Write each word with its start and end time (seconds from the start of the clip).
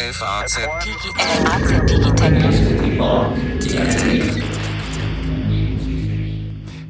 FAZ 0.00 0.60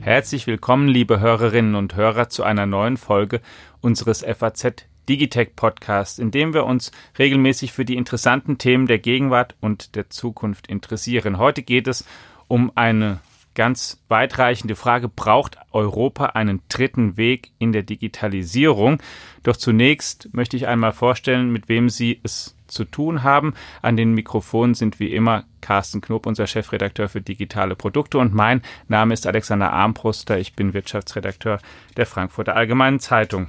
Herzlich 0.01 0.47
willkommen, 0.47 0.89
liebe 0.89 1.19
Hörerinnen 1.19 1.75
und 1.75 1.97
Hörer, 1.97 2.29
zu 2.29 2.43
einer 2.43 2.67
neuen 2.67 2.99
Folge 2.99 3.41
unseres 3.81 4.23
FAZ 4.23 4.85
Digitech 5.09 5.57
Podcasts, 5.57 6.19
in 6.19 6.31
dem 6.31 6.53
wir 6.53 6.67
uns 6.67 6.93
regelmäßig 7.19 7.73
für 7.73 7.87
die 7.87 7.97
interessanten 7.97 8.59
Themen 8.59 8.87
der 8.87 8.99
Gegenwart 8.99 9.57
und 9.63 9.95
der 9.95 10.11
Zukunft 10.11 10.67
interessieren. 10.67 11.39
Heute 11.39 11.63
geht 11.63 11.89
es 11.89 12.05
um 12.47 12.73
eine 12.75 13.21
ganz 13.55 14.03
weitreichende 14.09 14.77
Frage, 14.77 15.09
braucht 15.09 15.57
Europa 15.73 16.27
einen 16.27 16.61
dritten 16.69 17.17
Weg 17.17 17.53
in 17.59 17.73
der 17.73 17.85
Digitalisierung? 17.85 19.03
Doch 19.45 19.57
zunächst 19.57 20.29
möchte 20.33 20.59
ich 20.59 20.67
einmal 20.67 20.93
vorstellen, 20.93 21.51
mit 21.51 21.71
wem 21.71 21.89
Sie 21.89 22.21
es 22.23 22.55
zu 22.69 22.85
tun 22.85 23.23
haben. 23.23 23.55
An 23.83 23.97
den 23.97 24.13
Mikrofonen 24.13 24.75
sind 24.75 25.01
wie 25.01 25.13
immer 25.13 25.45
Carsten 25.61 26.01
Knob, 26.01 26.27
unser 26.27 26.47
Chefredakteur 26.47 27.09
für 27.09 27.21
digitale 27.21 27.75
Produkte 27.75 28.19
und 28.19 28.35
mein 28.35 28.63
Name 28.87 29.15
ist 29.15 29.27
Alexander 29.27 29.73
Armbruster. 29.73 30.39
Ich 30.39 30.55
bin 30.55 30.75
Wirtschaftsredakteur 30.75 31.59
der 31.97 32.07
Frankfurter 32.07 32.55
Allgemeinen 32.55 33.01
Zeitung. 33.01 33.49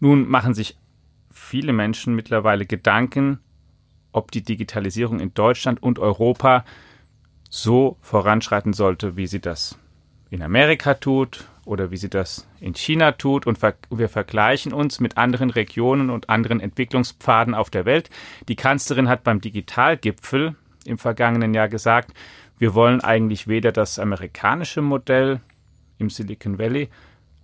Nun 0.00 0.28
machen 0.28 0.54
sich 0.54 0.76
viele 1.30 1.72
Menschen 1.72 2.14
mittlerweile 2.14 2.66
Gedanken, 2.66 3.38
ob 4.12 4.30
die 4.30 4.42
Digitalisierung 4.42 5.20
in 5.20 5.32
Deutschland 5.32 5.82
und 5.82 5.98
Europa 5.98 6.64
so 7.48 7.96
voranschreiten 8.00 8.72
sollte, 8.72 9.16
wie 9.16 9.26
sie 9.26 9.40
das 9.40 9.78
in 10.30 10.42
Amerika 10.42 10.94
tut 10.94 11.46
oder 11.64 11.90
wie 11.90 11.96
sie 11.96 12.10
das 12.10 12.46
in 12.60 12.74
China 12.74 13.12
tut. 13.12 13.46
Und 13.46 13.58
wir 13.62 14.08
vergleichen 14.08 14.72
uns 14.72 15.00
mit 15.00 15.16
anderen 15.16 15.50
Regionen 15.50 16.10
und 16.10 16.28
anderen 16.28 16.60
Entwicklungspfaden 16.60 17.54
auf 17.54 17.70
der 17.70 17.84
Welt. 17.84 18.10
Die 18.48 18.56
Kanzlerin 18.56 19.08
hat 19.08 19.24
beim 19.24 19.40
Digitalgipfel 19.40 20.56
im 20.84 20.98
vergangenen 20.98 21.54
Jahr 21.54 21.68
gesagt, 21.68 22.12
wir 22.58 22.74
wollen 22.74 23.00
eigentlich 23.00 23.48
weder 23.48 23.72
das 23.72 23.98
amerikanische 23.98 24.82
Modell 24.82 25.40
im 25.98 26.10
Silicon 26.10 26.58
Valley 26.58 26.88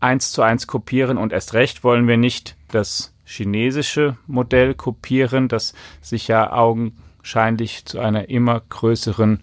eins 0.00 0.32
zu 0.32 0.42
eins 0.42 0.66
kopieren 0.66 1.18
und 1.18 1.32
erst 1.32 1.54
recht 1.54 1.82
wollen 1.82 2.06
wir 2.06 2.16
nicht 2.16 2.56
das 2.68 3.12
chinesische 3.24 4.16
Modell 4.26 4.74
kopieren, 4.74 5.48
das 5.48 5.74
sich 6.00 6.28
ja 6.28 6.52
augenscheinlich 6.52 7.84
zu 7.84 7.98
einer 7.98 8.28
immer 8.28 8.62
größeren 8.68 9.42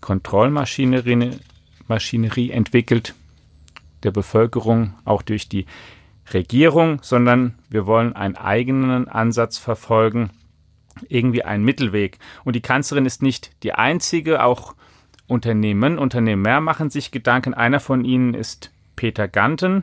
Kontrollmaschinerie 0.00 1.30
Maschinerie 1.88 2.50
entwickelt, 2.50 3.14
der 4.06 4.12
Bevölkerung, 4.12 4.94
auch 5.04 5.22
durch 5.22 5.48
die 5.48 5.66
Regierung, 6.32 7.00
sondern 7.02 7.58
wir 7.68 7.86
wollen 7.86 8.14
einen 8.14 8.36
eigenen 8.36 9.08
Ansatz 9.08 9.58
verfolgen, 9.58 10.30
irgendwie 11.08 11.42
einen 11.42 11.64
Mittelweg. 11.64 12.18
Und 12.44 12.56
die 12.56 12.62
Kanzlerin 12.62 13.06
ist 13.06 13.22
nicht 13.22 13.50
die 13.62 13.72
einzige, 13.72 14.42
auch 14.42 14.74
Unternehmen, 15.26 15.98
Unternehmer 15.98 16.60
machen 16.60 16.88
sich 16.88 17.10
Gedanken. 17.10 17.52
Einer 17.52 17.80
von 17.80 18.04
ihnen 18.04 18.34
ist 18.34 18.70
Peter 18.94 19.28
Ganten, 19.28 19.82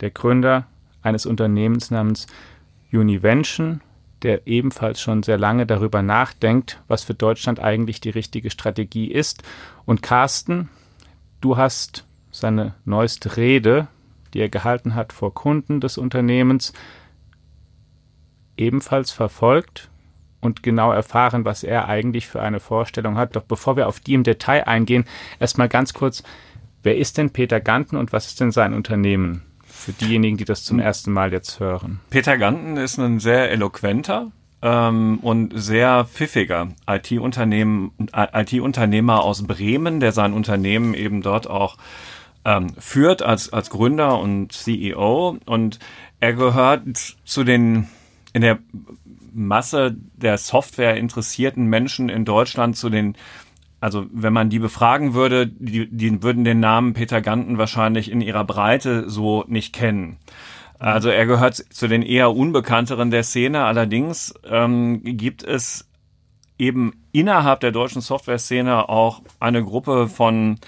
der 0.00 0.10
Gründer 0.10 0.66
eines 1.02 1.26
Unternehmens 1.26 1.90
namens 1.90 2.26
Univention, 2.92 3.82
der 4.22 4.46
ebenfalls 4.46 5.00
schon 5.00 5.22
sehr 5.22 5.38
lange 5.38 5.66
darüber 5.66 6.02
nachdenkt, 6.02 6.82
was 6.88 7.04
für 7.04 7.14
Deutschland 7.14 7.60
eigentlich 7.60 8.00
die 8.00 8.10
richtige 8.10 8.50
Strategie 8.50 9.10
ist. 9.12 9.42
Und 9.84 10.02
Carsten, 10.02 10.70
du 11.42 11.56
hast 11.56 12.05
seine 12.38 12.74
neueste 12.84 13.36
Rede, 13.36 13.88
die 14.34 14.40
er 14.40 14.48
gehalten 14.48 14.94
hat 14.94 15.12
vor 15.12 15.34
Kunden 15.34 15.80
des 15.80 15.98
Unternehmens, 15.98 16.72
ebenfalls 18.56 19.10
verfolgt 19.10 19.90
und 20.40 20.62
genau 20.62 20.92
erfahren, 20.92 21.44
was 21.44 21.62
er 21.62 21.88
eigentlich 21.88 22.26
für 22.26 22.40
eine 22.40 22.60
Vorstellung 22.60 23.16
hat. 23.16 23.36
Doch 23.36 23.42
bevor 23.42 23.76
wir 23.76 23.88
auf 23.88 24.00
die 24.00 24.14
im 24.14 24.22
Detail 24.22 24.66
eingehen, 24.66 25.04
erstmal 25.40 25.68
ganz 25.68 25.94
kurz, 25.94 26.22
wer 26.82 26.96
ist 26.96 27.18
denn 27.18 27.30
Peter 27.30 27.60
Ganten 27.60 27.96
und 27.96 28.12
was 28.12 28.26
ist 28.26 28.40
denn 28.40 28.52
sein 28.52 28.74
Unternehmen? 28.74 29.42
für 29.76 29.92
diejenigen, 29.92 30.36
die 30.36 30.44
das 30.44 30.64
zum 30.64 30.80
ersten 30.80 31.12
Mal 31.12 31.32
jetzt 31.32 31.60
hören? 31.60 32.00
Peter 32.10 32.36
Ganten 32.38 32.76
ist 32.76 32.98
ein 32.98 33.20
sehr 33.20 33.50
eloquenter 33.50 34.32
ähm, 34.62 35.18
und 35.22 35.52
sehr 35.54 36.06
pfiffiger 36.06 36.68
IT-Unternehmer 36.88 39.22
aus 39.22 39.46
Bremen, 39.46 40.00
der 40.00 40.10
sein 40.12 40.32
Unternehmen 40.32 40.94
eben 40.94 41.22
dort 41.22 41.48
auch 41.48 41.76
ähm, 42.46 42.68
führt 42.78 43.22
als, 43.22 43.52
als 43.52 43.68
Gründer 43.70 44.20
und 44.20 44.52
CEO. 44.52 45.36
Und 45.44 45.80
er 46.20 46.32
gehört 46.32 47.16
zu 47.24 47.44
den 47.44 47.88
in 48.32 48.40
der 48.40 48.58
Masse 49.34 49.96
der 50.14 50.38
Software 50.38 50.96
interessierten 50.96 51.66
Menschen 51.66 52.08
in 52.08 52.24
Deutschland 52.24 52.76
zu 52.76 52.88
den 52.88 53.16
also 53.78 54.06
wenn 54.10 54.32
man 54.32 54.48
die 54.48 54.58
befragen 54.58 55.12
würde, 55.12 55.46
die, 55.46 55.86
die 55.86 56.22
würden 56.22 56.44
den 56.44 56.60
Namen 56.60 56.94
Peter 56.94 57.20
Ganten 57.20 57.58
wahrscheinlich 57.58 58.10
in 58.10 58.22
ihrer 58.22 58.42
Breite 58.44 59.08
so 59.10 59.44
nicht 59.48 59.74
kennen. 59.74 60.16
Also 60.78 61.10
er 61.10 61.26
gehört 61.26 61.56
zu 61.56 61.86
den 61.86 62.02
eher 62.02 62.34
unbekannteren 62.34 63.10
der 63.10 63.22
Szene. 63.22 63.64
Allerdings 63.64 64.34
ähm, 64.48 65.02
gibt 65.04 65.44
es 65.44 65.88
eben 66.58 66.94
innerhalb 67.12 67.60
der 67.60 67.70
deutschen 67.70 68.00
Software-Szene 68.00 68.88
auch 68.88 69.20
eine 69.40 69.62
Gruppe 69.62 70.08
von 70.08 70.58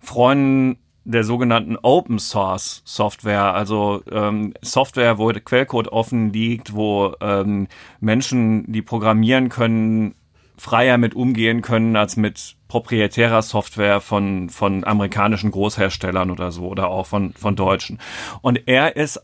Freunden 0.00 0.78
der 1.08 1.24
sogenannten 1.24 1.76
Open 1.76 2.18
Source 2.18 2.82
Software, 2.84 3.54
also 3.54 4.02
ähm, 4.12 4.52
Software, 4.60 5.16
wo 5.16 5.32
der 5.32 5.40
Quellcode 5.40 5.88
offen 5.88 6.32
liegt, 6.32 6.74
wo 6.74 7.14
ähm, 7.22 7.66
Menschen, 7.98 8.70
die 8.70 8.82
programmieren 8.82 9.48
können, 9.48 10.14
freier 10.58 10.98
mit 10.98 11.14
umgehen 11.14 11.62
können 11.62 11.96
als 11.96 12.16
mit 12.16 12.56
proprietärer 12.68 13.40
Software 13.40 14.00
von, 14.02 14.50
von 14.50 14.84
amerikanischen 14.84 15.50
Großherstellern 15.50 16.30
oder 16.30 16.52
so 16.52 16.66
oder 16.66 16.88
auch 16.88 17.06
von, 17.06 17.32
von 17.32 17.56
deutschen. 17.56 17.98
Und 18.42 18.68
er 18.68 18.96
ist 18.96 19.22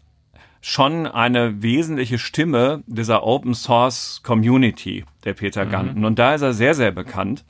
schon 0.63 1.07
eine 1.07 1.63
wesentliche 1.63 2.19
Stimme 2.19 2.83
dieser 2.87 3.25
Open 3.25 3.53
Source 3.53 4.23
Community, 4.23 5.05
der 5.25 5.35
Peter 5.35 5.67
mhm. 5.67 5.71
Ganten. 5.71 6.05
Und 6.07 6.19
da 6.19 6.35
ist 6.35 6.41
er 6.41 6.55
sehr, 6.55 6.73
sehr 6.73 6.93
bekannt. 6.93 7.45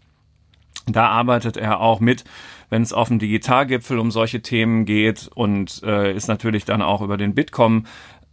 Da 0.87 1.07
arbeitet 1.07 1.57
er 1.57 1.81
auch 1.81 2.01
mit, 2.01 2.25
wenn 2.71 2.83
es 2.83 2.93
auf 2.93 3.09
dem 3.09 3.19
Digitalgipfel 3.19 3.99
um 3.99 4.11
solche 4.11 4.43
Themen 4.43 4.85
geht 4.85 5.31
und 5.35 5.83
äh, 5.85 6.15
ist 6.15 6.29
natürlich 6.29 6.65
dann 6.65 6.83
auch 6.83 7.03
über 7.03 7.17
den 7.17 7.35
Bitkom 7.35 7.87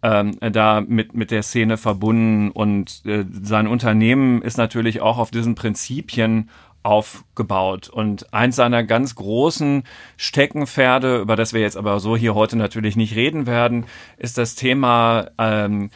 ähm, 0.03 0.37
da 0.39 0.81
mit, 0.81 1.13
mit 1.13 1.31
der 1.31 1.43
Szene 1.43 1.77
verbunden 1.77 2.49
und 2.51 3.03
äh, 3.05 3.25
sein 3.43 3.67
Unternehmen 3.67 4.41
ist 4.41 4.57
natürlich 4.57 5.01
auch 5.01 5.17
auf 5.17 5.31
diesen 5.31 5.55
Prinzipien 5.55 6.49
aufgebaut. 6.83 7.89
Und 7.89 8.33
eins 8.33 8.55
seiner 8.55 8.83
ganz 8.83 9.15
großen 9.15 9.83
Steckenpferde, 10.17 11.19
über 11.19 11.35
das 11.35 11.53
wir 11.53 11.61
jetzt 11.61 11.77
aber 11.77 11.99
so 11.99 12.17
hier 12.17 12.33
heute 12.33 12.57
natürlich 12.57 12.95
nicht 12.95 13.15
reden 13.15 13.45
werden, 13.45 13.85
ist 14.17 14.37
das 14.37 14.55
Thema 14.55 15.27
ähm, 15.37 15.91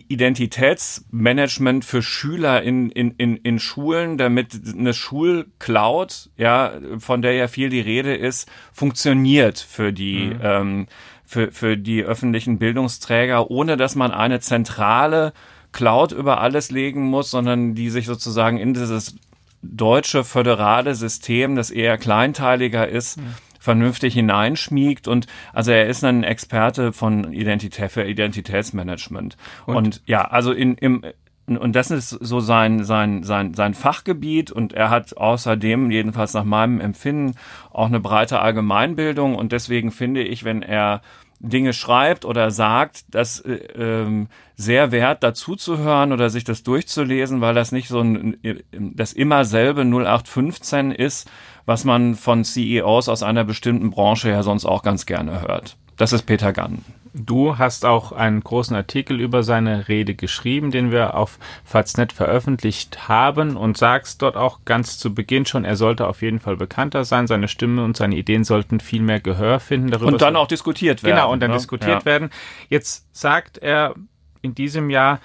Identitätsmanagement 0.00 1.84
für 1.84 2.02
Schüler 2.02 2.62
in, 2.62 2.90
in, 2.90 3.12
in, 3.12 3.36
in 3.36 3.58
Schulen, 3.58 4.18
damit 4.18 4.60
eine 4.76 4.94
Schulcloud, 4.94 6.30
ja, 6.36 6.72
von 6.98 7.22
der 7.22 7.34
ja 7.34 7.48
viel 7.48 7.68
die 7.68 7.80
Rede 7.80 8.14
ist, 8.14 8.50
funktioniert 8.72 9.58
für 9.58 9.92
die 9.92 10.26
mhm. 10.34 10.40
ähm, 10.42 10.86
für, 11.24 11.50
für 11.50 11.78
die 11.78 12.02
öffentlichen 12.02 12.58
Bildungsträger, 12.58 13.50
ohne 13.50 13.78
dass 13.78 13.94
man 13.94 14.10
eine 14.10 14.40
zentrale 14.40 15.32
Cloud 15.72 16.12
über 16.12 16.42
alles 16.42 16.70
legen 16.70 17.04
muss, 17.04 17.30
sondern 17.30 17.74
die 17.74 17.88
sich 17.88 18.04
sozusagen 18.04 18.58
in 18.58 18.74
dieses 18.74 19.16
deutsche 19.62 20.24
föderale 20.24 20.94
System, 20.94 21.56
das 21.56 21.70
eher 21.70 21.96
kleinteiliger 21.96 22.86
ist, 22.86 23.18
mhm. 23.18 23.34
Vernünftig 23.62 24.14
hineinschmiegt. 24.14 25.08
Und 25.08 25.26
also 25.52 25.70
er 25.70 25.86
ist 25.86 26.04
ein 26.04 26.24
Experte 26.24 26.92
von 26.92 27.32
Identität 27.32 27.92
für 27.92 28.04
Identitätsmanagement. 28.04 29.36
Und, 29.66 29.76
und 29.76 30.02
ja 30.06 30.24
also 30.24 30.52
in 30.52 30.74
im 30.74 31.02
und 31.46 31.74
das 31.74 31.90
ist 31.90 32.10
so 32.10 32.38
sein, 32.38 32.84
sein, 32.84 33.24
sein, 33.24 33.52
sein 33.54 33.74
Fachgebiet. 33.74 34.52
Und 34.52 34.72
er 34.74 34.90
hat 34.90 35.16
außerdem, 35.16 35.90
jedenfalls 35.90 36.34
nach 36.34 36.44
meinem 36.44 36.80
Empfinden, 36.80 37.34
auch 37.72 37.86
eine 37.86 37.98
breite 37.98 38.40
Allgemeinbildung. 38.40 39.34
Und 39.34 39.50
deswegen 39.50 39.90
finde 39.90 40.22
ich, 40.22 40.44
wenn 40.44 40.62
er 40.62 41.02
Dinge 41.40 41.72
schreibt 41.72 42.24
oder 42.24 42.52
sagt, 42.52 43.04
das 43.12 43.40
äh, 43.40 43.54
ähm, 43.76 44.28
sehr 44.54 44.92
wert 44.92 45.24
dazu 45.24 45.56
zu 45.56 45.78
hören 45.78 46.12
oder 46.12 46.30
sich 46.30 46.44
das 46.44 46.62
durchzulesen, 46.62 47.40
weil 47.40 47.54
das 47.54 47.72
nicht 47.72 47.88
so 47.88 48.00
ein, 48.00 48.36
das 48.72 49.12
immer 49.12 49.44
selbe 49.44 49.80
0815 49.80 50.92
ist, 50.92 51.28
was 51.66 51.84
man 51.84 52.14
von 52.14 52.44
CEOs 52.44 53.08
aus 53.08 53.22
einer 53.22 53.44
bestimmten 53.44 53.90
Branche 53.90 54.30
ja 54.30 54.42
sonst 54.42 54.64
auch 54.64 54.82
ganz 54.82 55.06
gerne 55.06 55.42
hört. 55.42 55.76
Das 55.96 56.12
ist 56.12 56.22
Peter 56.22 56.52
Gann. 56.52 56.84
Du 57.14 57.58
hast 57.58 57.84
auch 57.84 58.12
einen 58.12 58.40
großen 58.40 58.74
Artikel 58.74 59.20
über 59.20 59.42
seine 59.42 59.86
Rede 59.88 60.14
geschrieben, 60.14 60.70
den 60.70 60.90
wir 60.90 61.14
auf 61.14 61.38
Faznet 61.62 62.10
veröffentlicht 62.12 63.06
haben 63.06 63.56
und 63.58 63.76
sagst 63.76 64.22
dort 64.22 64.36
auch 64.36 64.60
ganz 64.64 64.98
zu 64.98 65.14
Beginn 65.14 65.44
schon, 65.44 65.66
er 65.66 65.76
sollte 65.76 66.08
auf 66.08 66.22
jeden 66.22 66.40
Fall 66.40 66.56
bekannter 66.56 67.04
sein, 67.04 67.26
seine 67.26 67.48
Stimme 67.48 67.84
und 67.84 67.98
seine 67.98 68.16
Ideen 68.16 68.44
sollten 68.44 68.80
viel 68.80 69.02
mehr 69.02 69.20
Gehör 69.20 69.60
finden. 69.60 69.90
Darüber 69.90 70.08
und 70.12 70.22
dann 70.22 70.36
auch 70.36 70.46
diskutiert 70.46 71.02
werden. 71.02 71.16
Genau, 71.16 71.30
und 71.30 71.40
dann 71.40 71.50
ne? 71.50 71.58
diskutiert 71.58 72.00
ja. 72.00 72.04
werden. 72.06 72.30
Jetzt 72.70 73.06
sagt 73.12 73.58
er 73.58 73.94
in 74.40 74.54
diesem 74.54 74.88
Jahr, 74.88 75.20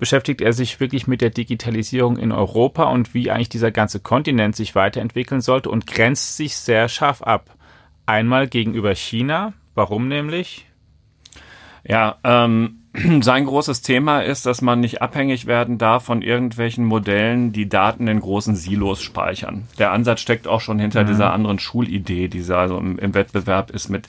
beschäftigt 0.00 0.40
er 0.40 0.52
sich 0.52 0.80
wirklich 0.80 1.06
mit 1.06 1.20
der 1.20 1.30
Digitalisierung 1.30 2.16
in 2.16 2.32
Europa 2.32 2.84
und 2.84 3.14
wie 3.14 3.30
eigentlich 3.30 3.50
dieser 3.50 3.70
ganze 3.70 4.00
Kontinent 4.00 4.56
sich 4.56 4.74
weiterentwickeln 4.74 5.40
sollte 5.40 5.70
und 5.70 5.86
grenzt 5.86 6.36
sich 6.36 6.56
sehr 6.56 6.88
scharf 6.88 7.22
ab. 7.22 7.54
Einmal 8.06 8.48
gegenüber 8.48 8.94
China. 8.94 9.52
Warum 9.74 10.08
nämlich? 10.08 10.66
Ja, 11.86 12.16
ähm, 12.24 12.80
sein 13.20 13.44
großes 13.44 13.82
Thema 13.82 14.20
ist, 14.20 14.46
dass 14.46 14.62
man 14.62 14.80
nicht 14.80 15.02
abhängig 15.02 15.46
werden 15.46 15.78
darf 15.78 16.04
von 16.04 16.22
irgendwelchen 16.22 16.84
Modellen, 16.84 17.52
die 17.52 17.68
Daten 17.68 18.08
in 18.08 18.20
großen 18.20 18.56
Silos 18.56 19.02
speichern. 19.02 19.68
Der 19.78 19.92
Ansatz 19.92 20.20
steckt 20.20 20.48
auch 20.48 20.60
schon 20.60 20.78
hinter 20.78 21.04
mhm. 21.04 21.08
dieser 21.08 21.32
anderen 21.32 21.58
Schulidee, 21.58 22.28
die 22.28 22.42
also 22.52 22.78
im, 22.78 22.98
im 22.98 23.14
Wettbewerb 23.14 23.70
ist 23.70 23.90
mit 23.90 24.08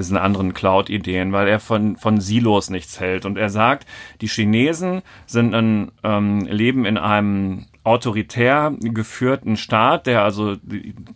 diesen 0.00 0.16
anderen 0.16 0.54
Cloud-Ideen, 0.54 1.32
weil 1.32 1.46
er 1.46 1.60
von, 1.60 1.96
von 1.96 2.20
Silos 2.20 2.70
nichts 2.70 2.98
hält. 2.98 3.24
Und 3.24 3.38
er 3.38 3.50
sagt, 3.50 3.86
die 4.20 4.28
Chinesen 4.28 5.02
sind 5.26 5.54
ein, 5.54 5.92
ähm, 6.02 6.40
leben 6.40 6.84
in 6.84 6.98
einem 6.98 7.66
autoritär 7.84 8.74
geführten 8.80 9.56
Staat, 9.56 10.06
der 10.06 10.22
also 10.22 10.56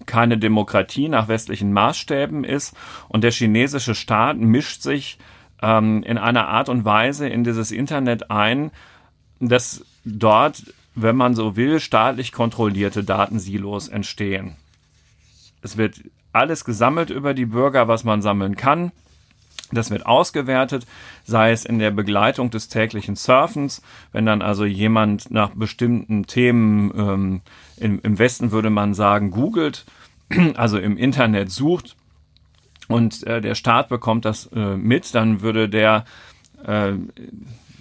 keine 0.07 0.39
Demokratie 0.39 1.09
nach 1.09 1.29
westlichen 1.29 1.73
Maßstäben 1.73 2.45
ist. 2.45 2.75
Und 3.09 3.25
der 3.25 3.33
chinesische 3.33 3.95
Staat 3.95 4.39
mischt 4.39 4.83
sich 4.83 5.19
ähm, 5.63 6.03
in 6.03 6.19
einer 6.19 6.49
Art 6.49 6.69
und 6.69 6.85
Weise 6.85 7.29
in 7.29 7.45
dieses 7.45 7.71
Internet 7.71 8.31
ein, 8.31 8.71
dass 9.41 9.85
dort, 10.05 10.63
wenn 10.95 11.17
man 11.17 11.35
so 11.35 11.57
will, 11.57 11.81
staatlich 11.81 12.33
kontrollierte 12.33 13.05
Datensilos 13.05 13.89
entstehen. 13.89 14.57
Es 15.61 15.77
wird 15.77 16.01
alles 16.35 16.65
gesammelt 16.65 17.11
über 17.11 17.35
die 17.35 17.47
Bürger, 17.47 17.89
was 17.89 18.05
man 18.05 18.23
sammeln 18.23 18.57
kann. 18.57 18.93
Das 19.73 19.91
wird 19.91 20.07
ausgewertet, 20.07 20.87
sei 21.25 21.51
es 21.51 21.65
in 21.65 21.79
der 21.79 21.91
Begleitung 21.91 22.51
des 22.51 22.69
täglichen 22.69 23.17
Surfens, 23.17 23.83
wenn 24.13 24.27
dann 24.27 24.43
also 24.43 24.65
jemand 24.65 25.31
nach 25.31 25.51
bestimmten 25.51 26.27
Themen 26.27 26.93
ähm, 26.97 27.41
im, 27.79 28.01
im 28.03 28.19
Westen 28.19 28.53
würde 28.53 28.71
man 28.71 28.95
sagen, 28.95 29.31
googelt, 29.31 29.85
also 30.55 30.79
im 30.79 30.97
Internet 30.97 31.51
sucht, 31.51 31.97
und 32.89 33.27
äh, 33.27 33.41
der 33.41 33.55
Staat 33.55 33.89
bekommt 33.89 34.25
das 34.25 34.47
äh, 34.55 34.77
mit, 34.77 35.15
dann 35.15 35.41
würde 35.41 35.69
der 35.69 36.05
äh, 36.65 36.93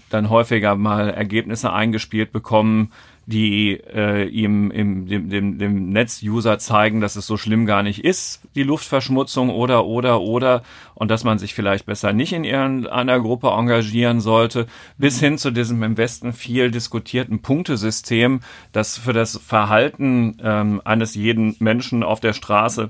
dann 0.10 0.30
häufiger 0.30 0.76
mal 0.76 1.10
Ergebnisse 1.10 1.74
eingespielt 1.74 2.32
bekommen, 2.32 2.92
die 3.25 3.72
äh, 3.72 4.28
ihm 4.28 4.70
im, 4.70 5.08
dem, 5.08 5.30
dem, 5.30 5.58
dem 5.58 5.90
Netz-User 5.90 6.60
zeigen, 6.60 7.00
dass 7.00 7.16
es 7.16 7.25
so 7.25 7.38
schlimm 7.38 7.66
gar 7.66 7.81
nicht 7.81 8.04
ist, 8.04 8.42
die 8.56 8.64
Luftverschmutzung 8.64 9.50
oder, 9.50 9.86
oder, 9.86 10.22
oder, 10.22 10.64
und 10.94 11.10
dass 11.10 11.24
man 11.24 11.40
sich 11.40 11.54
vielleicht 11.54 11.86
besser 11.86 12.12
nicht 12.12 12.34
in 12.34 12.44
irgendeiner 12.44 13.20
Gruppe 13.20 13.48
engagieren 13.48 14.20
sollte, 14.20 14.68
bis 14.98 15.20
hin 15.20 15.38
zu 15.38 15.52
diesem 15.52 15.81
im 15.84 15.98
Westen 15.98 16.34
viel 16.34 16.70
diskutierten 16.70 17.42
Punktesystem, 17.42 18.42
das 18.74 18.98
für 18.98 19.14
das 19.14 19.38
Verhalten 19.38 20.38
ähm, 20.44 20.81
eines 20.84 21.16
jeden 21.16 21.56
Menschen 21.60 22.04
auf 22.04 22.20
der 22.20 22.34
Straße 22.34 22.90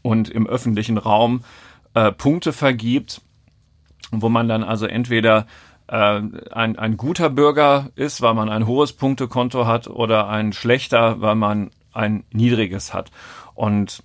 und 0.00 0.30
im 0.30 0.46
öffentlichen 0.46 0.96
Raum 0.96 1.42
äh, 1.94 2.10
Punkte 2.10 2.52
vergibt, 2.52 3.20
wo 4.12 4.28
man 4.28 4.48
dann 4.48 4.62
also 4.62 4.86
entweder 4.86 5.46
ein, 5.88 6.78
ein 6.78 6.96
guter 6.96 7.30
Bürger 7.30 7.90
ist, 7.94 8.22
weil 8.22 8.34
man 8.34 8.48
ein 8.48 8.66
hohes 8.66 8.92
Punktekonto 8.92 9.66
hat, 9.66 9.88
oder 9.88 10.28
ein 10.28 10.52
schlechter, 10.52 11.20
weil 11.20 11.36
man 11.36 11.70
ein 11.92 12.24
niedriges 12.32 12.92
hat. 12.92 13.10
Und 13.54 14.02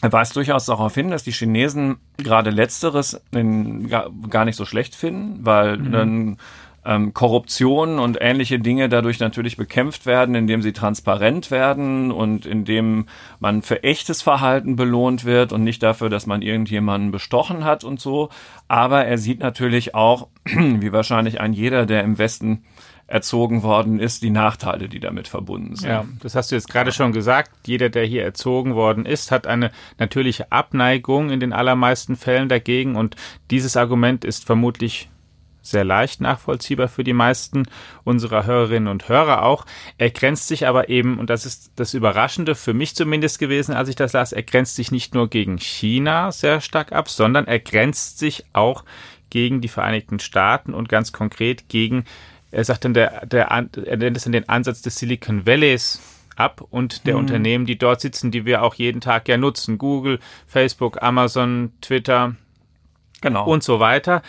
er 0.00 0.12
weist 0.12 0.34
durchaus 0.34 0.66
darauf 0.66 0.94
hin, 0.94 1.10
dass 1.10 1.22
die 1.22 1.32
Chinesen 1.32 1.98
gerade 2.16 2.50
letzteres 2.50 3.20
in, 3.30 3.88
gar 3.88 4.44
nicht 4.44 4.56
so 4.56 4.64
schlecht 4.64 4.96
finden, 4.96 5.44
weil 5.44 5.78
mhm. 5.78 5.92
dann 5.92 6.36
ähm, 6.84 7.14
Korruption 7.14 7.98
und 7.98 8.18
ähnliche 8.20 8.58
Dinge 8.58 8.88
dadurch 8.88 9.20
natürlich 9.20 9.56
bekämpft 9.56 10.06
werden, 10.06 10.34
indem 10.34 10.62
sie 10.62 10.72
transparent 10.72 11.50
werden 11.50 12.10
und 12.10 12.46
indem 12.46 13.06
man 13.38 13.62
für 13.62 13.82
echtes 13.82 14.22
Verhalten 14.22 14.76
belohnt 14.76 15.24
wird 15.24 15.52
und 15.52 15.64
nicht 15.64 15.82
dafür, 15.82 16.10
dass 16.10 16.26
man 16.26 16.42
irgendjemanden 16.42 17.10
bestochen 17.10 17.64
hat 17.64 17.84
und 17.84 18.00
so. 18.00 18.30
Aber 18.68 19.04
er 19.04 19.18
sieht 19.18 19.40
natürlich 19.40 19.94
auch, 19.94 20.28
wie 20.44 20.92
wahrscheinlich 20.92 21.40
ein 21.40 21.52
jeder, 21.52 21.86
der 21.86 22.02
im 22.02 22.18
Westen 22.18 22.64
erzogen 23.12 23.62
worden 23.62 24.00
ist, 24.00 24.22
die 24.22 24.30
Nachteile, 24.30 24.88
die 24.88 24.98
damit 24.98 25.28
verbunden 25.28 25.76
sind. 25.76 25.90
Ja, 25.90 26.06
das 26.20 26.34
hast 26.34 26.50
du 26.50 26.54
jetzt 26.54 26.70
gerade 26.70 26.92
schon 26.92 27.12
gesagt. 27.12 27.50
Jeder, 27.66 27.90
der 27.90 28.06
hier 28.06 28.24
erzogen 28.24 28.74
worden 28.74 29.04
ist, 29.04 29.30
hat 29.30 29.46
eine 29.46 29.70
natürliche 29.98 30.50
Abneigung 30.50 31.28
in 31.30 31.38
den 31.38 31.52
allermeisten 31.52 32.16
Fällen 32.16 32.48
dagegen 32.48 32.96
und 32.96 33.16
dieses 33.50 33.76
Argument 33.76 34.24
ist 34.24 34.46
vermutlich 34.46 35.10
sehr 35.62 35.84
leicht 35.84 36.20
nachvollziehbar 36.20 36.88
für 36.88 37.04
die 37.04 37.12
meisten 37.12 37.64
unserer 38.04 38.44
Hörerinnen 38.44 38.88
und 38.88 39.08
Hörer 39.08 39.44
auch. 39.44 39.64
Er 39.96 40.10
grenzt 40.10 40.48
sich 40.48 40.66
aber 40.66 40.88
eben, 40.88 41.18
und 41.18 41.30
das 41.30 41.46
ist 41.46 41.72
das 41.76 41.94
Überraschende 41.94 42.54
für 42.54 42.74
mich 42.74 42.94
zumindest 42.94 43.38
gewesen, 43.38 43.74
als 43.74 43.88
ich 43.88 43.96
das 43.96 44.12
las, 44.12 44.32
er 44.32 44.42
grenzt 44.42 44.76
sich 44.76 44.90
nicht 44.90 45.14
nur 45.14 45.30
gegen 45.30 45.58
China 45.58 46.32
sehr 46.32 46.60
stark 46.60 46.92
ab, 46.92 47.08
sondern 47.08 47.46
er 47.46 47.60
grenzt 47.60 48.18
sich 48.18 48.44
auch 48.52 48.84
gegen 49.30 49.60
die 49.60 49.68
Vereinigten 49.68 50.20
Staaten 50.20 50.74
und 50.74 50.88
ganz 50.90 51.12
konkret 51.12 51.68
gegen, 51.68 52.04
er 52.50 52.64
sagt 52.64 52.84
dann, 52.84 52.92
der, 52.92 53.24
der, 53.24 53.46
er 53.46 53.96
nennt 53.96 54.16
es 54.16 54.24
dann 54.24 54.32
den 54.32 54.48
Ansatz 54.48 54.82
des 54.82 54.96
Silicon 54.96 55.46
Valleys 55.46 56.00
ab 56.36 56.62
und 56.70 57.06
der 57.06 57.14
mhm. 57.14 57.20
Unternehmen, 57.20 57.66
die 57.66 57.78
dort 57.78 58.00
sitzen, 58.00 58.30
die 58.30 58.44
wir 58.44 58.62
auch 58.62 58.74
jeden 58.74 59.00
Tag 59.00 59.28
ja 59.28 59.36
nutzen. 59.36 59.78
Google, 59.78 60.18
Facebook, 60.46 61.02
Amazon, 61.02 61.72
Twitter 61.80 62.36
genau. 63.20 63.46
und 63.46 63.62
so 63.62 63.80
weiter. 63.80 64.22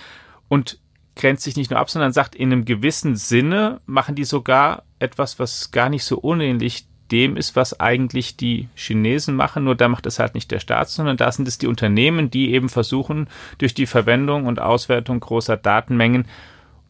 Und 0.47 0.79
grenzt 1.15 1.43
sich 1.43 1.55
nicht 1.55 1.71
nur 1.71 1.79
ab, 1.79 1.89
sondern 1.89 2.13
sagt, 2.13 2.35
in 2.35 2.51
einem 2.51 2.65
gewissen 2.65 3.15
Sinne 3.15 3.81
machen 3.85 4.15
die 4.15 4.23
sogar 4.23 4.83
etwas, 4.99 5.39
was 5.39 5.71
gar 5.71 5.89
nicht 5.89 6.03
so 6.03 6.17
unähnlich 6.17 6.87
dem 7.11 7.37
ist, 7.37 7.55
was 7.55 7.79
eigentlich 7.79 8.37
die 8.37 8.69
Chinesen 8.75 9.35
machen, 9.35 9.65
nur 9.65 9.75
da 9.75 9.87
macht 9.87 10.05
es 10.05 10.19
halt 10.19 10.33
nicht 10.33 10.49
der 10.51 10.59
Staat, 10.59 10.89
sondern 10.89 11.17
da 11.17 11.31
sind 11.31 11.47
es 11.47 11.57
die 11.57 11.67
Unternehmen, 11.67 12.31
die 12.31 12.53
eben 12.53 12.69
versuchen, 12.69 13.27
durch 13.59 13.73
die 13.73 13.85
Verwendung 13.85 14.47
und 14.47 14.59
Auswertung 14.59 15.19
großer 15.19 15.57
Datenmengen 15.57 16.25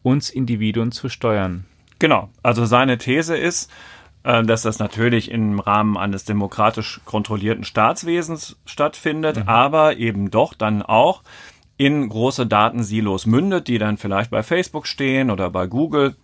uns 0.02 0.30
Individuen 0.30 0.92
zu 0.92 1.08
steuern. 1.08 1.66
Genau, 1.98 2.30
also 2.42 2.64
seine 2.64 2.98
These 2.98 3.36
ist, 3.36 3.70
äh, 4.22 4.42
dass 4.42 4.62
das 4.62 4.78
natürlich 4.78 5.30
im 5.30 5.60
Rahmen 5.60 5.96
eines 5.96 6.24
demokratisch 6.24 7.00
kontrollierten 7.04 7.64
Staatswesens 7.64 8.56
stattfindet, 8.64 9.36
mhm. 9.36 9.48
aber 9.48 9.96
eben 9.96 10.30
doch 10.30 10.54
dann 10.54 10.82
auch 10.82 11.22
in 11.76 12.08
große 12.08 12.46
Datensilos 12.46 13.26
mündet, 13.26 13.68
die 13.68 13.78
dann 13.78 13.96
vielleicht 13.96 14.30
bei 14.30 14.42
Facebook 14.42 14.86
stehen 14.86 15.30
oder 15.30 15.50
bei 15.50 15.66
Google 15.66 16.14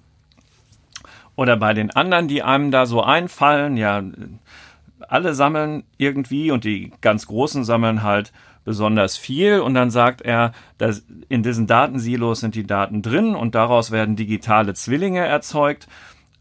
oder 1.36 1.56
bei 1.56 1.74
den 1.74 1.90
anderen, 1.90 2.28
die 2.28 2.42
einem 2.42 2.70
da 2.70 2.86
so 2.86 3.02
einfallen. 3.02 3.76
Ja, 3.76 4.02
alle 5.08 5.34
sammeln 5.34 5.84
irgendwie 5.98 6.50
und 6.50 6.64
die 6.64 6.92
ganz 7.00 7.26
Großen 7.26 7.64
sammeln 7.64 8.02
halt 8.02 8.32
besonders 8.64 9.16
viel 9.16 9.60
und 9.60 9.74
dann 9.74 9.90
sagt 9.90 10.20
er, 10.20 10.52
dass 10.78 11.04
in 11.28 11.42
diesen 11.42 11.66
Datensilos 11.66 12.40
sind 12.40 12.54
die 12.54 12.66
Daten 12.66 13.02
drin 13.02 13.34
und 13.34 13.54
daraus 13.54 13.90
werden 13.90 14.16
digitale 14.16 14.74
Zwillinge 14.74 15.24
erzeugt, 15.24 15.88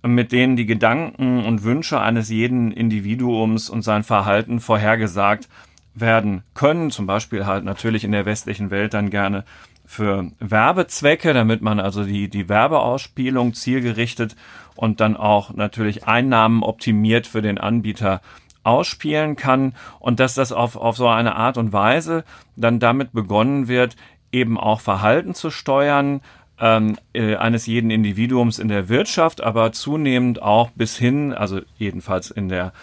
mit 0.04 0.32
denen 0.32 0.56
die 0.56 0.66
Gedanken 0.66 1.46
und 1.46 1.64
Wünsche 1.64 2.00
eines 2.00 2.30
jeden 2.30 2.72
Individuums 2.72 3.70
und 3.70 3.82
sein 3.82 4.04
Verhalten 4.04 4.60
vorhergesagt 4.60 5.48
werden 5.94 6.44
können, 6.54 6.92
zum 6.92 7.06
Beispiel 7.08 7.46
halt 7.46 7.64
natürlich 7.64 8.04
in 8.04 8.12
der 8.12 8.26
westlichen 8.26 8.72
Welt 8.72 8.94
dann 8.94 9.10
gerne 9.10 9.44
für 9.86 10.32
Werbezwecke, 10.40 11.34
damit 11.34 11.62
man 11.62 11.80
also 11.80 12.04
die, 12.04 12.30
die 12.30 12.48
Werbeausspielung 12.48 13.56
zielgerichtet 13.56 14.36
und 14.76 15.00
dann 15.00 15.18
auch 15.18 15.54
natürlich 15.54 16.08
Einnahmen 16.08 16.62
optimiert 16.62 17.26
für 17.26 17.42
den 17.42 17.58
Anbieter 17.58 18.22
ausspielen 18.64 19.36
kann. 19.36 19.74
Und 20.00 20.20
dass 20.20 20.36
das 20.36 20.52
auf, 20.52 20.76
auf 20.76 20.96
so 20.96 21.08
eine 21.08 21.36
Art 21.36 21.58
und 21.58 21.74
Weise 21.74 22.24
dann 22.56 22.80
damit 22.80 23.14
begonnen 23.14 23.68
wird, 23.68 23.96
eben 24.32 24.60
auch 24.60 24.80
Verhalten 24.80 25.34
zu 25.34 25.50
steuern, 25.50 26.22
ähm, 26.60 26.98
äh, 27.14 27.36
eines 27.36 27.66
jeden 27.66 27.90
Individuums 27.90 28.60
in 28.60 28.68
der 28.68 28.90
Wirtschaft, 28.90 29.42
aber 29.42 29.72
zunehmend 29.72 30.42
auch 30.42 30.70
bis 30.72 30.98
hin, 30.98 31.34
also 31.34 31.62
jedenfalls 31.78 32.32
in 32.32 32.50
der 32.50 32.74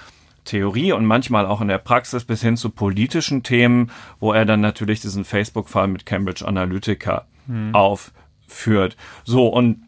Theorie 0.47 0.93
und 0.93 1.05
manchmal 1.05 1.45
auch 1.45 1.61
in 1.61 1.69
der 1.69 1.79
Praxis 1.79 2.25
bis 2.25 2.41
hin 2.41 2.57
zu 2.57 2.71
politischen 2.71 3.43
Themen, 3.43 3.91
wo 4.19 4.33
er 4.33 4.47
dann 4.47 4.61
natürlich 4.61 5.00
diesen 5.00 5.25
Facebook-Fall 5.25 5.88
mit 5.88 6.07
Cambridge 6.07 6.47
Analytica 6.47 7.26
hm. 7.47 7.75
aufführt. 7.75 8.97
So, 9.25 9.49
und 9.49 9.83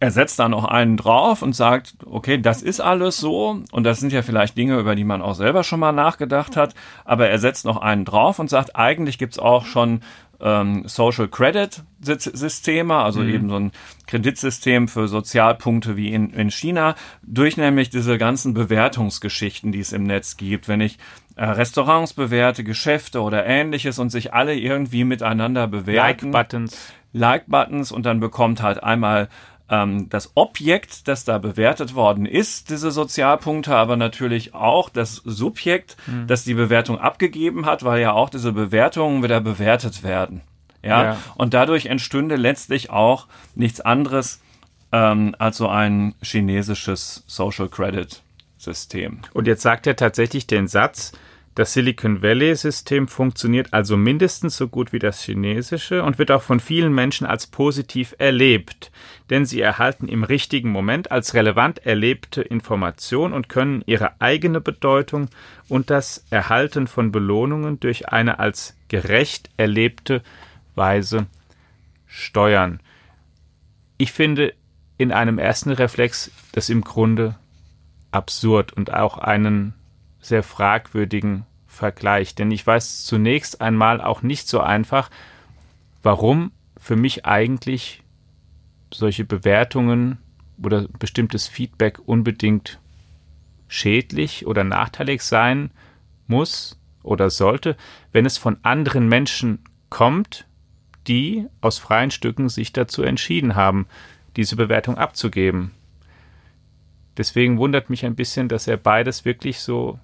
er 0.00 0.10
setzt 0.10 0.38
dann 0.38 0.50
noch 0.50 0.64
einen 0.64 0.96
drauf 0.96 1.42
und 1.42 1.54
sagt, 1.54 1.94
okay, 2.04 2.38
das 2.38 2.62
ist 2.62 2.80
alles 2.80 3.18
so 3.18 3.62
und 3.70 3.84
das 3.84 4.00
sind 4.00 4.12
ja 4.12 4.22
vielleicht 4.22 4.56
Dinge, 4.56 4.78
über 4.78 4.96
die 4.96 5.04
man 5.04 5.22
auch 5.22 5.34
selber 5.34 5.62
schon 5.62 5.80
mal 5.80 5.92
nachgedacht 5.92 6.56
hat, 6.56 6.74
aber 7.04 7.28
er 7.28 7.38
setzt 7.38 7.64
noch 7.64 7.76
einen 7.76 8.04
drauf 8.04 8.38
und 8.38 8.50
sagt, 8.50 8.74
eigentlich 8.74 9.18
gibt's 9.18 9.38
auch 9.38 9.66
schon 9.66 10.00
ähm, 10.40 10.84
Social 10.86 11.28
Credit 11.28 11.82
Systeme, 12.00 12.94
also 12.94 13.20
mhm. 13.20 13.34
eben 13.34 13.48
so 13.48 13.56
ein 13.56 13.72
Kreditsystem 14.06 14.88
für 14.88 15.08
Sozialpunkte 15.08 15.96
wie 15.96 16.12
in, 16.12 16.30
in 16.30 16.50
China, 16.50 16.94
durch 17.22 17.56
nämlich 17.56 17.90
diese 17.90 18.18
ganzen 18.18 18.54
Bewertungsgeschichten, 18.54 19.72
die 19.72 19.80
es 19.80 19.92
im 19.92 20.04
Netz 20.04 20.36
gibt. 20.36 20.68
Wenn 20.68 20.80
ich 20.80 20.98
äh, 21.36 21.44
Restaurants 21.44 22.14
bewerte, 22.14 22.64
Geschäfte 22.64 23.20
oder 23.20 23.46
ähnliches 23.46 23.98
und 23.98 24.10
sich 24.10 24.34
alle 24.34 24.54
irgendwie 24.54 25.04
miteinander 25.04 25.66
bewerten. 25.66 26.32
Like-Buttons. 26.32 26.92
Like-Buttons 27.12 27.92
und 27.92 28.06
dann 28.06 28.20
bekommt 28.20 28.62
halt 28.62 28.82
einmal 28.82 29.28
ähm, 29.70 30.08
das 30.08 30.32
Objekt, 30.34 31.08
das 31.08 31.24
da 31.24 31.38
bewertet 31.38 31.94
worden 31.94 32.26
ist, 32.26 32.70
diese 32.70 32.90
Sozialpunkte, 32.90 33.74
aber 33.74 33.96
natürlich 33.96 34.54
auch 34.54 34.88
das 34.88 35.16
Subjekt, 35.24 35.96
mhm. 36.06 36.26
das 36.26 36.44
die 36.44 36.54
Bewertung 36.54 36.98
abgegeben 36.98 37.66
hat, 37.66 37.84
weil 37.84 38.00
ja 38.00 38.12
auch 38.12 38.30
diese 38.30 38.52
Bewertungen 38.52 39.22
wieder 39.22 39.40
bewertet 39.40 40.02
werden. 40.02 40.42
Ja, 40.82 41.04
ja. 41.04 41.16
und 41.36 41.54
dadurch 41.54 41.86
entstünde 41.86 42.36
letztlich 42.36 42.90
auch 42.90 43.26
nichts 43.56 43.80
anderes 43.80 44.40
ähm, 44.92 45.34
als 45.38 45.56
so 45.56 45.68
ein 45.68 46.14
chinesisches 46.22 47.24
Social 47.26 47.68
Credit 47.68 48.22
System. 48.58 49.20
Und 49.34 49.46
jetzt 49.46 49.62
sagt 49.62 49.86
er 49.86 49.96
tatsächlich 49.96 50.46
den 50.46 50.68
Satz, 50.68 51.12
das 51.58 51.72
Silicon 51.72 52.22
Valley-System 52.22 53.08
funktioniert 53.08 53.72
also 53.72 53.96
mindestens 53.96 54.56
so 54.56 54.68
gut 54.68 54.92
wie 54.92 55.00
das 55.00 55.20
chinesische 55.24 56.04
und 56.04 56.16
wird 56.16 56.30
auch 56.30 56.42
von 56.42 56.60
vielen 56.60 56.94
Menschen 56.94 57.26
als 57.26 57.48
positiv 57.48 58.14
erlebt, 58.18 58.92
denn 59.28 59.44
sie 59.44 59.60
erhalten 59.60 60.06
im 60.06 60.22
richtigen 60.22 60.70
Moment 60.70 61.10
als 61.10 61.34
relevant 61.34 61.84
erlebte 61.84 62.42
Information 62.42 63.32
und 63.32 63.48
können 63.48 63.82
ihre 63.86 64.20
eigene 64.20 64.60
Bedeutung 64.60 65.30
und 65.68 65.90
das 65.90 66.24
Erhalten 66.30 66.86
von 66.86 67.10
Belohnungen 67.10 67.80
durch 67.80 68.08
eine 68.08 68.38
als 68.38 68.76
gerecht 68.86 69.50
erlebte 69.56 70.22
Weise 70.76 71.26
steuern. 72.06 72.78
Ich 73.96 74.12
finde 74.12 74.54
in 74.96 75.10
einem 75.10 75.38
ersten 75.40 75.72
Reflex 75.72 76.30
das 76.52 76.68
im 76.68 76.82
Grunde 76.82 77.34
absurd 78.12 78.72
und 78.72 78.94
auch 78.94 79.18
einen 79.18 79.74
sehr 80.20 80.44
fragwürdigen 80.44 81.44
Vergleich. 81.78 82.34
Denn 82.34 82.50
ich 82.50 82.66
weiß 82.66 83.04
zunächst 83.04 83.60
einmal 83.60 84.00
auch 84.00 84.22
nicht 84.22 84.48
so 84.48 84.60
einfach, 84.60 85.10
warum 86.02 86.52
für 86.76 86.96
mich 86.96 87.24
eigentlich 87.24 88.02
solche 88.92 89.24
Bewertungen 89.24 90.18
oder 90.62 90.86
bestimmtes 90.98 91.46
Feedback 91.46 92.00
unbedingt 92.04 92.78
schädlich 93.68 94.46
oder 94.46 94.64
nachteilig 94.64 95.22
sein 95.22 95.70
muss 96.26 96.78
oder 97.02 97.30
sollte, 97.30 97.76
wenn 98.12 98.26
es 98.26 98.38
von 98.38 98.58
anderen 98.62 99.08
Menschen 99.08 99.60
kommt, 99.88 100.46
die 101.06 101.46
aus 101.60 101.78
freien 101.78 102.10
Stücken 102.10 102.48
sich 102.48 102.72
dazu 102.72 103.02
entschieden 103.02 103.54
haben, 103.54 103.86
diese 104.36 104.56
Bewertung 104.56 104.98
abzugeben. 104.98 105.72
Deswegen 107.16 107.58
wundert 107.58 107.90
mich 107.90 108.04
ein 108.04 108.14
bisschen, 108.14 108.48
dass 108.48 108.66
er 108.68 108.76
beides 108.76 109.24
wirklich 109.24 109.60
so 109.60 109.98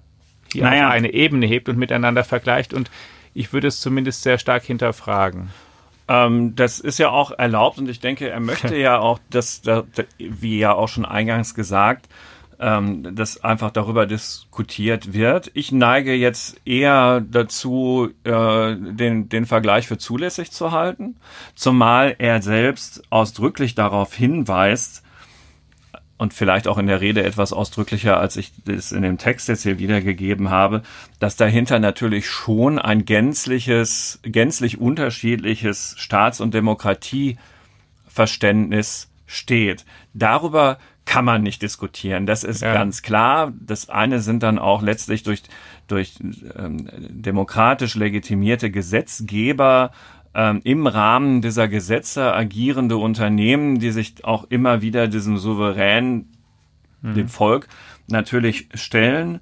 hier 0.51 0.63
naja. 0.63 0.87
auf 0.87 0.93
eine 0.93 1.13
Ebene 1.13 1.45
hebt 1.45 1.69
und 1.69 1.77
miteinander 1.77 2.23
vergleicht. 2.23 2.73
Und 2.73 2.89
ich 3.33 3.53
würde 3.53 3.67
es 3.67 3.81
zumindest 3.81 4.23
sehr 4.23 4.37
stark 4.37 4.63
hinterfragen. 4.63 5.49
Ähm, 6.07 6.55
das 6.55 6.79
ist 6.79 6.99
ja 6.99 7.09
auch 7.09 7.31
erlaubt 7.31 7.77
und 7.79 7.89
ich 7.89 7.99
denke, 7.99 8.29
er 8.29 8.39
möchte 8.39 8.75
ja 8.77 8.99
auch, 8.99 9.19
dass, 9.29 9.61
wie 10.17 10.59
ja 10.59 10.73
auch 10.73 10.87
schon 10.87 11.05
eingangs 11.05 11.55
gesagt, 11.55 12.07
ähm, 12.59 13.15
dass 13.15 13.43
einfach 13.43 13.71
darüber 13.71 14.05
diskutiert 14.05 15.13
wird. 15.13 15.51
Ich 15.53 15.71
neige 15.71 16.13
jetzt 16.13 16.61
eher 16.65 17.21
dazu, 17.21 18.09
äh, 18.23 18.75
den, 18.75 19.29
den 19.29 19.45
Vergleich 19.45 19.87
für 19.87 19.97
zulässig 19.97 20.51
zu 20.51 20.71
halten, 20.71 21.17
zumal 21.55 22.15
er 22.17 22.41
selbst 22.41 23.03
ausdrücklich 23.09 23.75
darauf 23.75 24.13
hinweist, 24.13 25.03
und 26.17 26.33
vielleicht 26.33 26.67
auch 26.67 26.77
in 26.77 26.87
der 26.87 27.01
Rede 27.01 27.23
etwas 27.23 27.51
ausdrücklicher, 27.51 28.19
als 28.19 28.37
ich 28.37 28.51
das 28.65 28.91
in 28.91 29.01
dem 29.01 29.17
Text 29.17 29.47
jetzt 29.49 29.63
hier 29.63 29.79
wiedergegeben 29.79 30.49
habe, 30.49 30.83
dass 31.19 31.35
dahinter 31.35 31.79
natürlich 31.79 32.29
schon 32.29 32.79
ein 32.79 33.05
gänzliches, 33.05 34.19
gänzlich 34.23 34.79
unterschiedliches 34.79 35.95
Staats- 35.97 36.39
und 36.39 36.53
Demokratieverständnis 36.53 39.09
steht. 39.27 39.85
Darüber 40.13 40.77
kann 41.03 41.25
man 41.25 41.43
nicht 41.43 41.61
diskutieren. 41.61 42.25
Das 42.25 42.43
ist 42.43 42.61
ja. 42.61 42.73
ganz 42.73 43.01
klar. 43.01 43.51
Das 43.59 43.89
eine 43.89 44.21
sind 44.21 44.41
dann 44.41 44.57
auch 44.57 44.81
letztlich 44.81 45.23
durch, 45.23 45.43
durch 45.87 46.13
ähm, 46.57 46.89
demokratisch 47.09 47.95
legitimierte 47.95 48.71
Gesetzgeber 48.71 49.91
ähm, 50.35 50.61
im 50.63 50.85
Rahmen 50.85 51.41
dieser 51.41 51.67
Gesetze 51.67 52.33
agierende 52.33 52.97
Unternehmen, 52.97 53.79
die 53.79 53.91
sich 53.91 54.25
auch 54.25 54.45
immer 54.49 54.81
wieder 54.81 55.07
diesem 55.07 55.37
Souverän, 55.37 56.27
mhm. 57.01 57.13
dem 57.15 57.27
Volk, 57.29 57.67
natürlich 58.07 58.67
stellen 58.73 59.39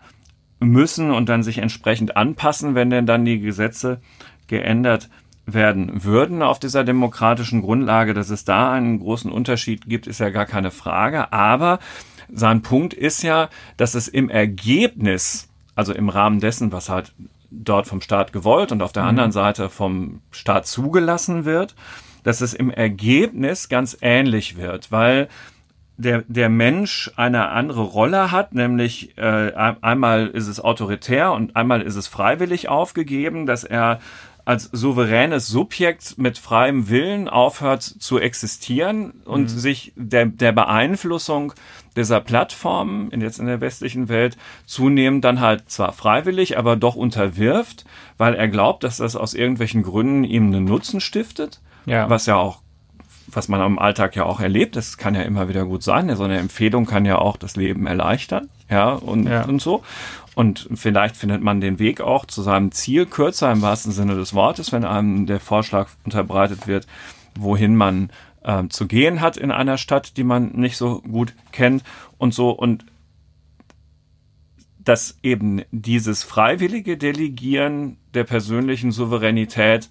müssen 0.59 1.11
und 1.11 1.27
dann 1.27 1.43
sich 1.43 1.57
entsprechend 1.57 2.15
anpassen, 2.15 2.75
wenn 2.75 2.89
denn 2.89 3.05
dann 3.05 3.25
die 3.25 3.39
Gesetze 3.39 3.99
geändert 4.47 5.09
werden 5.45 6.03
würden 6.05 6.41
auf 6.41 6.59
dieser 6.59 6.83
demokratischen 6.83 7.61
Grundlage. 7.61 8.13
Dass 8.13 8.29
es 8.29 8.45
da 8.45 8.71
einen 8.71 8.99
großen 8.99 9.31
Unterschied 9.31 9.89
gibt, 9.89 10.07
ist 10.07 10.19
ja 10.19 10.29
gar 10.29 10.45
keine 10.45 10.71
Frage. 10.71 11.33
Aber 11.33 11.79
sein 12.31 12.61
Punkt 12.61 12.93
ist 12.93 13.23
ja, 13.23 13.49
dass 13.75 13.95
es 13.95 14.07
im 14.07 14.29
Ergebnis, 14.29 15.49
also 15.75 15.91
im 15.93 16.09
Rahmen 16.09 16.39
dessen, 16.39 16.71
was 16.71 16.87
halt 16.87 17.13
dort 17.53 17.87
vom 17.87 18.01
Staat 18.01 18.33
gewollt 18.33 18.71
und 18.71 18.81
auf 18.81 18.91
der 18.91 19.03
mhm. 19.03 19.09
anderen 19.09 19.31
Seite 19.31 19.69
vom 19.69 20.21
Staat 20.31 20.67
zugelassen 20.67 21.45
wird, 21.45 21.75
dass 22.23 22.41
es 22.41 22.53
im 22.53 22.71
Ergebnis 22.71 23.69
ganz 23.69 23.97
ähnlich 24.01 24.57
wird, 24.57 24.91
weil 24.91 25.27
der, 25.97 26.23
der 26.27 26.49
Mensch 26.49 27.11
eine 27.15 27.49
andere 27.49 27.83
Rolle 27.83 28.31
hat, 28.31 28.53
nämlich 28.53 29.17
äh, 29.17 29.51
einmal 29.53 30.27
ist 30.27 30.47
es 30.47 30.59
autoritär 30.59 31.31
und 31.33 31.55
einmal 31.55 31.81
ist 31.81 31.95
es 31.95 32.07
freiwillig 32.07 32.67
aufgegeben, 32.67 33.45
dass 33.45 33.63
er 33.63 33.99
als 34.45 34.65
souveränes 34.71 35.47
Subjekt 35.47 36.17
mit 36.17 36.37
freiem 36.37 36.89
Willen 36.89 37.29
aufhört 37.29 37.83
zu 37.83 38.19
existieren 38.19 39.21
und 39.25 39.43
mhm. 39.43 39.47
sich 39.47 39.93
der, 39.95 40.25
der 40.25 40.51
Beeinflussung 40.51 41.53
dieser 41.95 42.19
Plattformen 42.19 43.09
in 43.11 43.21
jetzt 43.21 43.39
in 43.39 43.45
der 43.45 43.61
westlichen 43.61 44.09
Welt 44.09 44.37
zunehmend 44.65 45.23
dann 45.23 45.39
halt 45.39 45.69
zwar 45.69 45.93
freiwillig, 45.93 46.57
aber 46.57 46.75
doch 46.75 46.95
unterwirft, 46.95 47.85
weil 48.17 48.33
er 48.33 48.47
glaubt, 48.47 48.83
dass 48.83 48.97
das 48.97 49.15
aus 49.15 49.33
irgendwelchen 49.33 49.83
Gründen 49.83 50.23
ihm 50.23 50.47
einen 50.47 50.65
Nutzen 50.65 50.99
stiftet, 50.99 51.61
ja. 51.85 52.09
was 52.09 52.25
ja 52.25 52.35
auch 52.35 52.63
was 53.35 53.47
man 53.47 53.61
am 53.61 53.79
Alltag 53.79 54.15
ja 54.15 54.25
auch 54.25 54.39
erlebt, 54.39 54.75
das 54.75 54.97
kann 54.97 55.15
ja 55.15 55.21
immer 55.21 55.47
wieder 55.49 55.65
gut 55.65 55.81
sein. 55.81 56.13
So 56.15 56.23
eine 56.23 56.37
Empfehlung 56.37 56.85
kann 56.85 57.05
ja 57.05 57.17
auch 57.17 57.37
das 57.37 57.55
Leben 57.55 57.87
erleichtern, 57.87 58.49
ja, 58.69 58.91
und, 58.91 59.27
ja. 59.27 59.45
und 59.45 59.61
so. 59.61 59.83
Und 60.35 60.67
vielleicht 60.73 61.15
findet 61.15 61.41
man 61.41 61.61
den 61.61 61.79
Weg 61.79 62.01
auch 62.01 62.25
zu 62.25 62.41
seinem 62.41 62.71
Ziel 62.71 63.05
kürzer 63.05 63.51
im 63.51 63.61
wahrsten 63.61 63.91
Sinne 63.91 64.15
des 64.15 64.33
Wortes, 64.33 64.71
wenn 64.71 64.83
einem 64.83 65.25
der 65.25 65.39
Vorschlag 65.39 65.89
unterbreitet 66.05 66.67
wird, 66.67 66.87
wohin 67.37 67.75
man 67.75 68.09
äh, 68.43 68.67
zu 68.69 68.87
gehen 68.87 69.21
hat 69.21 69.37
in 69.37 69.51
einer 69.51 69.77
Stadt, 69.77 70.17
die 70.17 70.23
man 70.23 70.51
nicht 70.53 70.77
so 70.77 71.01
gut 71.01 71.33
kennt 71.51 71.83
und 72.17 72.33
so. 72.33 72.49
Und 72.49 72.85
dass 74.79 75.17
eben 75.23 75.61
dieses 75.71 76.23
freiwillige 76.23 76.97
Delegieren 76.97 77.97
der 78.13 78.23
persönlichen 78.23 78.91
Souveränität 78.91 79.89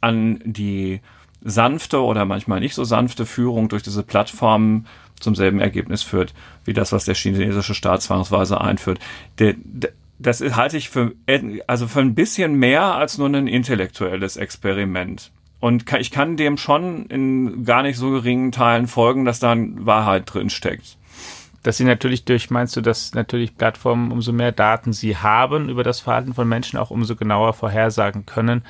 an 0.00 0.40
die 0.44 1.00
sanfte 1.40 2.02
oder 2.02 2.24
manchmal 2.24 2.60
nicht 2.60 2.74
so 2.74 2.84
sanfte 2.84 3.26
Führung 3.26 3.68
durch 3.68 3.82
diese 3.82 4.02
Plattformen 4.02 4.86
zum 5.20 5.34
selben 5.34 5.60
Ergebnis 5.60 6.02
führt, 6.02 6.34
wie 6.64 6.72
das, 6.72 6.92
was 6.92 7.04
der 7.04 7.14
chinesische 7.14 7.74
Staat 7.74 8.02
zwangsweise 8.02 8.60
einführt. 8.60 8.98
Der, 9.38 9.54
der, 9.56 9.90
das 10.18 10.40
halte 10.40 10.76
ich 10.76 10.88
für, 10.88 11.12
also 11.66 11.86
für 11.86 12.00
ein 12.00 12.14
bisschen 12.14 12.54
mehr 12.54 12.82
als 12.82 13.18
nur 13.18 13.28
ein 13.28 13.46
intellektuelles 13.46 14.36
Experiment. 14.36 15.30
Und 15.60 15.92
ich 15.98 16.10
kann 16.10 16.36
dem 16.36 16.56
schon 16.56 17.06
in 17.06 17.64
gar 17.64 17.82
nicht 17.82 17.96
so 17.96 18.10
geringen 18.10 18.52
Teilen 18.52 18.86
folgen, 18.86 19.24
dass 19.24 19.40
da 19.40 19.56
Wahrheit 19.56 20.32
drin 20.32 20.50
steckt. 20.50 20.96
Dass 21.64 21.76
sie 21.76 21.84
natürlich 21.84 22.24
durch, 22.24 22.50
meinst 22.50 22.76
du, 22.76 22.80
dass 22.80 23.14
natürlich 23.14 23.56
Plattformen, 23.56 24.12
umso 24.12 24.32
mehr 24.32 24.52
Daten 24.52 24.92
sie 24.92 25.16
haben 25.16 25.68
über 25.68 25.82
das 25.82 26.00
Verhalten 26.00 26.34
von 26.34 26.48
Menschen, 26.48 26.78
auch 26.78 26.90
umso 26.90 27.16
genauer 27.16 27.52
vorhersagen 27.54 28.24
können, 28.24 28.62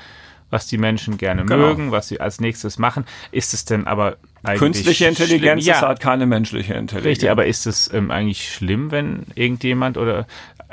was 0.50 0.66
die 0.66 0.78
Menschen 0.78 1.18
gerne 1.18 1.44
genau. 1.44 1.68
mögen, 1.68 1.92
was 1.92 2.08
sie 2.08 2.20
als 2.20 2.40
nächstes 2.40 2.78
machen. 2.78 3.04
Ist 3.30 3.52
es 3.52 3.66
denn 3.66 3.86
aber 3.86 4.16
eigentlich 4.48 4.58
Künstliche 4.60 5.06
Intelligenz 5.06 5.62
schlimm? 5.62 5.74
ist 5.74 5.82
halt 5.82 6.00
keine 6.00 6.26
menschliche 6.26 6.74
Intelligenz. 6.74 7.06
Richtig, 7.06 7.30
aber 7.30 7.46
ist 7.46 7.66
es 7.66 7.92
ähm, 7.92 8.10
eigentlich 8.10 8.52
schlimm, 8.52 8.90
wenn 8.90 9.26
irgendjemand 9.34 9.96
oder 9.96 10.26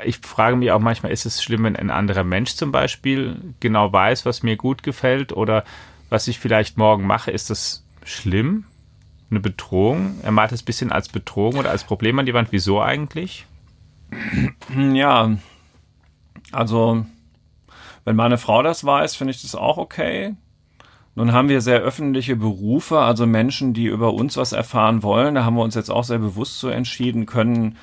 ich 0.04 0.18
frage 0.18 0.56
mich 0.56 0.70
auch 0.72 0.80
manchmal, 0.80 1.12
ist 1.12 1.24
es 1.24 1.42
schlimm, 1.42 1.64
wenn 1.64 1.76
ein 1.76 1.90
anderer 1.90 2.24
Mensch 2.24 2.54
zum 2.54 2.70
Beispiel 2.70 3.36
genau 3.60 3.92
weiß, 3.92 4.26
was 4.26 4.42
mir 4.42 4.56
gut 4.56 4.82
gefällt 4.82 5.32
oder 5.32 5.64
was 6.10 6.28
ich 6.28 6.38
vielleicht 6.38 6.76
morgen 6.76 7.06
mache? 7.06 7.30
Ist 7.30 7.50
das 7.50 7.84
schlimm? 8.04 8.64
Eine 9.30 9.40
Bedrohung? 9.40 10.20
Er 10.22 10.32
malt 10.32 10.52
es 10.52 10.62
ein 10.62 10.66
bisschen 10.66 10.92
als 10.92 11.08
Bedrohung 11.08 11.56
oder 11.56 11.70
als 11.70 11.84
Problem 11.84 12.18
an 12.18 12.26
die 12.26 12.34
Wand. 12.34 12.48
Wieso 12.52 12.80
eigentlich? 12.80 13.46
Ja, 14.92 15.36
also 16.52 17.06
wenn 18.04 18.16
meine 18.16 18.38
Frau 18.38 18.62
das 18.62 18.84
weiß, 18.84 19.16
finde 19.16 19.32
ich 19.32 19.42
das 19.42 19.54
auch 19.54 19.78
okay. 19.78 20.34
Nun 21.16 21.32
haben 21.32 21.48
wir 21.48 21.62
sehr 21.62 21.80
öffentliche 21.80 22.36
Berufe, 22.36 22.98
also 22.98 23.26
Menschen, 23.26 23.72
die 23.72 23.86
über 23.86 24.12
uns 24.12 24.36
was 24.36 24.52
erfahren 24.52 25.02
wollen. 25.02 25.34
Da 25.34 25.44
haben 25.44 25.56
wir 25.56 25.64
uns 25.64 25.74
jetzt 25.74 25.90
auch 25.90 26.04
sehr 26.04 26.18
bewusst 26.18 26.60
so 26.60 26.68
entschieden, 26.68 27.24
können 27.24 27.78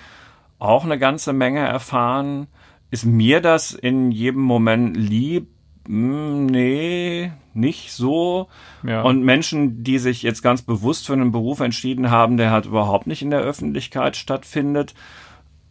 auch 0.60 0.86
eine 0.86 1.00
ganze 1.00 1.34
Menge 1.34 1.62
erfahren. 1.62 2.46
Ist 2.92 3.06
mir 3.06 3.42
das 3.42 3.72
in 3.74 4.12
jedem 4.12 4.44
Moment 4.44 4.96
lieb? 4.96 5.48
Hm, 5.88 6.46
nee, 6.46 7.32
nicht 7.56 7.92
so. 7.92 8.50
Ja. 8.86 9.02
Und 9.02 9.24
Menschen, 9.24 9.84
die 9.84 9.98
sich 9.98 10.22
jetzt 10.22 10.44
ganz 10.44 10.62
bewusst 10.62 11.08
für 11.08 11.14
einen 11.14 11.32
Beruf 11.32 11.60
entschieden 11.60 12.12
haben, 12.12 12.38
der 12.38 12.52
halt 12.52 12.68
überhaupt 12.68 13.08
nicht 13.08 13.24
in 13.24 13.32
der 13.32 13.42
Öffentlichkeit 13.42 14.16
stattfindet, 14.16 14.94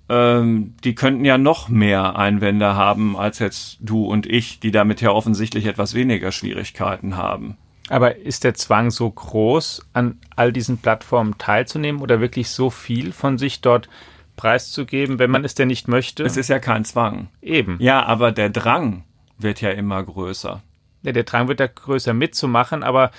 ähm, 0.09 0.75
die 0.85 0.95
könnten 0.95 1.25
ja 1.25 1.39
noch 1.39 1.69
mehr 1.69 2.17
Einwände 2.17 2.75
haben 2.75 3.17
als 3.17 3.39
jetzt 3.39 3.79
du 3.81 4.05
und 4.05 4.27
ich, 4.27 4.61
die 4.61 4.71
damit 4.71 5.01
ja 5.01 5.11
offensichtlich 5.11 5.67
etwas 5.67 5.95
weniger 5.95 6.33
Schwierigkeiten 6.33 7.17
haben. 7.17 7.57
Aber 7.89 8.17
ist 8.17 8.45
der 8.45 8.55
Zwang 8.55 8.91
so 8.91 9.11
groß, 9.11 9.87
an 9.93 10.19
all 10.37 10.53
diesen 10.53 10.79
Plattformen 10.79 11.37
teilzunehmen 11.39 12.01
oder 12.01 12.21
wirklich 12.21 12.49
so 12.49 12.71
viel 12.71 13.13
von 13.13 13.39
sich 13.39 13.61
dort 13.61 13.89
preiszugeben, 14.37 15.19
wenn 15.19 15.31
man 15.31 15.45
es 15.45 15.55
denn 15.55 15.69
nicht 15.69 15.89
möchte? 15.89 16.23
Es 16.25 16.37
ist 16.37 16.49
ja 16.49 16.59
kein 16.59 16.85
Zwang. 16.85 17.29
Eben. 17.43 17.77
Ja, 17.81 18.05
aber 18.05 18.33
der 18.33 18.51
Drang 18.51 19.05
wird 19.39 19.61
ja 19.61 19.71
immer 19.71 20.03
größer. 20.03 20.63
Ja, 21.03 21.13
der 21.13 21.25
Drang 21.25 21.49
wird 21.49 21.61
ja 21.61 21.67
größer 21.67 22.15
mitzumachen, 22.15 22.83
aber 22.83 23.11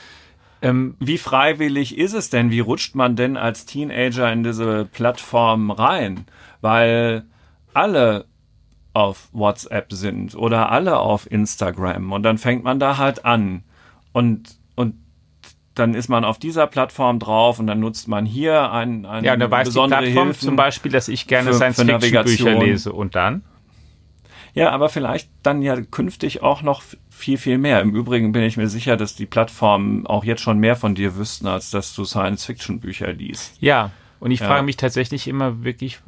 ähm, 0.63 0.95
wie 0.99 1.17
freiwillig 1.17 1.97
ist 1.97 2.13
es 2.13 2.29
denn? 2.29 2.49
Wie 2.49 2.61
rutscht 2.61 2.95
man 2.95 3.17
denn 3.17 3.35
als 3.35 3.65
Teenager 3.65 4.31
in 4.31 4.43
diese 4.43 4.85
Plattform 4.85 5.69
rein? 5.71 6.25
Weil 6.61 7.25
alle 7.73 8.25
auf 8.93 9.27
WhatsApp 9.33 9.91
sind 9.91 10.35
oder 10.35 10.71
alle 10.71 10.99
auf 10.99 11.29
Instagram 11.29 12.13
und 12.13 12.23
dann 12.23 12.37
fängt 12.37 12.63
man 12.63 12.79
da 12.79 12.97
halt 12.97 13.25
an 13.25 13.63
und 14.13 14.55
und 14.75 14.95
dann 15.73 15.95
ist 15.95 16.07
man 16.07 16.23
auf 16.23 16.37
dieser 16.37 16.67
Plattform 16.67 17.17
drauf 17.17 17.59
und 17.59 17.67
dann 17.67 17.79
nutzt 17.79 18.07
man 18.07 18.25
hier 18.25 18.71
ein, 18.71 19.05
ein 19.07 19.23
ja, 19.23 19.35
da 19.35 19.49
weiß 19.49 19.69
besondere 19.69 20.01
die 20.01 20.05
Plattform 20.11 20.27
Hilfen 20.27 20.45
zum 20.45 20.55
Beispiel, 20.55 20.91
dass 20.91 21.07
ich 21.07 21.27
gerne 21.27 21.53
Science-Fiction-Bücher 21.53 22.53
lese 22.53 22.93
und 22.93 23.15
dann 23.15 23.43
ja, 24.53 24.69
aber 24.69 24.89
vielleicht 24.89 25.29
dann 25.41 25.63
ja 25.63 25.81
künftig 25.81 26.43
auch 26.43 26.61
noch 26.61 26.83
viel, 27.13 27.37
viel 27.37 27.57
mehr. 27.57 27.79
Im 27.81 27.95
Übrigen 27.95 28.31
bin 28.31 28.43
ich 28.43 28.57
mir 28.57 28.67
sicher, 28.67 28.97
dass 28.97 29.15
die 29.15 29.25
Plattformen 29.25 30.05
auch 30.07 30.23
jetzt 30.23 30.41
schon 30.41 30.57
mehr 30.57 30.75
von 30.75 30.95
dir 30.95 31.15
wüssten, 31.15 31.47
als 31.47 31.69
dass 31.69 31.95
du 31.95 32.03
Science-Fiction-Bücher 32.03 33.13
liest. 33.13 33.55
Ja, 33.61 33.91
und 34.19 34.31
ich 34.31 34.39
ja. 34.39 34.47
frage 34.47 34.63
mich 34.63 34.77
tatsächlich 34.77 35.27
immer 35.27 35.63
wirklich, 35.63 35.99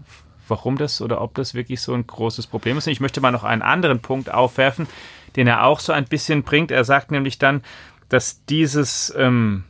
warum 0.47 0.77
das 0.77 1.01
oder 1.01 1.21
ob 1.21 1.35
das 1.35 1.53
wirklich 1.53 1.81
so 1.81 1.93
ein 1.93 2.05
großes 2.05 2.47
Problem 2.47 2.77
ist. 2.77 2.87
Und 2.87 2.93
ich 2.93 2.99
möchte 2.99 3.21
mal 3.21 3.31
noch 3.31 3.43
einen 3.43 3.61
anderen 3.61 3.99
Punkt 3.99 4.33
aufwerfen, 4.33 4.87
den 5.35 5.47
er 5.47 5.65
auch 5.65 5.79
so 5.79 5.93
ein 5.93 6.05
bisschen 6.05 6.43
bringt. 6.43 6.71
Er 6.71 6.83
sagt 6.83 7.11
nämlich 7.11 7.39
dann, 7.39 7.61
dass 8.09 8.43
dieses 8.45 9.13
ähm, 9.17 9.63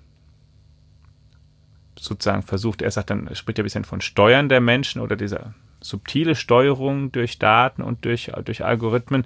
sozusagen 1.99 2.43
versucht, 2.43 2.81
er 2.81 2.91
sagt 2.91 3.09
dann, 3.09 3.27
er 3.27 3.35
spricht 3.35 3.57
ja 3.57 3.63
ein 3.63 3.65
bisschen 3.65 3.85
von 3.85 4.01
Steuern 4.01 4.49
der 4.49 4.61
Menschen 4.61 5.01
oder 5.01 5.15
dieser 5.15 5.53
subtile 5.81 6.35
Steuerung 6.35 7.11
durch 7.11 7.39
Daten 7.39 7.81
und 7.81 8.05
durch, 8.05 8.31
durch 8.43 8.63
Algorithmen 8.63 9.25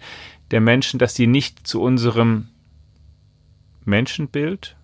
der 0.52 0.62
Menschen, 0.62 1.00
dass 1.00 1.16
sie 1.16 1.28
nicht 1.28 1.68
zu 1.68 1.82
unserem 1.82 2.48
Menschenbild 3.86 4.76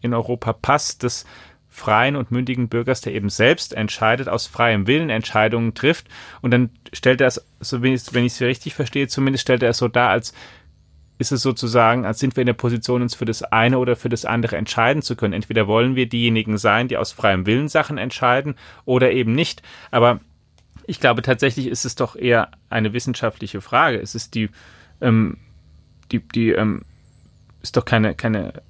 in 0.00 0.14
Europa 0.14 0.52
passt, 0.52 1.02
des 1.02 1.24
freien 1.68 2.14
und 2.14 2.30
mündigen 2.30 2.68
Bürgers, 2.68 3.00
der 3.00 3.14
eben 3.14 3.30
selbst 3.30 3.74
entscheidet, 3.74 4.28
aus 4.28 4.46
freiem 4.46 4.86
Willen 4.86 5.10
Entscheidungen 5.10 5.74
trifft. 5.74 6.06
Und 6.40 6.52
dann 6.52 6.70
stellt 6.92 7.20
er 7.20 7.26
es, 7.26 7.44
so 7.58 7.82
wenn 7.82 7.94
ich 7.94 8.02
es 8.12 8.40
richtig 8.40 8.74
verstehe, 8.74 9.08
zumindest 9.08 9.42
stellt 9.42 9.62
er 9.62 9.70
es 9.70 9.78
so 9.78 9.88
dar, 9.88 10.10
als 10.10 10.34
ist 11.18 11.32
es 11.32 11.42
sozusagen, 11.42 12.04
als 12.04 12.18
sind 12.18 12.36
wir 12.36 12.42
in 12.42 12.46
der 12.46 12.54
Position, 12.54 13.02
uns 13.02 13.14
für 13.14 13.24
das 13.24 13.42
eine 13.42 13.78
oder 13.78 13.96
für 13.96 14.08
das 14.08 14.24
andere 14.24 14.56
entscheiden 14.56 15.02
zu 15.02 15.16
können. 15.16 15.32
Entweder 15.32 15.66
wollen 15.66 15.96
wir 15.96 16.08
diejenigen 16.08 16.58
sein, 16.58 16.88
die 16.88 16.96
aus 16.96 17.12
freiem 17.12 17.46
Willen 17.46 17.68
Sachen 17.68 17.98
entscheiden 17.98 18.54
oder 18.84 19.12
eben 19.12 19.32
nicht. 19.32 19.62
Aber 19.90 20.20
ich 20.86 21.00
glaube, 21.00 21.22
tatsächlich 21.22 21.66
ist 21.66 21.84
es 21.84 21.94
doch 21.94 22.14
eher 22.16 22.50
eine 22.68 22.92
wissenschaftliche 22.92 23.60
Frage. 23.60 24.00
Es 24.00 24.14
ist 24.14 24.34
die, 24.34 24.48
ähm, 25.04 25.36
die, 26.10 26.20
die, 26.20 26.50
ähm, 26.50 26.82
ist 27.62 27.76
doch 27.76 27.84
keine, 27.84 28.14
keine 28.14 28.62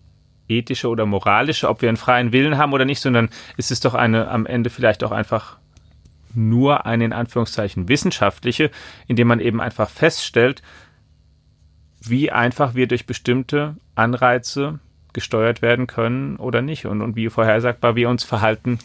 ethische 0.49 0.89
oder 0.89 1.07
moralische, 1.07 1.69
ob 1.69 1.83
wir 1.83 1.89
einen 1.89 1.97
freien 1.97 2.33
Willen 2.33 2.59
haben 2.59 2.73
oder 2.73 2.85
nicht, 2.85 3.01
sondern 3.01 3.31
ist 3.57 3.71
es 3.71 3.81
doch 3.81 3.95
eine 3.95 4.29
am 4.29 4.47
Ende 4.47 4.71
vielleicht 4.71 5.03
auch 5.05 5.13
einfach 5.13 5.59
nur 6.35 6.85
eine 6.87 7.05
in 7.05 7.13
Anführungszeichen 7.13 7.89
wissenschaftliche, 7.89 8.71
indem 9.07 9.29
man 9.29 9.41
eben 9.41 9.61
einfach 9.61 9.89
feststellt, 9.89 10.63
wie 12.01 12.31
einfach 12.31 12.75
wir 12.75 12.87
durch 12.87 13.07
bestimmte 13.07 13.77
Anreize 13.95 14.81
gesteuert 15.13 15.63
werden 15.63 15.87
können 15.87 16.37
oder 16.37 16.61
nicht 16.61 16.87
und, 16.87 17.01
und 17.01 17.17
wie 17.17 17.31
vorhersagbar 17.31 17.97
wir 17.97 18.09
uns 18.09 18.25
verhalten. 18.25 18.79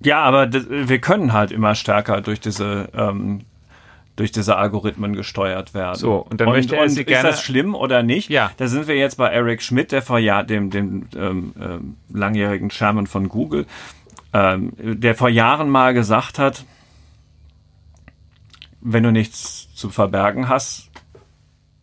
Ja, 0.00 0.22
aber 0.22 0.50
wir 0.52 1.00
können 1.00 1.32
halt 1.32 1.50
immer 1.50 1.74
stärker 1.74 2.20
durch 2.20 2.40
diese 2.40 2.88
ähm, 2.94 3.40
durch 4.16 4.32
diese 4.32 4.56
Algorithmen 4.56 5.14
gesteuert 5.14 5.74
werden. 5.74 5.96
So, 5.96 6.16
und 6.16 6.40
dann 6.40 6.48
und, 6.48 6.54
möchte 6.54 6.76
er 6.76 6.88
sie 6.88 7.04
gerne. 7.04 7.28
Ist 7.28 7.36
das 7.36 7.44
schlimm 7.44 7.74
oder 7.74 8.02
nicht? 8.02 8.30
Ja. 8.30 8.50
Da 8.56 8.66
sind 8.66 8.88
wir 8.88 8.96
jetzt 8.96 9.16
bei 9.16 9.28
Eric 9.28 9.62
Schmidt, 9.62 9.92
der 9.92 10.02
vor 10.02 10.18
Jahr, 10.18 10.42
dem, 10.42 10.70
dem 10.70 11.08
ähm, 11.14 11.54
ähm, 11.60 11.96
langjährigen 12.12 12.70
Chairman 12.70 13.06
von 13.06 13.28
Google, 13.28 13.66
ähm, 14.32 14.72
der 14.78 15.14
vor 15.14 15.28
Jahren 15.28 15.68
mal 15.68 15.92
gesagt 15.92 16.38
hat, 16.38 16.64
wenn 18.80 19.02
du 19.02 19.12
nichts 19.12 19.74
zu 19.74 19.90
verbergen 19.90 20.48
hast, 20.48 20.90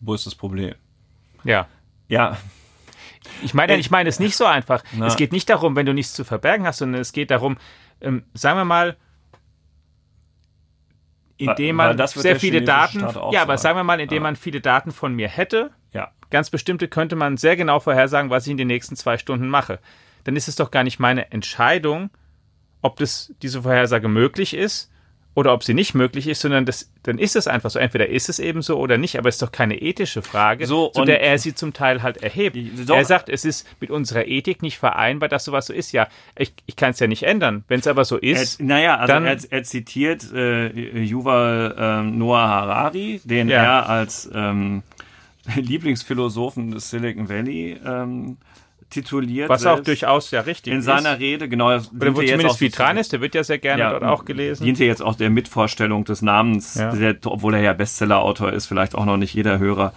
wo 0.00 0.14
ist 0.14 0.26
das 0.26 0.34
Problem? 0.34 0.74
Ja. 1.44 1.68
Ja. 2.08 2.36
Ich 3.42 3.54
meine, 3.54 3.76
ich 3.76 3.90
meine 3.90 4.08
es 4.08 4.18
nicht 4.18 4.36
so 4.36 4.44
einfach. 4.44 4.82
Na. 4.92 5.06
Es 5.06 5.16
geht 5.16 5.32
nicht 5.32 5.48
darum, 5.48 5.76
wenn 5.76 5.86
du 5.86 5.94
nichts 5.94 6.14
zu 6.14 6.24
verbergen 6.24 6.66
hast, 6.66 6.78
sondern 6.78 7.00
es 7.00 7.12
geht 7.12 7.30
darum, 7.30 7.56
ähm, 8.00 8.24
sagen 8.34 8.58
wir 8.58 8.64
mal, 8.64 8.96
indem 11.48 11.76
man 11.76 12.06
sehr 12.08 12.38
viele 12.38 12.62
Daten, 12.62 13.06
ja, 13.30 13.42
aber 13.42 13.58
sagen 13.58 13.78
wir 13.78 13.84
mal, 13.84 14.00
indem 14.00 14.16
ja. 14.16 14.22
man 14.22 14.36
viele 14.36 14.60
Daten 14.60 14.92
von 14.92 15.14
mir 15.14 15.28
hätte, 15.28 15.70
ja. 15.92 16.10
ganz 16.30 16.50
bestimmte 16.50 16.88
könnte 16.88 17.16
man 17.16 17.36
sehr 17.36 17.56
genau 17.56 17.80
vorhersagen, 17.80 18.30
was 18.30 18.46
ich 18.46 18.50
in 18.50 18.56
den 18.56 18.68
nächsten 18.68 18.96
zwei 18.96 19.18
Stunden 19.18 19.48
mache. 19.48 19.78
Dann 20.24 20.36
ist 20.36 20.48
es 20.48 20.56
doch 20.56 20.70
gar 20.70 20.84
nicht 20.84 20.98
meine 20.98 21.30
Entscheidung, 21.32 22.10
ob 22.82 22.96
das, 22.96 23.32
diese 23.42 23.62
Vorhersage 23.62 24.08
möglich 24.08 24.54
ist, 24.54 24.90
oder 25.34 25.52
ob 25.52 25.64
sie 25.64 25.74
nicht 25.74 25.94
möglich 25.94 26.28
ist, 26.28 26.40
sondern 26.40 26.64
das, 26.64 26.90
dann 27.02 27.18
ist 27.18 27.34
es 27.34 27.48
einfach 27.48 27.70
so. 27.70 27.78
Entweder 27.78 28.08
ist 28.08 28.28
es 28.28 28.38
eben 28.38 28.62
so 28.62 28.78
oder 28.78 28.98
nicht, 28.98 29.18
aber 29.18 29.28
es 29.28 29.36
ist 29.36 29.42
doch 29.42 29.52
keine 29.52 29.80
ethische 29.80 30.22
Frage, 30.22 30.66
so, 30.66 30.88
zu 30.90 31.04
der 31.04 31.22
er 31.22 31.38
sie 31.38 31.54
zum 31.54 31.72
Teil 31.72 32.02
halt 32.02 32.22
erhebt. 32.22 32.56
So, 32.86 32.94
er 32.94 33.04
sagt, 33.04 33.28
es 33.28 33.44
ist 33.44 33.66
mit 33.80 33.90
unserer 33.90 34.26
Ethik 34.26 34.62
nicht 34.62 34.78
vereinbar, 34.78 35.28
dass 35.28 35.44
sowas 35.44 35.66
so 35.66 35.72
ist. 35.72 35.92
Ja, 35.92 36.08
ich, 36.36 36.52
ich 36.66 36.76
kann 36.76 36.90
es 36.90 37.00
ja 37.00 37.08
nicht 37.08 37.24
ändern. 37.24 37.64
Wenn 37.66 37.80
es 37.80 37.86
aber 37.86 38.04
so 38.04 38.16
ist. 38.16 38.60
Er, 38.60 38.66
naja, 38.66 38.96
also 38.96 39.12
dann, 39.12 39.24
er, 39.24 39.38
er 39.50 39.62
zitiert 39.64 40.32
äh, 40.32 40.68
Yuval 41.02 41.74
äh, 41.76 42.02
Noah 42.02 42.48
Harari, 42.48 43.20
den 43.24 43.48
ja. 43.48 43.62
er 43.62 43.88
als 43.88 44.30
ähm, 44.32 44.82
Lieblingsphilosophen 45.56 46.70
des 46.70 46.90
Silicon 46.90 47.28
Valley 47.28 47.76
ähm, 47.84 48.36
tituliert. 48.94 49.48
Was 49.48 49.66
auch 49.66 49.80
durchaus 49.80 50.30
ja 50.30 50.40
richtig 50.40 50.72
in 50.72 50.78
ist. 50.78 50.86
seiner 50.86 51.18
Rede, 51.18 51.48
genau. 51.48 51.66
Oder 51.66 51.82
wo 52.16 52.22
zumindest 52.22 52.62
ist, 52.62 53.12
der 53.12 53.20
wird 53.20 53.34
ja 53.34 53.44
sehr 53.44 53.58
gerne 53.58 53.82
ja, 53.82 53.90
dort 53.90 54.04
auch 54.04 54.24
gelesen. 54.24 54.64
Diente 54.64 54.84
jetzt 54.84 55.02
auch 55.02 55.16
der 55.16 55.30
Mitvorstellung 55.30 56.04
des 56.04 56.22
Namens, 56.22 56.76
ja. 56.76 56.92
der, 56.92 57.16
obwohl 57.24 57.54
er 57.54 57.60
ja 57.60 57.72
Bestseller-Autor 57.72 58.52
ist, 58.52 58.66
vielleicht 58.66 58.94
auch 58.94 59.04
noch 59.04 59.16
nicht 59.16 59.34
jeder 59.34 59.58
Hörer 59.58 59.92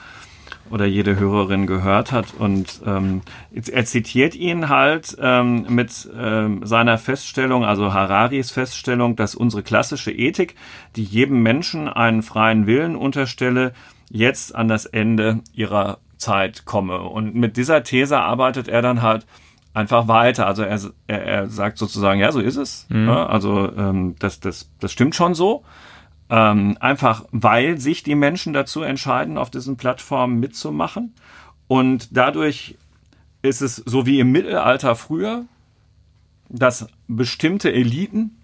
oder 0.69 0.85
jede 0.85 1.17
Hörerin 1.17 1.65
gehört 1.67 2.11
hat. 2.11 2.33
Und 2.37 2.81
ähm, 2.85 3.21
er 3.53 3.85
zitiert 3.85 4.35
ihn 4.35 4.67
halt 4.67 5.15
ähm, 5.21 5.65
mit 5.69 6.09
ähm, 6.17 6.65
seiner 6.65 6.97
Feststellung, 6.97 7.63
also 7.63 7.93
Hararis 7.93 8.51
Feststellung, 8.51 9.15
dass 9.15 9.35
unsere 9.35 9.63
klassische 9.63 10.11
Ethik, 10.11 10.55
die 10.95 11.03
jedem 11.03 11.41
Menschen 11.41 11.87
einen 11.87 12.21
freien 12.21 12.67
Willen 12.67 12.95
unterstelle, 12.95 13.73
jetzt 14.09 14.55
an 14.55 14.67
das 14.67 14.85
Ende 14.85 15.39
ihrer 15.53 15.99
Zeit 16.17 16.65
komme. 16.65 17.01
Und 17.01 17.35
mit 17.35 17.57
dieser 17.57 17.83
These 17.83 18.19
arbeitet 18.19 18.67
er 18.67 18.81
dann 18.81 19.01
halt 19.01 19.25
einfach 19.73 20.07
weiter. 20.07 20.47
Also 20.47 20.63
er, 20.63 20.79
er, 21.07 21.23
er 21.23 21.49
sagt 21.49 21.77
sozusagen, 21.77 22.19
ja, 22.19 22.31
so 22.31 22.39
ist 22.39 22.57
es. 22.57 22.87
Mhm. 22.89 23.07
Ja, 23.07 23.27
also 23.27 23.71
ähm, 23.75 24.15
das, 24.19 24.39
das, 24.39 24.71
das 24.79 24.91
stimmt 24.91 25.15
schon 25.15 25.35
so. 25.35 25.63
Ähm, 26.29 26.77
einfach 26.81 27.25
weil 27.31 27.77
sich 27.77 28.03
die 28.03 28.15
Menschen 28.15 28.51
dazu 28.51 28.81
entscheiden, 28.81 29.37
auf 29.37 29.49
diesen 29.49 29.77
Plattformen 29.77 30.39
mitzumachen. 30.39 31.13
Und 31.67 32.17
dadurch 32.17 32.75
ist 33.41 33.61
es 33.61 33.77
so 33.77 34.05
wie 34.05 34.19
im 34.19 34.31
Mittelalter 34.31 34.95
früher, 34.95 35.45
dass 36.49 36.87
bestimmte 37.07 37.71
Eliten, 37.71 38.37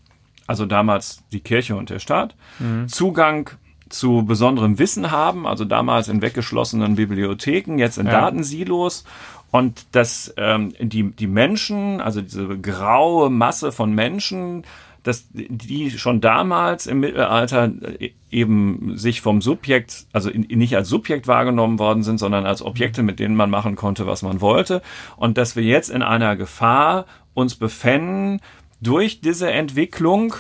also 0.47 0.65
damals 0.65 1.23
die 1.31 1.39
Kirche 1.39 1.75
und 1.75 1.89
der 1.89 1.99
Staat, 1.99 2.35
mhm. 2.59 2.87
Zugang 2.87 3.49
zu 3.93 4.25
besonderem 4.25 4.79
Wissen 4.79 5.11
haben, 5.11 5.45
also 5.45 5.65
damals 5.65 6.07
in 6.07 6.21
weggeschlossenen 6.21 6.95
Bibliotheken, 6.95 7.77
jetzt 7.77 7.97
in 7.97 8.07
ja. 8.07 8.11
Datensilos 8.11 9.03
und 9.51 9.85
dass 9.91 10.33
ähm, 10.37 10.73
die, 10.79 11.11
die 11.11 11.27
Menschen, 11.27 12.01
also 12.01 12.21
diese 12.21 12.57
graue 12.57 13.29
Masse 13.29 13.71
von 13.71 13.93
Menschen, 13.93 14.63
dass 15.03 15.27
die 15.31 15.91
schon 15.91 16.21
damals 16.21 16.87
im 16.87 17.01
Mittelalter 17.01 17.71
äh, 17.99 18.11
eben 18.31 18.97
sich 18.97 19.21
vom 19.21 19.41
Subjekt, 19.41 20.07
also 20.11 20.31
nicht 20.31 20.75
als 20.75 20.89
Subjekt 20.89 21.27
wahrgenommen 21.27 21.77
worden 21.77 22.01
sind, 22.01 22.17
sondern 22.17 22.47
als 22.47 22.63
Objekte, 22.63 23.03
mit 23.03 23.19
denen 23.19 23.35
man 23.35 23.51
machen 23.51 23.75
konnte, 23.75 24.07
was 24.07 24.23
man 24.23 24.41
wollte. 24.41 24.81
Und 25.17 25.37
dass 25.37 25.55
wir 25.55 25.63
jetzt 25.63 25.89
in 25.89 26.01
einer 26.01 26.35
Gefahr 26.35 27.05
uns 27.35 27.53
befänden 27.55 28.39
durch 28.81 29.21
diese 29.21 29.51
Entwicklung, 29.51 30.33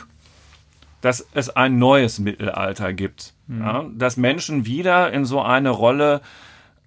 dass 1.01 1.27
es 1.33 1.49
ein 1.49 1.77
neues 1.77 2.17
Mittelalter 2.17 2.93
gibt. 2.93 3.32
Mhm. 3.53 3.61
Ja, 3.61 3.85
dass 3.95 4.17
Menschen 4.17 4.65
wieder 4.65 5.11
in 5.11 5.25
so 5.25 5.41
eine 5.41 5.69
Rolle 5.69 6.21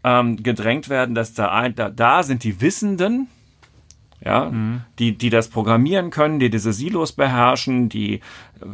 ähm, 0.04 0.42
gedrängt 0.42 0.88
werden, 0.88 1.14
dass 1.14 1.34
da, 1.34 1.50
ein, 1.52 1.74
da, 1.74 1.90
da 1.90 2.22
sind 2.22 2.44
die 2.44 2.60
Wissenden, 2.60 3.28
ja, 4.24 4.46
mhm. 4.50 4.82
die, 4.98 5.16
die 5.16 5.30
das 5.30 5.48
programmieren 5.48 6.10
können, 6.10 6.38
die 6.38 6.50
diese 6.50 6.72
Silos 6.72 7.12
beherrschen, 7.12 7.88
die 7.88 8.20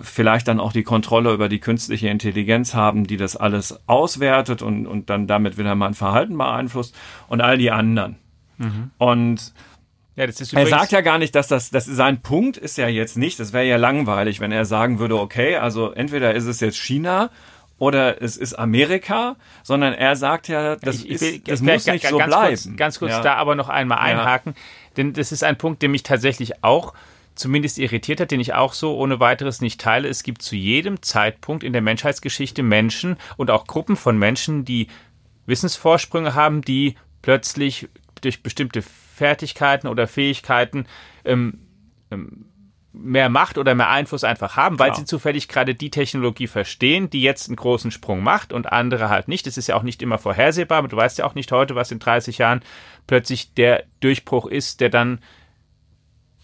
vielleicht 0.00 0.48
dann 0.48 0.60
auch 0.60 0.72
die 0.72 0.84
Kontrolle 0.84 1.32
über 1.32 1.48
die 1.48 1.58
künstliche 1.58 2.08
Intelligenz 2.08 2.74
haben, 2.74 3.06
die 3.06 3.16
das 3.16 3.36
alles 3.36 3.80
auswertet 3.88 4.62
und, 4.62 4.86
und 4.86 5.10
dann 5.10 5.26
damit 5.26 5.58
wieder 5.58 5.74
mein 5.74 5.94
Verhalten 5.94 6.38
beeinflusst 6.38 6.94
und 7.28 7.40
all 7.40 7.58
die 7.58 7.70
anderen. 7.70 8.16
Mhm. 8.58 8.90
Und 8.98 9.52
ja, 10.14 10.26
er 10.26 10.66
sagt 10.66 10.92
ja 10.92 11.00
gar 11.00 11.18
nicht, 11.18 11.34
dass 11.34 11.48
das, 11.48 11.70
das 11.70 11.86
sein 11.86 12.20
Punkt 12.20 12.58
ist 12.58 12.76
ja 12.76 12.86
jetzt 12.86 13.16
nicht, 13.16 13.40
das 13.40 13.54
wäre 13.54 13.66
ja 13.66 13.76
langweilig, 13.76 14.40
wenn 14.40 14.52
er 14.52 14.66
sagen 14.66 14.98
würde, 14.98 15.18
okay, 15.18 15.56
also 15.56 15.90
entweder 15.90 16.34
ist 16.34 16.44
es 16.44 16.60
jetzt 16.60 16.76
China 16.76 17.30
oder 17.82 18.22
es 18.22 18.36
ist 18.36 18.54
Amerika, 18.54 19.34
sondern 19.64 19.92
er 19.92 20.14
sagt 20.14 20.46
ja, 20.46 20.76
das, 20.76 21.02
ich, 21.02 21.20
ich 21.20 21.42
das 21.42 21.60
muss 21.62 21.84
nicht 21.84 22.06
so 22.06 22.16
bleiben. 22.16 22.54
Kurz, 22.54 22.76
ganz 22.76 23.00
kurz 23.00 23.10
ja. 23.10 23.22
da 23.22 23.34
aber 23.34 23.56
noch 23.56 23.68
einmal 23.68 23.98
einhaken, 23.98 24.52
ja. 24.54 24.62
denn 24.98 25.14
das 25.14 25.32
ist 25.32 25.42
ein 25.42 25.58
Punkt, 25.58 25.82
der 25.82 25.88
mich 25.88 26.04
tatsächlich 26.04 26.62
auch 26.62 26.94
zumindest 27.34 27.78
irritiert 27.78 28.20
hat, 28.20 28.30
den 28.30 28.38
ich 28.38 28.54
auch 28.54 28.72
so 28.72 28.96
ohne 28.96 29.18
weiteres 29.18 29.60
nicht 29.60 29.80
teile. 29.80 30.06
Es 30.06 30.22
gibt 30.22 30.42
zu 30.42 30.54
jedem 30.54 31.02
Zeitpunkt 31.02 31.64
in 31.64 31.72
der 31.72 31.82
Menschheitsgeschichte 31.82 32.62
Menschen 32.62 33.16
und 33.36 33.50
auch 33.50 33.66
Gruppen 33.66 33.96
von 33.96 34.16
Menschen, 34.16 34.64
die 34.64 34.86
Wissensvorsprünge 35.46 36.36
haben, 36.36 36.62
die 36.62 36.94
plötzlich 37.20 37.88
durch 38.20 38.44
bestimmte 38.44 38.82
Fertigkeiten 38.82 39.88
oder 39.88 40.06
Fähigkeiten 40.06 40.86
ähm, 41.24 41.58
ähm, 42.12 42.44
mehr 42.92 43.28
Macht 43.28 43.56
oder 43.56 43.74
mehr 43.74 43.88
Einfluss 43.88 44.22
einfach 44.22 44.56
haben, 44.56 44.78
weil 44.78 44.88
ja. 44.88 44.94
sie 44.94 45.04
zufällig 45.04 45.48
gerade 45.48 45.74
die 45.74 45.90
Technologie 45.90 46.46
verstehen, 46.46 47.08
die 47.08 47.22
jetzt 47.22 47.48
einen 47.48 47.56
großen 47.56 47.90
Sprung 47.90 48.22
macht 48.22 48.52
und 48.52 48.70
andere 48.70 49.08
halt 49.08 49.28
nicht. 49.28 49.46
Das 49.46 49.56
ist 49.56 49.66
ja 49.66 49.76
auch 49.76 49.82
nicht 49.82 50.02
immer 50.02 50.18
vorhersehbar, 50.18 50.78
aber 50.78 50.88
du 50.88 50.96
weißt 50.96 51.18
ja 51.18 51.24
auch 51.24 51.34
nicht 51.34 51.50
heute, 51.52 51.74
was 51.74 51.90
in 51.90 51.98
30 51.98 52.38
Jahren 52.38 52.60
plötzlich 53.06 53.54
der 53.54 53.84
Durchbruch 54.00 54.46
ist, 54.46 54.80
der 54.80 54.90
dann 54.90 55.20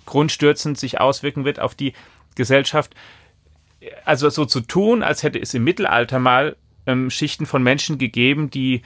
grundstürzend 0.07 0.79
sich 0.79 1.01
auswirken 1.01 1.45
wird 1.45 1.61
auf 1.61 1.75
die 1.75 1.93
Gesellschaft. 2.35 2.95
Also 4.05 4.31
so 4.31 4.47
zu 4.47 4.61
tun, 4.61 5.03
als 5.03 5.23
hätte 5.23 5.39
es 5.39 5.53
im 5.53 5.65
Mittelalter 5.65 6.19
mal 6.19 6.57
ähm, 6.87 7.11
Schichten 7.11 7.45
von 7.45 7.63
Menschen 7.63 7.99
gegeben, 7.99 8.49
die 8.49 8.83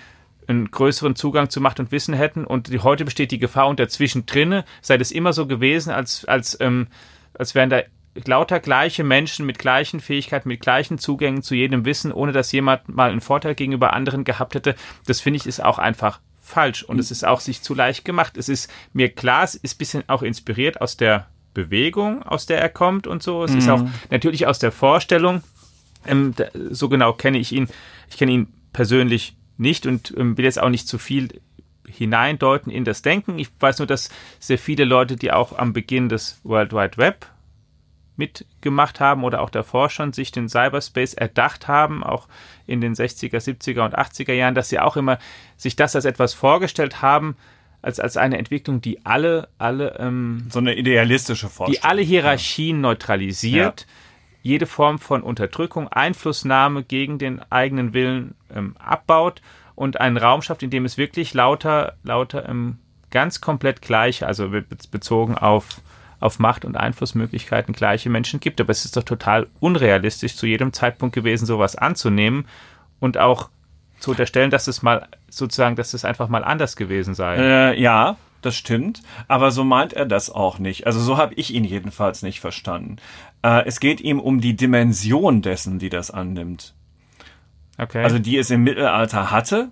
einen 0.49 0.71
größeren 0.71 1.15
Zugang 1.15 1.49
zu 1.49 1.61
Macht 1.61 1.79
und 1.79 1.93
Wissen 1.93 2.15
hätten 2.15 2.45
und 2.45 2.69
die, 2.69 2.81
heute 2.81 3.05
besteht 3.05 3.31
die 3.31 3.39
Gefahr 3.39 3.69
und 3.69 3.79
dazwischen 3.79 4.27
drinne, 4.27 4.65
sei 4.81 4.99
das 4.99 5.13
immer 5.13 5.33
so 5.33 5.47
gewesen, 5.47 5.93
als, 5.93 6.25
als 6.25 6.59
ähm, 6.61 6.89
als 7.35 7.55
wären 7.55 7.71
da 7.71 7.83
lauter 8.27 8.61
gleiche 8.61 9.05
Menschen 9.05 9.47
mit 9.47 9.59
gleichen 9.59 10.01
Fähigkeiten, 10.01 10.49
mit 10.49 10.61
gleichen 10.61 10.99
Zugängen 10.99 11.43
zu 11.43 11.55
jedem 11.55 11.85
Wissen, 11.85 12.13
ohne 12.13 12.33
dass 12.33 12.53
jemand 12.53 12.89
mal 12.89 13.11
einen 13.11 13.21
Vorteil 13.21 13.55
gegenüber 13.55 13.93
anderen 13.93 14.25
gehabt 14.25 14.55
hätte. 14.55 14.75
Das 15.07 15.21
finde 15.21 15.39
ich 15.39 15.47
ist 15.47 15.65
auch 15.65 15.79
einfach 15.79 16.21
falsch 16.41 16.83
und 16.83 16.99
es 16.99 17.11
ist 17.11 17.25
auch 17.25 17.41
sich 17.41 17.63
zu 17.63 17.75
leicht 17.75 18.05
gemacht. 18.05 18.37
Es 18.37 18.49
ist 18.49 18.71
mir 18.93 19.09
klar, 19.09 19.45
es 19.45 19.55
ist 19.55 19.77
ein 19.77 19.79
bisschen 19.79 20.09
auch 20.09 20.23
inspiriert 20.23 20.81
aus 20.81 20.97
der 20.97 21.29
Bewegung, 21.55 22.23
aus 22.23 22.47
der 22.47 22.61
er 22.61 22.69
kommt 22.69 23.07
und 23.07 23.23
so. 23.23 23.45
Es 23.45 23.53
mhm. 23.53 23.59
ist 23.59 23.69
auch 23.69 23.85
natürlich 24.11 24.47
aus 24.47 24.59
der 24.59 24.73
Vorstellung. 24.73 25.43
Ähm, 26.07 26.35
da, 26.37 26.47
so 26.71 26.89
genau 26.89 27.13
kenne 27.13 27.39
ich 27.39 27.53
ihn. 27.53 27.69
Ich 28.11 28.19
kenne 28.19 28.33
ihn 28.33 28.53
persönlich 28.73 29.37
nicht 29.57 29.87
und 29.87 30.13
ähm, 30.17 30.37
will 30.37 30.45
jetzt 30.45 30.61
auch 30.61 30.69
nicht 30.69 30.89
zu 30.89 30.99
viel 30.99 31.41
hineindeuten 32.03 32.71
in 32.71 32.85
das 32.85 33.03
Denken. 33.03 33.39
Ich 33.39 33.49
weiß 33.59 33.79
nur, 33.79 33.87
dass 33.87 34.11
sehr 34.39 34.59
viele 34.59 34.85
Leute, 34.85 35.17
die 35.17 35.33
auch 35.33 35.59
am 35.59 35.73
Beginn 35.73 36.09
des 36.09 36.41
World 36.45 36.73
Wide 36.73 36.97
Web 36.97 37.27
mitgemacht 38.17 39.01
haben 39.01 39.25
oder 39.25 39.41
auch 39.41 39.51
davor 39.51 39.89
schon 39.89 40.13
sich 40.13 40.33
den 40.33 40.49
Cyberspace 40.49 41.15
erdacht 41.15 41.67
haben, 41.67 42.05
auch 42.05 42.29
in 42.67 42.81
den 42.81 42.95
60er, 42.95 43.39
70er 43.39 43.85
und 43.85 43.99
80er 43.99 44.33
Jahren, 44.33 44.55
dass 44.55 44.69
sie 44.69 44.79
auch 44.79 44.97
immer 44.97 45.19
sich 45.57 45.77
das 45.77 45.97
als 45.97 46.05
etwas 46.05 46.35
vorgestellt 46.35 47.03
haben, 47.03 47.37
als, 47.81 47.99
als 47.99 48.17
eine 48.17 48.39
Entwicklung, 48.39 48.81
die 48.81 49.05
alle, 49.05 49.49
alle 49.59 49.97
ähm, 49.99 50.47
so 50.51 50.61
eine 50.61 50.75
idealistische 50.75 51.49
Vorstellung, 51.49 51.83
die 51.83 51.89
alle 51.89 52.03
Hierarchien 52.03 52.77
ja. 52.77 52.83
neutralisiert, 52.83 53.81
ja. 53.81 53.87
Jede 54.43 54.67
Form 54.67 54.99
von 54.99 55.23
Unterdrückung, 55.23 55.89
Einflussnahme 55.89 56.83
gegen 56.83 57.19
den 57.19 57.41
eigenen 57.51 57.95
Willen 57.95 58.35
ähm, 58.55 58.75
abbaut 58.79 59.41
und 59.75 60.01
einen 60.01 60.17
Raum 60.17 60.43
schafft, 60.43 60.63
in 60.63 60.71
dem 60.71 60.85
es 60.85 60.99
wirklich 60.99 61.33
lauter, 61.35 61.95
lauter 62.03 62.49
ähm, 62.49 62.79
ganz 63.11 63.41
komplett 63.41 63.83
gleich, 63.83 64.25
also 64.25 64.51
bezogen 64.91 65.37
auf, 65.37 65.81
auf 66.19 66.39
Macht 66.39 66.65
und 66.65 66.77
Einflussmöglichkeiten 66.77 67.75
gleiche 67.75 68.11
Menschen 68.11 68.41
gibt. 68.41 68.61
Aber 68.61 68.71
es 68.71 68.85
ist 68.85 68.97
doch 68.97 69.05
total 69.05 69.47
unrealistisch, 69.61 70.37
zu 70.37 70.47
jedem 70.47 70.73
Zeitpunkt 70.73 71.15
gewesen, 71.15 71.47
sowas 71.47 71.77
anzunehmen 71.77 72.47
und 73.01 73.19
auch 73.19 73.49
zu 74.01 74.11
unterstellen, 74.11 74.51
dass 74.51 74.67
es 74.67 74.83
mal 74.83 75.07
sozusagen, 75.29 75.77
dass 75.77 75.95
es 75.95 76.05
einfach 76.05 76.29
mal 76.29 76.43
anders 76.43 76.75
gewesen 76.75 77.15
sei. 77.15 77.37
Äh, 77.37 77.81
ja, 77.81 78.17
das 78.43 78.57
stimmt, 78.57 79.03
aber 79.29 79.51
so 79.51 79.65
meint 79.65 79.93
er 79.93 80.07
das 80.07 80.31
auch 80.31 80.59
nicht. 80.59 80.87
Also 80.87 81.01
so 81.01 81.17
habe 81.17 81.35
ich 81.35 81.53
ihn 81.55 81.65
jedenfalls 81.65 82.23
nicht 82.23 82.41
verstanden. 82.41 82.97
Äh, 83.43 83.65
es 83.67 83.81
geht 83.81 84.01
ihm 84.01 84.21
um 84.21 84.41
die 84.41 84.57
Dimension 84.57 85.43
dessen, 85.43 85.79
die 85.79 85.89
das 85.89 86.11
annimmt. 86.11 86.75
Okay. 87.79 88.03
Also 88.03 88.19
die 88.19 88.37
es 88.37 88.51
im 88.51 88.63
Mittelalter 88.65 89.31
hatte, 89.31 89.71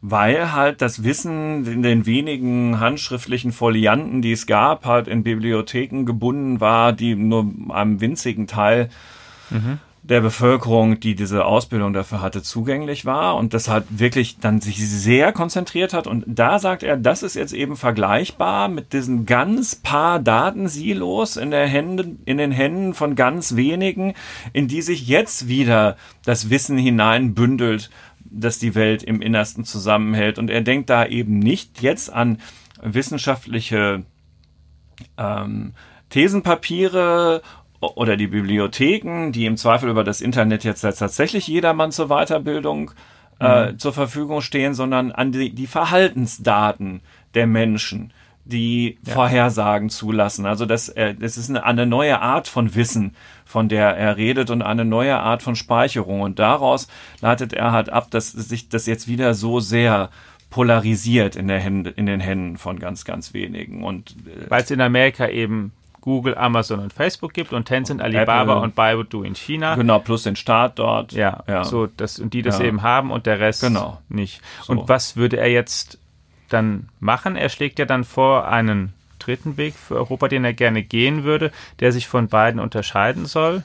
weil 0.00 0.52
halt 0.52 0.80
das 0.80 1.04
Wissen 1.04 1.66
in 1.66 1.82
den 1.82 2.06
wenigen 2.06 2.80
handschriftlichen 2.80 3.52
Folianten, 3.52 4.22
die 4.22 4.32
es 4.32 4.46
gab, 4.46 4.86
halt 4.86 5.08
in 5.08 5.22
Bibliotheken 5.22 6.04
gebunden 6.04 6.60
war, 6.60 6.92
die 6.92 7.14
nur 7.14 7.50
einem 7.68 8.00
winzigen 8.00 8.46
Teil 8.46 8.88
mhm 9.50 9.78
der 10.02 10.22
Bevölkerung, 10.22 10.98
die 10.98 11.14
diese 11.14 11.44
Ausbildung 11.44 11.92
dafür 11.92 12.22
hatte, 12.22 12.42
zugänglich 12.42 13.04
war 13.04 13.36
und 13.36 13.52
das 13.52 13.68
halt 13.68 13.84
wirklich 13.90 14.38
dann 14.38 14.60
sich 14.60 14.78
sehr 14.88 15.32
konzentriert 15.32 15.92
hat. 15.92 16.06
Und 16.06 16.24
da 16.26 16.58
sagt 16.58 16.82
er, 16.82 16.96
das 16.96 17.22
ist 17.22 17.34
jetzt 17.34 17.52
eben 17.52 17.76
vergleichbar 17.76 18.68
mit 18.68 18.94
diesen 18.94 19.26
ganz 19.26 19.76
paar 19.76 20.18
Datensilos 20.18 21.36
in, 21.36 21.50
der 21.50 21.66
Hände, 21.66 22.16
in 22.24 22.38
den 22.38 22.50
Händen 22.50 22.94
von 22.94 23.14
ganz 23.14 23.56
wenigen, 23.56 24.14
in 24.54 24.68
die 24.68 24.82
sich 24.82 25.06
jetzt 25.06 25.48
wieder 25.48 25.96
das 26.24 26.48
Wissen 26.48 26.78
hineinbündelt, 26.78 27.90
das 28.24 28.58
die 28.58 28.74
Welt 28.74 29.02
im 29.02 29.20
Innersten 29.20 29.64
zusammenhält. 29.64 30.38
Und 30.38 30.48
er 30.48 30.62
denkt 30.62 30.88
da 30.88 31.04
eben 31.04 31.38
nicht 31.38 31.82
jetzt 31.82 32.10
an 32.10 32.38
wissenschaftliche 32.82 34.04
ähm, 35.18 35.74
Thesenpapiere 36.08 37.42
oder 37.80 38.16
die 38.16 38.26
Bibliotheken, 38.26 39.32
die 39.32 39.46
im 39.46 39.56
Zweifel 39.56 39.88
über 39.88 40.04
das 40.04 40.20
Internet 40.20 40.64
jetzt 40.64 40.82
tatsächlich 40.82 41.48
jedermann 41.48 41.92
zur 41.92 42.08
Weiterbildung 42.08 42.92
äh, 43.40 43.72
mhm. 43.72 43.78
zur 43.78 43.92
Verfügung 43.92 44.42
stehen, 44.42 44.74
sondern 44.74 45.12
an 45.12 45.32
die, 45.32 45.50
die 45.50 45.66
Verhaltensdaten 45.66 47.00
der 47.34 47.46
Menschen, 47.46 48.12
die 48.44 48.98
ja. 49.06 49.14
Vorhersagen 49.14 49.88
zulassen. 49.88 50.44
Also 50.44 50.66
das, 50.66 50.90
äh, 50.90 51.14
das 51.14 51.38
ist 51.38 51.48
eine, 51.48 51.64
eine 51.64 51.86
neue 51.86 52.20
Art 52.20 52.48
von 52.48 52.74
Wissen, 52.74 53.16
von 53.46 53.68
der 53.68 53.96
er 53.96 54.16
redet 54.16 54.50
und 54.50 54.62
eine 54.62 54.84
neue 54.84 55.18
Art 55.18 55.42
von 55.42 55.56
Speicherung. 55.56 56.20
Und 56.20 56.38
daraus 56.38 56.88
leitet 57.20 57.52
er 57.52 57.72
halt 57.72 57.90
ab, 57.90 58.10
dass 58.10 58.30
sich 58.30 58.68
das 58.68 58.86
jetzt 58.86 59.08
wieder 59.08 59.34
so 59.34 59.60
sehr 59.60 60.10
polarisiert 60.50 61.36
in, 61.36 61.48
der 61.48 61.60
Hände, 61.60 61.90
in 61.90 62.06
den 62.06 62.20
Händen 62.20 62.58
von 62.58 62.78
ganz, 62.78 63.04
ganz 63.04 63.32
wenigen. 63.32 63.84
Und 63.84 64.16
äh, 64.26 64.50
weil 64.50 64.62
es 64.62 64.70
in 64.70 64.80
Amerika 64.80 65.28
eben 65.28 65.72
Google, 66.00 66.36
Amazon 66.36 66.80
und 66.80 66.92
Facebook 66.92 67.32
gibt 67.32 67.52
und 67.52 67.66
Tencent, 67.66 68.00
Alibaba 68.00 68.42
Apple. 68.42 68.60
und 68.60 68.74
Baidu 68.74 69.22
in 69.22 69.34
China. 69.34 69.74
Genau, 69.74 69.98
plus 69.98 70.22
den 70.22 70.36
Staat 70.36 70.78
dort. 70.78 71.12
Ja, 71.12 71.42
ja. 71.46 71.64
so 71.64 71.86
das 71.86 72.18
und 72.18 72.34
die 72.34 72.42
das 72.42 72.58
ja. 72.58 72.66
eben 72.66 72.82
haben 72.82 73.10
und 73.10 73.26
der 73.26 73.40
Rest 73.40 73.62
genau. 73.62 74.00
nicht. 74.08 74.40
So. 74.62 74.72
Und 74.72 74.88
was 74.88 75.16
würde 75.16 75.36
er 75.36 75.50
jetzt 75.50 75.98
dann 76.48 76.88
machen? 76.98 77.36
Er 77.36 77.48
schlägt 77.48 77.78
ja 77.78 77.84
dann 77.84 78.04
vor 78.04 78.48
einen 78.48 78.92
dritten 79.18 79.56
Weg 79.56 79.74
für 79.74 79.96
Europa, 79.96 80.28
den 80.28 80.44
er 80.44 80.54
gerne 80.54 80.82
gehen 80.82 81.24
würde, 81.24 81.52
der 81.78 81.92
sich 81.92 82.08
von 82.08 82.28
beiden 82.28 82.60
unterscheiden 82.60 83.26
soll. 83.26 83.62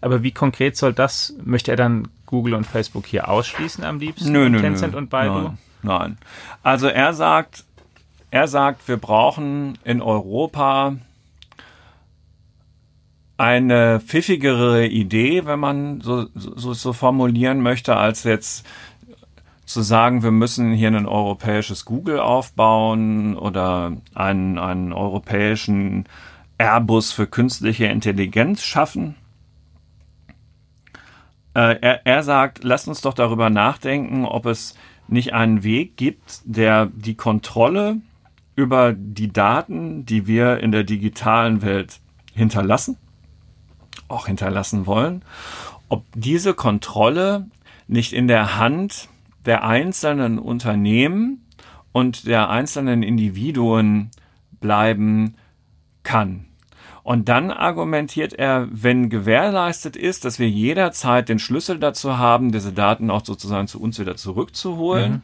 Aber 0.00 0.22
wie 0.22 0.30
konkret 0.30 0.76
soll 0.76 0.92
das? 0.92 1.34
Möchte 1.44 1.72
er 1.72 1.76
dann 1.76 2.08
Google 2.26 2.54
und 2.54 2.66
Facebook 2.66 3.06
hier 3.06 3.28
ausschließen 3.28 3.84
am 3.84 3.98
liebsten? 3.98 4.30
Nö, 4.30 4.48
nö, 4.48 4.60
Tencent 4.60 4.92
nö. 4.92 4.98
und 4.98 5.10
Baidu? 5.10 5.40
Nein, 5.40 5.58
nein. 5.82 6.18
Also 6.62 6.86
er 6.86 7.14
sagt, 7.14 7.64
er 8.30 8.46
sagt, 8.46 8.86
wir 8.86 8.98
brauchen 8.98 9.78
in 9.84 10.02
Europa 10.02 10.96
eine 13.38 14.00
pfiffigere 14.00 14.86
Idee, 14.86 15.46
wenn 15.46 15.60
man 15.60 16.00
so, 16.00 16.26
so, 16.34 16.74
so 16.74 16.92
formulieren 16.92 17.62
möchte, 17.62 17.96
als 17.96 18.24
jetzt 18.24 18.66
zu 19.64 19.80
sagen, 19.82 20.22
wir 20.22 20.32
müssen 20.32 20.72
hier 20.72 20.88
ein 20.88 21.06
europäisches 21.06 21.84
Google 21.84 22.18
aufbauen 22.18 23.36
oder 23.36 23.92
einen, 24.14 24.58
einen 24.58 24.92
europäischen 24.92 26.06
Airbus 26.58 27.12
für 27.12 27.26
künstliche 27.26 27.86
Intelligenz 27.86 28.62
schaffen. 28.62 29.14
Äh, 31.54 31.76
er, 31.80 32.06
er 32.06 32.22
sagt, 32.24 32.64
lasst 32.64 32.88
uns 32.88 33.02
doch 33.02 33.14
darüber 33.14 33.50
nachdenken, 33.50 34.24
ob 34.24 34.46
es 34.46 34.76
nicht 35.06 35.32
einen 35.32 35.62
Weg 35.62 35.96
gibt, 35.96 36.40
der 36.44 36.86
die 36.86 37.14
Kontrolle 37.14 37.98
über 38.56 38.92
die 38.92 39.32
Daten, 39.32 40.04
die 40.04 40.26
wir 40.26 40.58
in 40.58 40.72
der 40.72 40.82
digitalen 40.82 41.62
Welt 41.62 42.00
hinterlassen, 42.34 42.96
auch 44.08 44.26
hinterlassen 44.26 44.86
wollen, 44.86 45.22
ob 45.88 46.04
diese 46.14 46.54
Kontrolle 46.54 47.46
nicht 47.86 48.12
in 48.12 48.28
der 48.28 48.58
Hand 48.58 49.08
der 49.46 49.64
einzelnen 49.64 50.38
Unternehmen 50.38 51.44
und 51.92 52.26
der 52.26 52.50
einzelnen 52.50 53.02
Individuen 53.02 54.10
bleiben 54.60 55.34
kann. 56.02 56.44
Und 57.02 57.30
dann 57.30 57.50
argumentiert 57.50 58.34
er, 58.34 58.68
wenn 58.70 59.08
gewährleistet 59.08 59.96
ist, 59.96 60.26
dass 60.26 60.38
wir 60.38 60.50
jederzeit 60.50 61.30
den 61.30 61.38
Schlüssel 61.38 61.78
dazu 61.78 62.18
haben, 62.18 62.52
diese 62.52 62.72
Daten 62.74 63.10
auch 63.10 63.24
sozusagen 63.24 63.66
zu 63.66 63.80
uns 63.80 63.98
wieder 63.98 64.16
zurückzuholen, 64.16 65.12
mhm. 65.12 65.22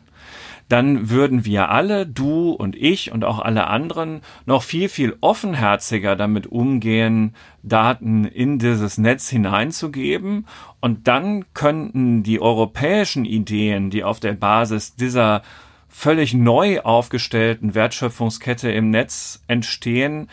Dann 0.69 1.11
würden 1.11 1.45
wir 1.45 1.71
alle, 1.71 2.07
du 2.07 2.51
und 2.51 2.75
ich 2.75 3.13
und 3.13 3.25
auch 3.25 3.39
alle 3.39 3.67
anderen, 3.67 4.23
noch 4.47 4.63
viel, 4.63 4.89
viel 4.89 5.17
offenherziger 5.21 6.17
damit 6.17 6.47
umgehen, 6.47 7.35
Daten 7.63 8.25
in 8.25 8.59
dieses 8.59 8.99
Netz 8.99 9.29
hineinzugeben. 9.29 10.47
Und 10.81 11.07
dann 11.07 11.45
könnten 11.55 12.23
die 12.23 12.41
europäischen 12.41 13.25
Ideen, 13.25 13.91
die 13.91 14.05
auf 14.05 14.21
der 14.21 14.33
Basis 14.33 14.97
dieser 14.97 15.43
völlig 15.89 16.35
neu 16.35 16.81
aufgestellten 16.81 17.75
Wertschöpfungskette 17.75 18.71
im 18.71 18.91
Netz 18.91 19.45
entstehen, 19.47 20.29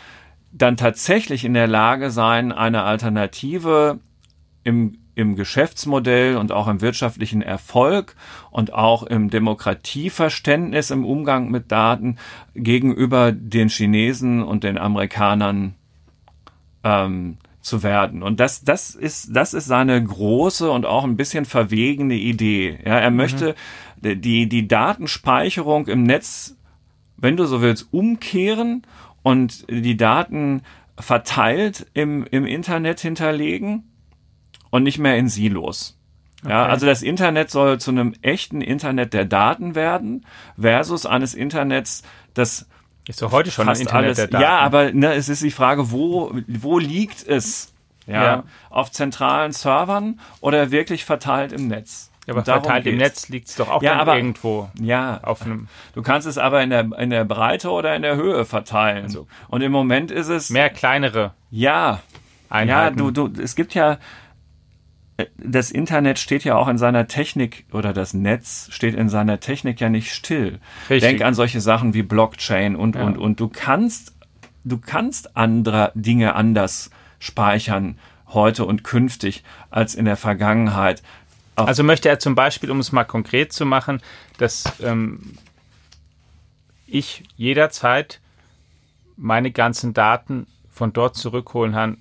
dann 0.51 0.75
tatsächlich 0.75 1.45
in 1.45 1.53
der 1.53 1.67
Lage 1.67 2.09
sein, 2.09 2.51
eine 2.51 2.83
Alternative 2.83 3.99
im, 4.63 4.97
im 5.15 5.35
Geschäftsmodell 5.35 6.37
und 6.37 6.51
auch 6.51 6.67
im 6.67 6.81
wirtschaftlichen 6.81 7.41
Erfolg 7.41 8.15
und 8.49 8.73
auch 8.73 9.03
im 9.03 9.29
Demokratieverständnis 9.29 10.91
im 10.91 11.05
Umgang 11.05 11.49
mit 11.49 11.71
Daten 11.71 12.17
gegenüber 12.55 13.31
den 13.31 13.69
Chinesen 13.69 14.41
und 14.41 14.63
den 14.63 14.77
Amerikanern 14.77 15.75
ähm, 16.83 17.37
zu 17.61 17.83
werden. 17.83 18.23
Und 18.23 18.39
das, 18.39 18.63
das 18.63 18.95
ist, 18.95 19.35
das 19.35 19.53
ist 19.53 19.65
seine 19.65 20.01
große 20.03 20.71
und 20.71 20.85
auch 20.85 21.03
ein 21.03 21.17
bisschen 21.17 21.45
verwegene 21.45 22.15
Idee. 22.15 22.79
Ja, 22.85 22.97
er 22.97 23.11
mhm. 23.11 23.17
möchte 23.17 23.55
die, 23.97 24.47
die 24.47 24.67
Datenspeicherung 24.67 25.87
im 25.87 26.03
Netz, 26.03 26.57
wenn 27.17 27.37
du 27.37 27.45
so 27.45 27.61
willst, 27.61 27.93
umkehren 27.93 28.83
und 29.21 29.69
die 29.69 29.97
Daten 29.97 30.63
verteilt 30.97 31.85
im, 31.93 32.25
im 32.31 32.45
Internet 32.45 32.99
hinterlegen 32.99 33.90
und 34.71 34.83
nicht 34.83 34.97
mehr 34.97 35.17
in 35.17 35.29
Silos. 35.29 35.97
Ja, 36.43 36.63
okay. 36.63 36.71
also 36.71 36.85
das 36.87 37.03
Internet 37.03 37.51
soll 37.51 37.79
zu 37.79 37.91
einem 37.91 38.13
echten 38.23 38.61
Internet 38.61 39.13
der 39.13 39.25
Daten 39.25 39.75
werden 39.75 40.25
versus 40.59 41.05
eines 41.05 41.35
Internets, 41.35 42.01
das 42.33 42.65
ist 43.07 43.21
doch 43.21 43.31
heute 43.31 43.51
schon 43.51 43.69
ein 43.69 43.75
Internet 43.75 44.05
alles, 44.05 44.17
der 44.17 44.27
Daten. 44.27 44.43
Ja, 44.43 44.57
aber 44.59 44.91
ne, 44.91 45.13
es 45.13 45.29
ist 45.29 45.43
die 45.43 45.51
Frage, 45.51 45.91
wo, 45.91 46.31
wo 46.47 46.79
liegt 46.79 47.27
es? 47.27 47.73
Ja, 48.07 48.23
ja. 48.23 48.43
Auf 48.69 48.91
zentralen 48.91 49.51
Servern 49.51 50.19
oder 50.39 50.71
wirklich 50.71 51.05
verteilt 51.05 51.51
im 51.51 51.67
Netz? 51.67 52.11
Ja, 52.25 52.33
aber 52.33 52.43
verteilt 52.43 52.83
geht's. 52.83 52.93
im 52.93 52.99
Netz 52.99 53.29
liegt 53.29 53.47
es 53.49 53.55
doch 53.55 53.69
auch 53.69 53.81
ja, 53.81 53.97
aber, 53.97 54.15
irgendwo. 54.15 54.69
Ja, 54.79 55.19
auf 55.23 55.43
einem. 55.43 55.67
Du 55.93 56.01
kannst 56.01 56.27
es 56.27 56.37
aber 56.37 56.61
in 56.61 56.69
der, 56.69 56.89
in 56.97 57.09
der 57.09 57.25
Breite 57.25 57.69
oder 57.69 57.95
in 57.95 58.01
der 58.01 58.15
Höhe 58.15 58.45
verteilen. 58.45 59.03
Also, 59.03 59.27
Und 59.47 59.61
im 59.61 59.71
Moment 59.71 60.11
ist 60.11 60.27
es. 60.27 60.49
Mehr 60.49 60.69
kleinere. 60.69 61.33
Ja. 61.49 62.01
Einheiten. 62.49 62.99
Ja, 62.99 63.11
du, 63.11 63.27
du, 63.27 63.41
es 63.41 63.55
gibt 63.55 63.73
ja. 63.73 63.97
Das 65.37 65.71
Internet 65.71 66.19
steht 66.19 66.43
ja 66.43 66.55
auch 66.55 66.67
in 66.67 66.77
seiner 66.77 67.07
Technik 67.07 67.65
oder 67.71 67.93
das 67.93 68.13
Netz 68.13 68.69
steht 68.71 68.95
in 68.95 69.09
seiner 69.09 69.39
Technik 69.39 69.79
ja 69.79 69.89
nicht 69.89 70.13
still. 70.13 70.59
Richtig. 70.89 71.01
Denk 71.01 71.21
an 71.21 71.33
solche 71.33 71.61
Sachen 71.61 71.93
wie 71.93 72.01
Blockchain 72.01 72.75
und, 72.75 72.95
ja. 72.95 73.03
und, 73.03 73.17
und. 73.17 73.39
Du 73.39 73.47
kannst, 73.47 74.15
du 74.63 74.77
kannst 74.77 75.37
andere 75.37 75.91
Dinge 75.95 76.35
anders 76.35 76.89
speichern 77.19 77.99
heute 78.27 78.65
und 78.65 78.83
künftig 78.83 79.43
als 79.69 79.95
in 79.95 80.05
der 80.05 80.17
Vergangenheit. 80.17 81.03
Also 81.55 81.83
möchte 81.83 82.09
er 82.09 82.19
zum 82.19 82.33
Beispiel, 82.33 82.71
um 82.71 82.79
es 82.79 82.91
mal 82.91 83.03
konkret 83.03 83.53
zu 83.53 83.65
machen, 83.65 84.01
dass 84.37 84.63
ähm, 84.81 85.33
ich 86.87 87.23
jederzeit 87.37 88.19
meine 89.17 89.51
ganzen 89.51 89.93
Daten 89.93 90.47
von 90.73 90.93
dort 90.93 91.15
zurückholen 91.15 91.97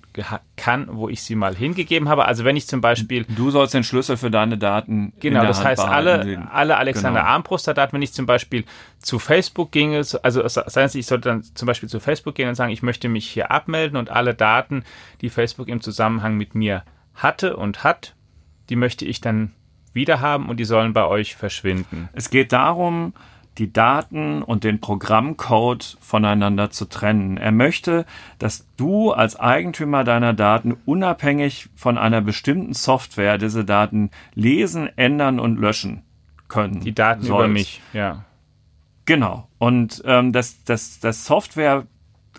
kann, 0.55 0.87
wo 0.91 1.09
ich 1.09 1.21
sie 1.23 1.35
mal 1.35 1.53
hingegeben 1.53 2.07
habe. 2.07 2.25
Also 2.25 2.45
wenn 2.45 2.55
ich 2.55 2.67
zum 2.67 2.79
Beispiel... 2.79 3.25
Du 3.25 3.51
sollst 3.51 3.73
den 3.73 3.83
Schlüssel 3.83 4.15
für 4.15 4.31
deine 4.31 4.57
Daten 4.57 5.11
Genau, 5.19 5.45
das 5.45 5.57
Hand 5.57 5.67
heißt 5.67 5.81
alle, 5.81 6.47
alle 6.51 6.77
Alexander 6.77 7.19
genau. 7.19 7.31
Armbruster 7.31 7.73
Daten, 7.73 7.93
wenn 7.93 8.01
ich 8.01 8.13
zum 8.13 8.25
Beispiel 8.25 8.63
zu 8.99 9.19
Facebook 9.19 9.71
ginge, 9.71 9.97
also 10.23 10.41
das 10.41 10.57
heißt, 10.57 10.95
ich 10.95 11.05
sollte 11.05 11.29
dann 11.29 11.43
zum 11.43 11.65
Beispiel 11.65 11.89
zu 11.89 11.99
Facebook 11.99 12.35
gehen 12.35 12.47
und 12.47 12.55
sagen, 12.55 12.71
ich 12.71 12.81
möchte 12.81 13.09
mich 13.09 13.27
hier 13.27 13.51
abmelden 13.51 13.97
und 13.97 14.09
alle 14.09 14.33
Daten, 14.33 14.83
die 15.19 15.29
Facebook 15.29 15.67
im 15.67 15.81
Zusammenhang 15.81 16.37
mit 16.37 16.55
mir 16.55 16.83
hatte 17.13 17.57
und 17.57 17.83
hat, 17.83 18.15
die 18.69 18.77
möchte 18.77 19.03
ich 19.03 19.19
dann 19.19 19.51
wieder 19.93 20.21
haben 20.21 20.47
und 20.47 20.57
die 20.61 20.65
sollen 20.65 20.93
bei 20.93 21.05
euch 21.05 21.35
verschwinden. 21.35 22.07
Es 22.13 22.29
geht 22.29 22.53
darum, 22.53 23.13
die 23.57 23.71
Daten 23.71 24.41
und 24.41 24.63
den 24.63 24.79
Programmcode 24.79 25.97
voneinander 25.99 26.71
zu 26.71 26.85
trennen. 26.85 27.37
Er 27.37 27.51
möchte, 27.51 28.05
dass 28.39 28.65
du 28.77 29.11
als 29.11 29.39
Eigentümer 29.39 30.03
deiner 30.03 30.33
Daten 30.33 30.77
unabhängig 30.85 31.69
von 31.75 31.97
einer 31.97 32.21
bestimmten 32.21 32.73
Software 32.73 33.37
diese 33.37 33.65
Daten 33.65 34.09
lesen, 34.33 34.89
ändern 34.95 35.39
und 35.39 35.59
löschen 35.59 36.03
können. 36.47 36.79
Die 36.81 36.93
Daten 36.93 37.23
sollst. 37.23 37.39
über 37.39 37.47
mich, 37.47 37.81
ja. 37.93 38.25
Genau. 39.05 39.47
Und 39.57 40.01
ähm, 40.05 40.31
das, 40.31 40.63
das, 40.63 40.99
das 40.99 41.25
Software, 41.25 41.85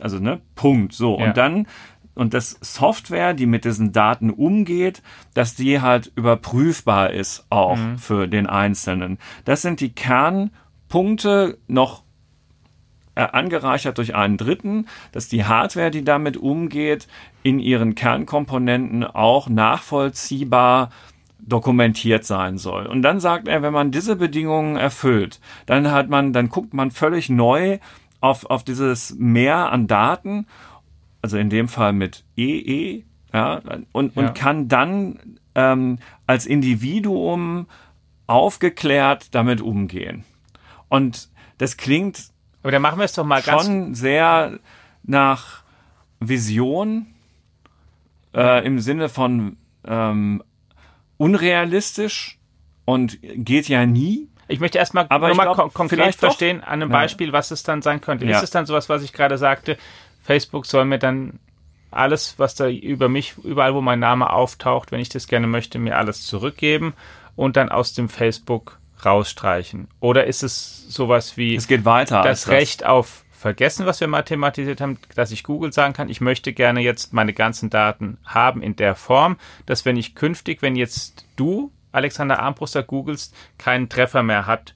also 0.01 0.19
ne, 0.19 0.41
Punkt. 0.55 0.95
So. 0.95 1.19
Ja. 1.19 1.27
Und 1.27 1.37
dann 1.37 1.67
und 2.15 2.35
das 2.35 2.59
Software, 2.61 3.33
die 3.33 3.47
mit 3.47 3.65
diesen 3.65 3.93
Daten 3.93 4.31
umgeht, 4.31 5.03
dass 5.35 5.55
die 5.55 5.81
halt 5.81 6.13
überprüfbar 6.15 7.11
ist 7.11 7.47
auch 7.49 7.77
mhm. 7.77 7.99
für 7.99 8.29
den 8.29 8.47
Einzelnen. 8.47 9.19
Das 9.45 9.63
sind 9.63 9.81
die 9.81 9.95
Kernpunkte 10.93 11.59
noch 11.69 12.03
äh, 13.15 13.23
angereichert 13.23 13.97
durch 13.97 14.15
einen 14.15 14.37
dritten, 14.37 14.87
dass 15.13 15.29
die 15.29 15.45
Hardware, 15.45 15.91
die 15.91 16.05
damit 16.05 16.37
umgeht, 16.37 17.09
in 17.43 17.59
ihren 17.59 17.95
Kernkomponenten 17.95 19.03
auch 19.03 19.49
nachvollziehbar 19.49 20.91
dokumentiert 21.39 22.25
sein 22.25 22.59
soll. 22.59 22.87
Und 22.87 23.03
dann 23.03 23.21
sagt 23.21 23.49
er, 23.49 23.63
wenn 23.63 23.73
man 23.73 23.91
diese 23.91 24.17
Bedingungen 24.17 24.77
erfüllt, 24.77 25.41
dann 25.67 25.91
hat 25.91 26.11
man, 26.11 26.35
dann 26.35 26.51
guckt 26.51 26.75
man 26.75 26.91
völlig 26.91 27.31
neu 27.31 27.79
auf, 28.21 28.45
auf 28.45 28.63
dieses 28.63 29.17
Meer 29.19 29.73
an 29.73 29.87
Daten 29.87 30.47
also 31.23 31.39
in 31.39 31.51
dem 31.51 31.69
Fall 31.69 31.93
mit 31.93 32.25
EE, 32.37 32.97
e, 32.97 33.05
ja, 33.33 33.63
und, 33.93 34.17
ja. 34.17 34.23
und 34.23 34.35
kann 34.35 34.67
dann 34.67 35.39
ähm, 35.55 35.99
als 36.27 36.47
Individuum 36.47 37.67
aufgeklärt 38.27 39.35
damit 39.35 39.61
umgehen. 39.61 40.25
Und 40.93 41.31
das 41.57 41.79
klingt 41.79 42.33
aber 42.63 42.71
dann 42.71 42.83
machen 42.83 42.99
wir 42.99 43.05
es 43.05 43.13
doch 43.13 43.25
mal 43.25 43.43
schon 43.43 43.95
sehr 43.95 44.59
nach 45.03 45.63
Vision 46.21 47.07
äh, 48.35 48.65
im 48.65 48.79
Sinne 48.79 49.09
von 49.09 49.57
ähm, 49.85 50.43
unrealistisch 51.17 52.39
und 52.85 53.19
geht 53.21 53.69
ja 53.69 53.85
nie. 53.85 54.29
Ich 54.49 54.61
möchte 54.61 54.79
erstmal 54.79 55.07
aber 55.09 55.35
mal 55.35 55.55
kon 55.55 55.73
konkret 55.73 56.15
verstehen 56.15 56.61
an 56.61 56.83
einem 56.83 56.91
Beispiel, 56.91 57.33
was 57.33 57.51
es 57.51 57.63
dann 57.63 57.83
sein 57.83 58.01
könnte. 58.01 58.27
Ja. 58.27 58.37
Ist 58.37 58.45
es 58.45 58.51
dann 58.51 58.67
sowas, 58.67 58.89
was 58.89 59.03
ich 59.03 59.13
gerade 59.13 59.39
sagte, 59.39 59.77
Facebook 60.23 60.67
soll 60.67 60.85
mir 60.85 60.99
dann 60.99 61.41
alles, 61.91 62.39
was 62.39 62.55
da 62.55 62.69
über 62.69 63.09
mich, 63.09 63.35
überall 63.43 63.75
wo 63.75 63.81
mein 63.81 63.99
Name 63.99 64.31
auftaucht, 64.31 64.93
wenn 64.93 65.01
ich 65.01 65.09
das 65.09 65.27
gerne 65.27 65.47
möchte, 65.47 65.79
mir 65.79 65.99
alles 65.99 66.25
zurückgeben 66.27 66.95
und 67.35 67.57
dann 67.57 67.71
aus 67.71 67.93
dem 67.93 68.09
Facebook 68.09 68.79
rausstreichen. 69.05 69.89
Oder 70.01 70.27
ist 70.27 70.43
es 70.43 70.89
sowas 70.89 71.37
wie 71.37 71.55
es 71.55 71.67
geht 71.67 71.85
weiter 71.85 72.23
das 72.23 72.49
Recht 72.49 72.83
das. 72.83 72.89
auf 72.89 73.25
Vergessen, 73.31 73.87
was 73.87 74.01
wir 74.01 74.07
mathematisiert 74.07 74.81
haben, 74.81 74.99
dass 75.17 75.33
ich 75.33 75.43
Google 75.43 75.73
sagen 75.73 75.95
kann, 75.95 76.09
ich 76.09 76.21
möchte 76.21 76.53
gerne 76.53 76.81
jetzt 76.81 77.13
meine 77.13 77.33
ganzen 77.33 77.71
Daten 77.71 78.19
haben 78.25 78.63
in 78.63 78.77
der 78.77 78.95
Form, 78.95 79.37
dass 79.67 79.85
wenn 79.85 79.97
ich 79.97 80.15
künftig, 80.15 80.63
wenn 80.63 80.77
jetzt 80.77 81.27
du, 81.35 81.73
Alexander 81.91 82.39
Armbruster, 82.39 82.85
googelst, 82.85 83.35
keinen 83.59 83.89
Treffer 83.89 84.23
mehr 84.23 84.47
hat, 84.47 84.75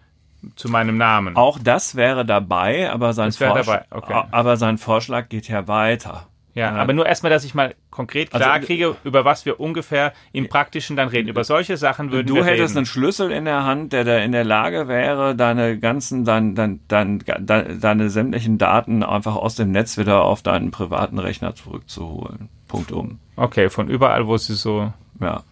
zu 0.56 0.68
meinem 0.68 0.96
Namen. 0.96 1.36
Auch 1.36 1.58
das 1.62 1.94
wäre 1.94 2.24
dabei, 2.24 2.90
aber 2.90 3.12
sein, 3.12 3.32
Vorschlag, 3.32 3.84
okay. 3.90 4.22
aber 4.30 4.56
sein 4.56 4.78
Vorschlag 4.78 5.28
geht 5.28 5.48
ja 5.48 5.66
weiter. 5.68 6.28
Ja, 6.56 6.70
aber 6.70 6.94
nur 6.94 7.04
erstmal, 7.04 7.28
dass 7.28 7.44
ich 7.44 7.54
mal 7.54 7.74
konkret 7.90 8.30
klar 8.30 8.54
also, 8.54 8.66
kriege, 8.66 8.96
über 9.04 9.26
was 9.26 9.44
wir 9.44 9.60
ungefähr 9.60 10.14
im 10.32 10.48
Praktischen 10.48 10.96
dann 10.96 11.08
reden. 11.08 11.28
Über 11.28 11.44
solche 11.44 11.76
Sachen 11.76 12.10
würden 12.12 12.28
du 12.28 12.36
wir 12.36 12.46
reden. 12.46 12.56
Du 12.56 12.62
hättest 12.62 12.76
einen 12.78 12.86
Schlüssel 12.86 13.30
in 13.30 13.44
der 13.44 13.64
Hand, 13.64 13.92
der 13.92 14.04
da 14.04 14.16
in 14.20 14.32
der 14.32 14.44
Lage 14.44 14.88
wäre, 14.88 15.36
deine 15.36 15.78
ganzen, 15.78 16.24
dein, 16.24 16.54
dein, 16.54 16.80
dein, 16.88 17.22
deine, 17.40 17.76
deine 17.76 18.08
sämtlichen 18.08 18.56
Daten 18.56 19.02
einfach 19.02 19.36
aus 19.36 19.56
dem 19.56 19.70
Netz 19.70 19.98
wieder 19.98 20.24
auf 20.24 20.40
deinen 20.40 20.70
privaten 20.70 21.18
Rechner 21.18 21.54
zurückzuholen. 21.54 22.48
Punkt 22.68 22.90
um. 22.90 23.20
Okay, 23.36 23.68
von 23.68 23.90
überall, 23.90 24.26
wo 24.26 24.38
sie 24.38 24.54
so. 24.54 24.94
Ja. 25.20 25.42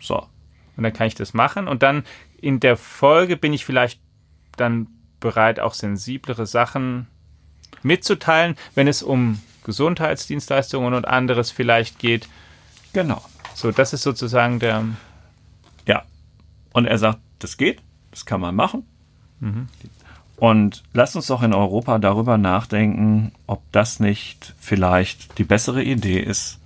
So. 0.00 0.26
Und 0.78 0.84
dann 0.84 0.94
kann 0.94 1.06
ich 1.06 1.14
das 1.14 1.34
machen 1.34 1.68
und 1.68 1.82
dann 1.82 2.04
in 2.40 2.60
der 2.60 2.78
Folge 2.78 3.36
bin 3.36 3.52
ich 3.52 3.66
vielleicht 3.66 4.00
dann 4.56 4.86
bereit, 5.20 5.60
auch 5.60 5.74
sensiblere 5.74 6.46
Sachen 6.46 7.08
mitzuteilen, 7.82 8.56
wenn 8.74 8.88
es 8.88 9.02
um 9.02 9.38
Gesundheitsdienstleistungen 9.66 10.94
und 10.94 11.06
anderes 11.06 11.50
vielleicht 11.50 11.98
geht. 11.98 12.28
Genau. 12.92 13.20
So, 13.54 13.72
das 13.72 13.92
ist 13.92 14.02
sozusagen 14.02 14.60
der. 14.60 14.84
Ja. 15.86 16.04
Und 16.72 16.86
er 16.86 16.98
sagt, 16.98 17.18
das 17.40 17.56
geht, 17.56 17.82
das 18.12 18.24
kann 18.24 18.40
man 18.40 18.54
machen. 18.54 18.86
Mhm. 19.40 19.68
Und 20.36 20.84
lasst 20.92 21.16
uns 21.16 21.26
doch 21.26 21.42
in 21.42 21.54
Europa 21.54 21.98
darüber 21.98 22.38
nachdenken, 22.38 23.32
ob 23.46 23.60
das 23.72 24.00
nicht 24.00 24.54
vielleicht 24.58 25.38
die 25.38 25.44
bessere 25.44 25.82
Idee 25.82 26.20
ist, 26.20 26.60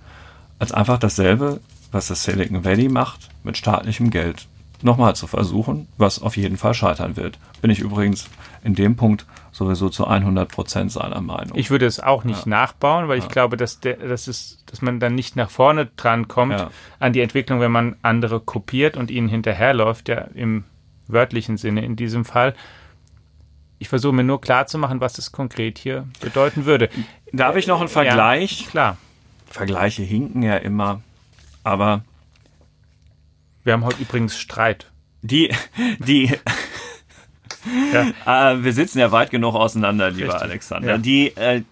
als 0.59 0.71
einfach 0.71 0.99
dasselbe, 0.99 1.59
was 1.91 2.07
das 2.07 2.23
Silicon 2.23 2.63
Valley 2.63 2.89
macht, 2.89 3.29
mit 3.43 3.57
staatlichem 3.57 4.11
Geld 4.11 4.47
nochmal 4.83 5.15
zu 5.15 5.27
versuchen, 5.27 5.87
was 5.97 6.21
auf 6.21 6.37
jeden 6.37 6.57
Fall 6.57 6.73
scheitern 6.73 7.17
wird. 7.17 7.39
Bin 7.61 7.71
ich 7.71 7.79
übrigens 7.79 8.27
in 8.63 8.75
dem 8.75 8.95
Punkt 8.95 9.25
sowieso 9.51 9.89
zu 9.89 10.07
100 10.07 10.49
Prozent 10.49 10.91
seiner 10.91 11.21
Meinung. 11.21 11.57
Ich 11.57 11.71
würde 11.71 11.85
es 11.85 11.99
auch 11.99 12.23
nicht 12.23 12.45
ja. 12.45 12.49
nachbauen, 12.49 13.07
weil 13.07 13.17
ja. 13.17 13.23
ich 13.23 13.29
glaube, 13.29 13.57
dass, 13.57 13.79
der, 13.79 13.95
dass, 13.95 14.27
es, 14.27 14.63
dass 14.65 14.81
man 14.81 14.99
dann 14.99 15.15
nicht 15.15 15.35
nach 15.35 15.49
vorne 15.49 15.87
dran 15.97 16.27
kommt 16.27 16.53
ja. 16.53 16.69
an 16.99 17.13
die 17.13 17.21
Entwicklung, 17.21 17.59
wenn 17.59 17.71
man 17.71 17.95
andere 18.01 18.39
kopiert 18.39 18.97
und 18.97 19.11
ihnen 19.11 19.27
hinterherläuft, 19.27 20.09
ja 20.09 20.27
im 20.33 20.63
wörtlichen 21.07 21.57
Sinne 21.57 21.83
in 21.83 21.95
diesem 21.95 22.25
Fall. 22.25 22.55
Ich 23.79 23.89
versuche 23.89 24.13
mir 24.13 24.23
nur 24.23 24.39
klarzumachen, 24.39 25.01
was 25.01 25.17
es 25.17 25.31
konkret 25.31 25.79
hier 25.79 26.07
bedeuten 26.19 26.65
würde. 26.65 26.89
Darf 27.33 27.55
ich 27.55 27.67
noch 27.67 27.79
einen 27.79 27.89
Vergleich? 27.89 28.67
klar. 28.69 28.97
Vergleiche 29.47 30.03
hinken 30.03 30.43
ja 30.43 30.55
immer, 30.57 31.01
aber 31.63 32.03
wir 33.63 33.73
haben 33.73 33.85
heute 33.85 34.01
übrigens 34.01 34.37
Streit. 34.37 34.91
Die, 35.21 35.53
die, 35.99 36.31
ja. 37.93 38.51
äh, 38.51 38.63
wir 38.63 38.73
sitzen 38.73 38.99
ja 38.99 39.11
weit 39.11 39.29
genug 39.29 39.55
auseinander, 39.55 40.09
lieber 40.09 40.33
Richtig. 40.33 40.41
Alexander. 40.41 40.91
Ja. 40.91 40.97
Die, 40.97 41.27
äh, 41.35 41.63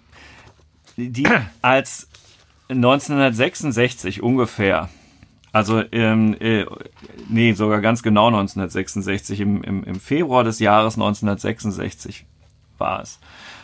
die 0.98 1.28
als 1.62 2.08
1966 2.70 4.22
ungefähr, 4.22 4.90
also 5.52 5.84
ähm, 5.92 6.36
äh, 6.40 6.66
nee, 7.28 7.54
sogar 7.54 7.82
ganz 7.82 8.04
genau 8.04 8.28
1966, 8.28 9.40
im, 9.40 9.64
im, 9.64 9.84
im 9.84 10.00
Februar 10.00 10.44
des 10.44 10.60
Jahres 10.60 10.94
1966 10.94 12.26
war 12.78 13.02
es. 13.02 13.20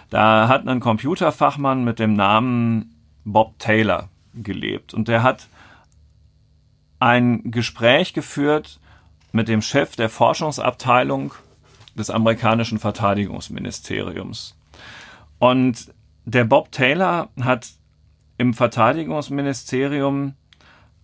Da 0.09 0.47
hat 0.47 0.67
ein 0.67 0.79
Computerfachmann 0.79 1.83
mit 1.83 1.99
dem 1.99 2.13
Namen 2.13 2.95
Bob 3.23 3.59
Taylor 3.59 4.09
gelebt 4.33 4.93
und 4.93 5.07
der 5.07 5.23
hat 5.23 5.47
ein 6.99 7.51
Gespräch 7.51 8.13
geführt 8.13 8.79
mit 9.31 9.47
dem 9.47 9.61
Chef 9.61 9.95
der 9.95 10.09
Forschungsabteilung 10.09 11.33
des 11.95 12.09
amerikanischen 12.09 12.79
Verteidigungsministeriums. 12.79 14.57
Und 15.39 15.93
der 16.25 16.45
Bob 16.45 16.71
Taylor 16.71 17.29
hat 17.41 17.69
im 18.37 18.53
Verteidigungsministerium 18.53 20.33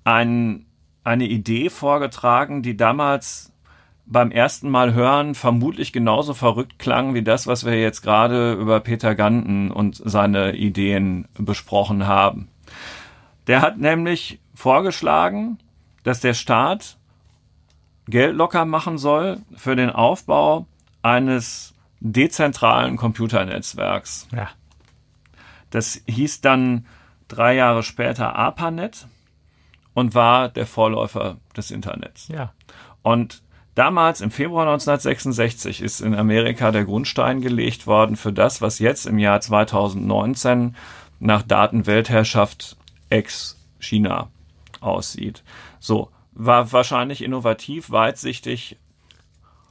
ein, 0.04 0.66
eine 1.04 1.26
Idee 1.26 1.70
vorgetragen, 1.70 2.62
die 2.62 2.76
damals 2.76 3.52
beim 4.06 4.32
ersten 4.32 4.70
Mal 4.70 4.94
hören 4.94 5.36
vermutlich 5.36 5.94
genauso 5.94 6.34
verrückt 6.34 6.80
klang 6.80 7.14
wie 7.14 7.24
das, 7.24 7.48
was 7.48 7.66
wir 7.66 7.80
jetzt 7.80 8.02
gerade 8.02 8.54
über 8.54 8.82
Peter 8.82 9.16
Ganten 9.16 9.72
und 9.72 10.02
seine 10.04 10.56
Ideen 10.56 11.28
besprochen 11.38 12.08
haben. 12.08 12.50
Der 13.48 13.62
hat 13.62 13.78
nämlich 13.78 14.40
vorgeschlagen, 14.54 15.60
dass 16.04 16.20
der 16.20 16.34
Staat 16.34 16.98
Geld 18.08 18.36
locker 18.36 18.66
machen 18.66 18.98
soll 18.98 19.40
für 19.56 19.76
den 19.76 19.90
Aufbau 19.90 20.66
eines 21.02 21.74
dezentralen 22.00 22.98
Computernetzwerks. 22.98 24.28
Ja. 24.36 24.50
Das 25.70 26.02
hieß 26.08 26.42
dann 26.42 26.86
drei 27.28 27.56
Jahre 27.56 27.84
später 27.84 28.36
ARPANET 28.36 29.08
und 29.94 30.16
war 30.16 30.50
der 30.50 30.66
Vorläufer 30.66 31.38
des 31.56 31.72
Internets. 31.72 32.28
Ja. 32.28 32.54
Und 33.04 33.42
damals 33.76 34.22
im 34.22 34.32
Februar 34.32 34.64
1966 34.64 35.82
ist 35.82 36.02
in 36.02 36.16
Amerika 36.16 36.72
der 36.72 36.86
Grundstein 36.86 37.42
gelegt 37.42 37.88
worden 37.88 38.16
für 38.16 38.34
das, 38.34 38.62
was 38.62 38.80
jetzt 38.80 39.06
im 39.06 39.18
Jahr 39.18 39.42
2019 39.42 40.76
nach 41.20 41.44
Datenweltherrschaft 41.44 42.78
ex-China 43.10 44.30
aussieht. 44.80 45.44
So, 45.82 46.10
war 46.32 46.72
wahrscheinlich 46.72 47.24
innovativ, 47.24 47.92
weitsichtig, 47.92 48.78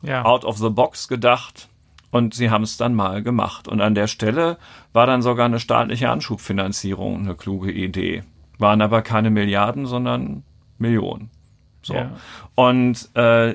ja. 0.02 0.24
out 0.24 0.44
of 0.44 0.58
the 0.58 0.68
box 0.68 1.08
gedacht 1.08 1.68
und 2.10 2.34
sie 2.34 2.50
haben 2.50 2.64
es 2.64 2.76
dann 2.76 2.94
mal 2.94 3.22
gemacht. 3.22 3.68
Und 3.68 3.80
an 3.80 3.94
der 3.94 4.08
Stelle 4.08 4.58
war 4.92 5.06
dann 5.06 5.22
sogar 5.22 5.46
eine 5.46 5.60
staatliche 5.60 6.10
Anschubfinanzierung 6.10 7.20
eine 7.20 7.34
kluge 7.34 7.70
Idee. 7.70 8.24
Waren 8.58 8.82
aber 8.82 9.02
keine 9.02 9.30
Milliarden, 9.30 9.86
sondern 9.86 10.42
Millionen. 10.78 11.30
So. 11.82 11.94
Ja. 11.94 12.10
Und, 12.56 13.08
äh, 13.14 13.54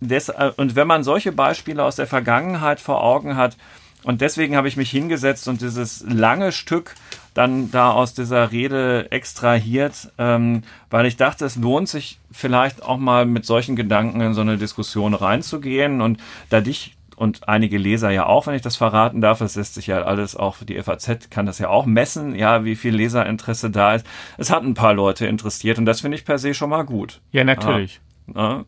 des, 0.00 0.30
äh, 0.30 0.52
und 0.56 0.74
wenn 0.76 0.86
man 0.86 1.04
solche 1.04 1.32
Beispiele 1.32 1.84
aus 1.84 1.96
der 1.96 2.06
Vergangenheit 2.06 2.80
vor 2.80 3.04
Augen 3.04 3.36
hat, 3.36 3.56
und 4.02 4.22
deswegen 4.22 4.56
habe 4.56 4.66
ich 4.66 4.78
mich 4.78 4.90
hingesetzt 4.90 5.46
und 5.46 5.60
dieses 5.60 6.02
lange 6.08 6.52
Stück 6.52 6.94
dann 7.40 7.70
da 7.70 7.90
aus 7.90 8.12
dieser 8.12 8.52
Rede 8.52 9.10
extrahiert, 9.10 10.12
ähm, 10.18 10.62
weil 10.90 11.06
ich 11.06 11.16
dachte, 11.16 11.46
es 11.46 11.56
lohnt 11.56 11.88
sich 11.88 12.20
vielleicht 12.30 12.82
auch 12.82 12.98
mal 12.98 13.24
mit 13.24 13.46
solchen 13.46 13.76
Gedanken 13.76 14.20
in 14.20 14.34
so 14.34 14.42
eine 14.42 14.58
Diskussion 14.58 15.14
reinzugehen. 15.14 16.02
Und 16.02 16.18
da 16.50 16.60
dich 16.60 16.98
und 17.16 17.48
einige 17.48 17.78
Leser 17.78 18.10
ja 18.10 18.26
auch, 18.26 18.46
wenn 18.46 18.54
ich 18.54 18.62
das 18.62 18.76
verraten 18.76 19.22
darf, 19.22 19.40
es 19.40 19.56
lässt 19.56 19.74
sich 19.74 19.86
ja 19.86 20.02
alles 20.02 20.36
auch, 20.36 20.58
die 20.62 20.82
FAZ 20.82 21.30
kann 21.30 21.46
das 21.46 21.58
ja 21.58 21.68
auch 21.68 21.86
messen, 21.86 22.34
ja, 22.34 22.64
wie 22.64 22.76
viel 22.76 22.94
Leserinteresse 22.94 23.70
da 23.70 23.94
ist. 23.94 24.06
Es 24.36 24.50
hat 24.50 24.62
ein 24.62 24.74
paar 24.74 24.92
Leute 24.92 25.26
interessiert 25.26 25.78
und 25.78 25.86
das 25.86 26.02
finde 26.02 26.18
ich 26.18 26.26
per 26.26 26.38
se 26.38 26.52
schon 26.52 26.70
mal 26.70 26.82
gut. 26.82 27.22
Ja, 27.32 27.44
natürlich. 27.44 28.00
Ja, 28.34 28.64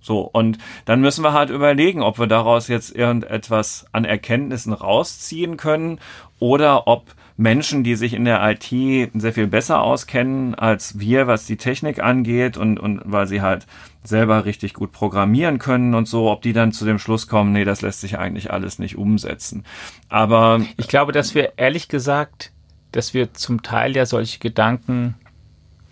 so, 0.00 0.20
und 0.20 0.58
dann 0.84 1.00
müssen 1.00 1.24
wir 1.24 1.32
halt 1.32 1.50
überlegen, 1.50 2.02
ob 2.02 2.18
wir 2.18 2.26
daraus 2.26 2.66
jetzt 2.68 2.94
irgendetwas 2.94 3.86
an 3.92 4.04
Erkenntnissen 4.04 4.72
rausziehen 4.72 5.56
können 5.56 6.00
oder 6.40 6.88
ob 6.88 7.14
Menschen, 7.36 7.82
die 7.84 7.94
sich 7.94 8.14
in 8.14 8.24
der 8.24 8.42
IT 8.50 8.68
sehr 9.14 9.32
viel 9.32 9.46
besser 9.46 9.82
auskennen 9.82 10.54
als 10.54 10.98
wir, 10.98 11.26
was 11.26 11.46
die 11.46 11.56
Technik 11.56 12.02
angeht 12.02 12.56
und, 12.56 12.78
und 12.78 13.00
weil 13.04 13.26
sie 13.26 13.40
halt 13.40 13.66
selber 14.04 14.44
richtig 14.44 14.74
gut 14.74 14.92
programmieren 14.92 15.58
können 15.58 15.94
und 15.94 16.08
so, 16.08 16.30
ob 16.30 16.42
die 16.42 16.52
dann 16.52 16.72
zu 16.72 16.84
dem 16.84 16.98
Schluss 16.98 17.28
kommen, 17.28 17.52
nee, 17.52 17.64
das 17.64 17.82
lässt 17.82 18.00
sich 18.00 18.18
eigentlich 18.18 18.50
alles 18.50 18.78
nicht 18.78 18.96
umsetzen. 18.96 19.64
Aber 20.08 20.60
ich 20.76 20.88
glaube, 20.88 21.12
dass 21.12 21.34
wir 21.34 21.54
ehrlich 21.56 21.88
gesagt, 21.88 22.52
dass 22.90 23.14
wir 23.14 23.32
zum 23.32 23.62
Teil 23.62 23.96
ja 23.96 24.04
solche 24.04 24.38
Gedanken, 24.38 25.14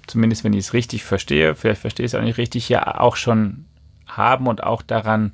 zumindest 0.07 0.45
wenn 0.45 0.53
ich 0.53 0.61
es 0.61 0.73
richtig 0.75 1.05
verstehe, 1.05 1.55
vielleicht 1.55 1.81
verstehe 1.81 2.05
ich 2.05 2.13
es 2.13 2.19
auch 2.19 2.25
nicht 2.25 2.39
richtig, 2.39 2.69
ja 2.69 3.01
auch 3.01 3.17
schon 3.17 3.67
haben 4.07 4.47
und 4.47 4.63
auch 4.63 4.83
daran 4.83 5.33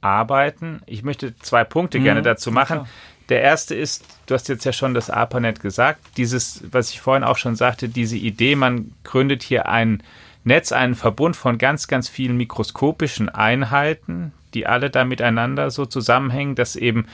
arbeiten. 0.00 0.82
Ich 0.86 1.02
möchte 1.02 1.34
zwei 1.36 1.64
Punkte 1.64 1.98
mhm, 1.98 2.04
gerne 2.04 2.22
dazu 2.22 2.52
machen. 2.52 2.80
Klar. 2.80 2.88
Der 3.28 3.42
erste 3.42 3.74
ist, 3.74 4.04
du 4.26 4.34
hast 4.34 4.48
jetzt 4.48 4.64
ja 4.64 4.72
schon 4.72 4.94
das 4.94 5.10
ARPANET 5.10 5.60
gesagt, 5.60 6.00
dieses, 6.16 6.62
was 6.70 6.90
ich 6.90 7.00
vorhin 7.00 7.24
auch 7.24 7.38
schon 7.38 7.56
sagte, 7.56 7.88
diese 7.88 8.16
Idee, 8.16 8.54
man 8.54 8.92
gründet 9.02 9.42
hier 9.42 9.68
ein 9.68 10.02
Netz, 10.44 10.72
einen 10.72 10.94
Verbund 10.94 11.36
von 11.36 11.56
ganz, 11.56 11.88
ganz 11.88 12.08
vielen 12.08 12.36
mikroskopischen 12.36 13.30
Einheiten, 13.30 14.32
die 14.52 14.66
alle 14.66 14.90
da 14.90 15.04
miteinander 15.04 15.70
so 15.70 15.86
zusammenhängen, 15.86 16.54
dass 16.54 16.76
eben 16.76 17.06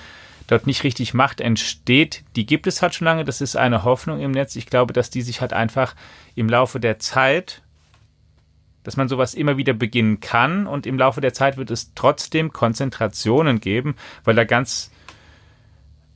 dort 0.49 0.67
nicht 0.67 0.83
richtig 0.83 1.15
Macht 1.15 1.41
entsteht. 1.41 2.25
Die 2.35 2.45
gibt 2.45 2.67
es 2.67 2.83
halt 2.83 2.95
schon 2.95 3.05
lange, 3.05 3.25
das 3.25 3.41
ist 3.41 3.57
eine 3.57 3.85
Hoffnung 3.85 4.21
im 4.21 4.33
Netz. 4.33 4.57
Ich 4.57 4.67
glaube, 4.67 4.93
dass 4.93 5.11
die 5.11 5.23
sich 5.23 5.41
halt 5.41 5.53
einfach 5.53 5.95
im 6.35 6.49
Laufe 6.49 6.81
der 6.81 6.99
Zeit 6.99 7.63
dass 8.83 8.97
man 8.97 9.09
sowas 9.09 9.35
immer 9.35 9.57
wieder 9.57 9.73
beginnen 9.73 10.21
kann 10.21 10.67
und 10.67 10.87
im 10.87 10.99
Laufe 10.99 11.21
der 11.21 11.35
Zeit 11.35 11.57
wird 11.57 11.71
es 11.71 11.93
trotzdem 11.95 12.53
Konzentrationen 12.53 13.61
geben, 13.61 13.95
weil 14.25 14.35
da 14.35 14.45
ganz, 14.45 14.91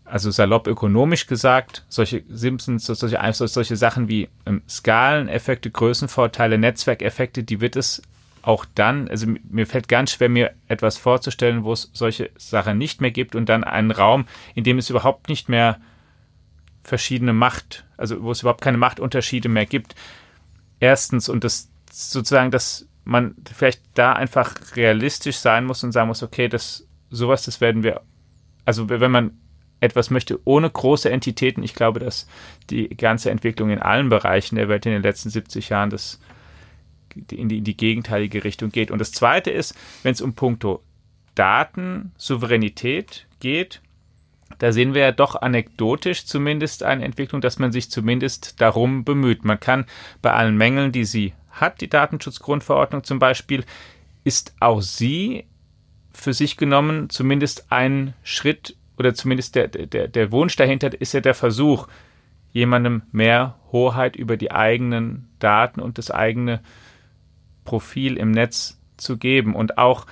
also 0.04 0.30
salopp 0.30 0.66
ökonomisch 0.66 1.26
gesagt, 1.26 1.84
solche 1.88 2.24
Simpsons, 2.28 2.84
solche, 2.86 3.18
solche 3.32 3.76
Sachen 3.76 4.08
wie 4.08 4.28
ähm, 4.46 4.62
Skaleneffekte, 4.68 5.70
Größenvorteile, 5.70 6.58
Netzwerkeffekte, 6.58 7.42
die 7.42 7.60
wird 7.60 7.76
es 7.76 8.02
auch 8.42 8.66
dann, 8.74 9.08
also 9.08 9.26
mir 9.48 9.66
fällt 9.66 9.88
ganz 9.88 10.12
schwer, 10.12 10.28
mir 10.28 10.52
etwas 10.68 10.98
vorzustellen, 10.98 11.64
wo 11.64 11.72
es 11.72 11.90
solche 11.94 12.30
Sachen 12.36 12.76
nicht 12.76 13.00
mehr 13.00 13.10
gibt 13.10 13.34
und 13.34 13.48
dann 13.48 13.64
einen 13.64 13.90
Raum, 13.90 14.26
in 14.54 14.64
dem 14.64 14.76
es 14.76 14.90
überhaupt 14.90 15.30
nicht 15.30 15.48
mehr 15.48 15.80
verschiedene 16.82 17.32
Macht, 17.32 17.86
also 17.96 18.22
wo 18.22 18.30
es 18.30 18.42
überhaupt 18.42 18.60
keine 18.60 18.76
Machtunterschiede 18.76 19.48
mehr 19.48 19.64
gibt. 19.64 19.94
Erstens, 20.78 21.30
und 21.30 21.42
das 21.44 21.70
sozusagen, 21.90 22.50
dass 22.50 22.86
man 23.04 23.34
vielleicht 23.50 23.80
da 23.94 24.12
einfach 24.12 24.54
realistisch 24.76 25.36
sein 25.36 25.64
muss 25.64 25.82
und 25.82 25.92
sagen 25.92 26.08
muss, 26.08 26.22
okay, 26.22 26.48
das 26.48 26.86
sowas, 27.08 27.44
das 27.44 27.62
werden 27.62 27.82
wir, 27.82 28.02
also 28.66 28.90
wenn 28.90 29.10
man 29.10 29.38
etwas 29.84 30.10
möchte 30.10 30.40
ohne 30.44 30.68
große 30.68 31.10
Entitäten, 31.10 31.62
ich 31.62 31.74
glaube, 31.74 32.00
dass 32.00 32.26
die 32.70 32.88
ganze 32.88 33.30
Entwicklung 33.30 33.70
in 33.70 33.78
allen 33.78 34.08
Bereichen 34.08 34.56
der 34.56 34.68
Welt 34.68 34.86
in 34.86 34.92
den 34.92 35.02
letzten 35.02 35.30
70 35.30 35.68
Jahren 35.68 35.90
das 35.90 36.20
in 37.30 37.48
die, 37.48 37.58
in 37.58 37.64
die 37.64 37.76
gegenteilige 37.76 38.42
Richtung 38.42 38.70
geht. 38.70 38.90
Und 38.90 38.98
das 38.98 39.12
Zweite 39.12 39.50
ist, 39.50 39.74
wenn 40.02 40.12
es 40.12 40.20
um 40.20 40.34
puncto 40.34 40.82
Datensouveränität 41.36 43.26
geht, 43.40 43.80
da 44.58 44.72
sehen 44.72 44.94
wir 44.94 45.02
ja 45.02 45.12
doch 45.12 45.36
anekdotisch 45.36 46.26
zumindest 46.26 46.82
eine 46.82 47.04
Entwicklung, 47.04 47.40
dass 47.40 47.58
man 47.58 47.72
sich 47.72 47.90
zumindest 47.90 48.60
darum 48.60 49.04
bemüht. 49.04 49.44
Man 49.44 49.60
kann 49.60 49.86
bei 50.22 50.32
allen 50.32 50.56
Mängeln, 50.56 50.92
die 50.92 51.04
sie 51.04 51.34
hat, 51.50 51.80
die 51.80 51.88
Datenschutzgrundverordnung 51.88 53.04
zum 53.04 53.18
Beispiel, 53.18 53.64
ist 54.22 54.54
auch 54.60 54.80
sie 54.80 55.46
für 56.12 56.32
sich 56.32 56.56
genommen 56.56 57.10
zumindest 57.10 57.66
ein 57.70 58.14
Schritt 58.22 58.76
oder 58.98 59.14
zumindest 59.14 59.54
der, 59.54 59.68
der, 59.68 60.08
der 60.08 60.32
Wunsch 60.32 60.56
dahinter 60.56 61.00
ist 61.00 61.12
ja 61.14 61.20
der 61.20 61.34
Versuch, 61.34 61.88
jemandem 62.52 63.02
mehr 63.10 63.58
Hoheit 63.72 64.16
über 64.16 64.36
die 64.36 64.52
eigenen 64.52 65.28
Daten 65.40 65.80
und 65.80 65.98
das 65.98 66.10
eigene 66.10 66.60
Profil 67.64 68.16
im 68.16 68.30
Netz 68.30 68.80
zu 68.96 69.18
geben. 69.18 69.56
Und 69.56 69.76
auch 69.76 70.06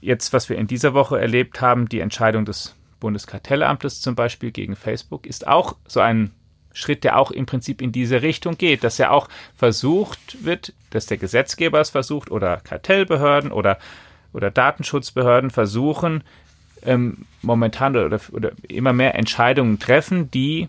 jetzt, 0.00 0.32
was 0.32 0.48
wir 0.48 0.58
in 0.58 0.66
dieser 0.66 0.92
Woche 0.92 1.18
erlebt 1.18 1.60
haben, 1.60 1.88
die 1.88 2.00
Entscheidung 2.00 2.44
des 2.44 2.76
Bundeskartellamtes 3.00 4.00
zum 4.00 4.14
Beispiel 4.14 4.50
gegen 4.50 4.76
Facebook, 4.76 5.26
ist 5.26 5.46
auch 5.46 5.76
so 5.86 6.00
ein 6.00 6.30
Schritt, 6.72 7.04
der 7.04 7.18
auch 7.18 7.30
im 7.30 7.46
Prinzip 7.46 7.80
in 7.80 7.90
diese 7.90 8.20
Richtung 8.20 8.58
geht, 8.58 8.84
dass 8.84 8.98
ja 8.98 9.10
auch 9.10 9.28
versucht 9.54 10.44
wird, 10.44 10.74
dass 10.90 11.06
der 11.06 11.16
Gesetzgeber 11.16 11.80
es 11.80 11.88
versucht 11.88 12.30
oder 12.30 12.58
Kartellbehörden 12.58 13.50
oder, 13.50 13.78
oder 14.34 14.50
Datenschutzbehörden 14.50 15.50
versuchen, 15.50 16.22
ähm, 16.82 17.26
momentan 17.42 17.96
oder, 17.96 18.20
oder 18.32 18.52
immer 18.68 18.92
mehr 18.92 19.14
Entscheidungen 19.14 19.78
treffen, 19.78 20.30
die 20.30 20.68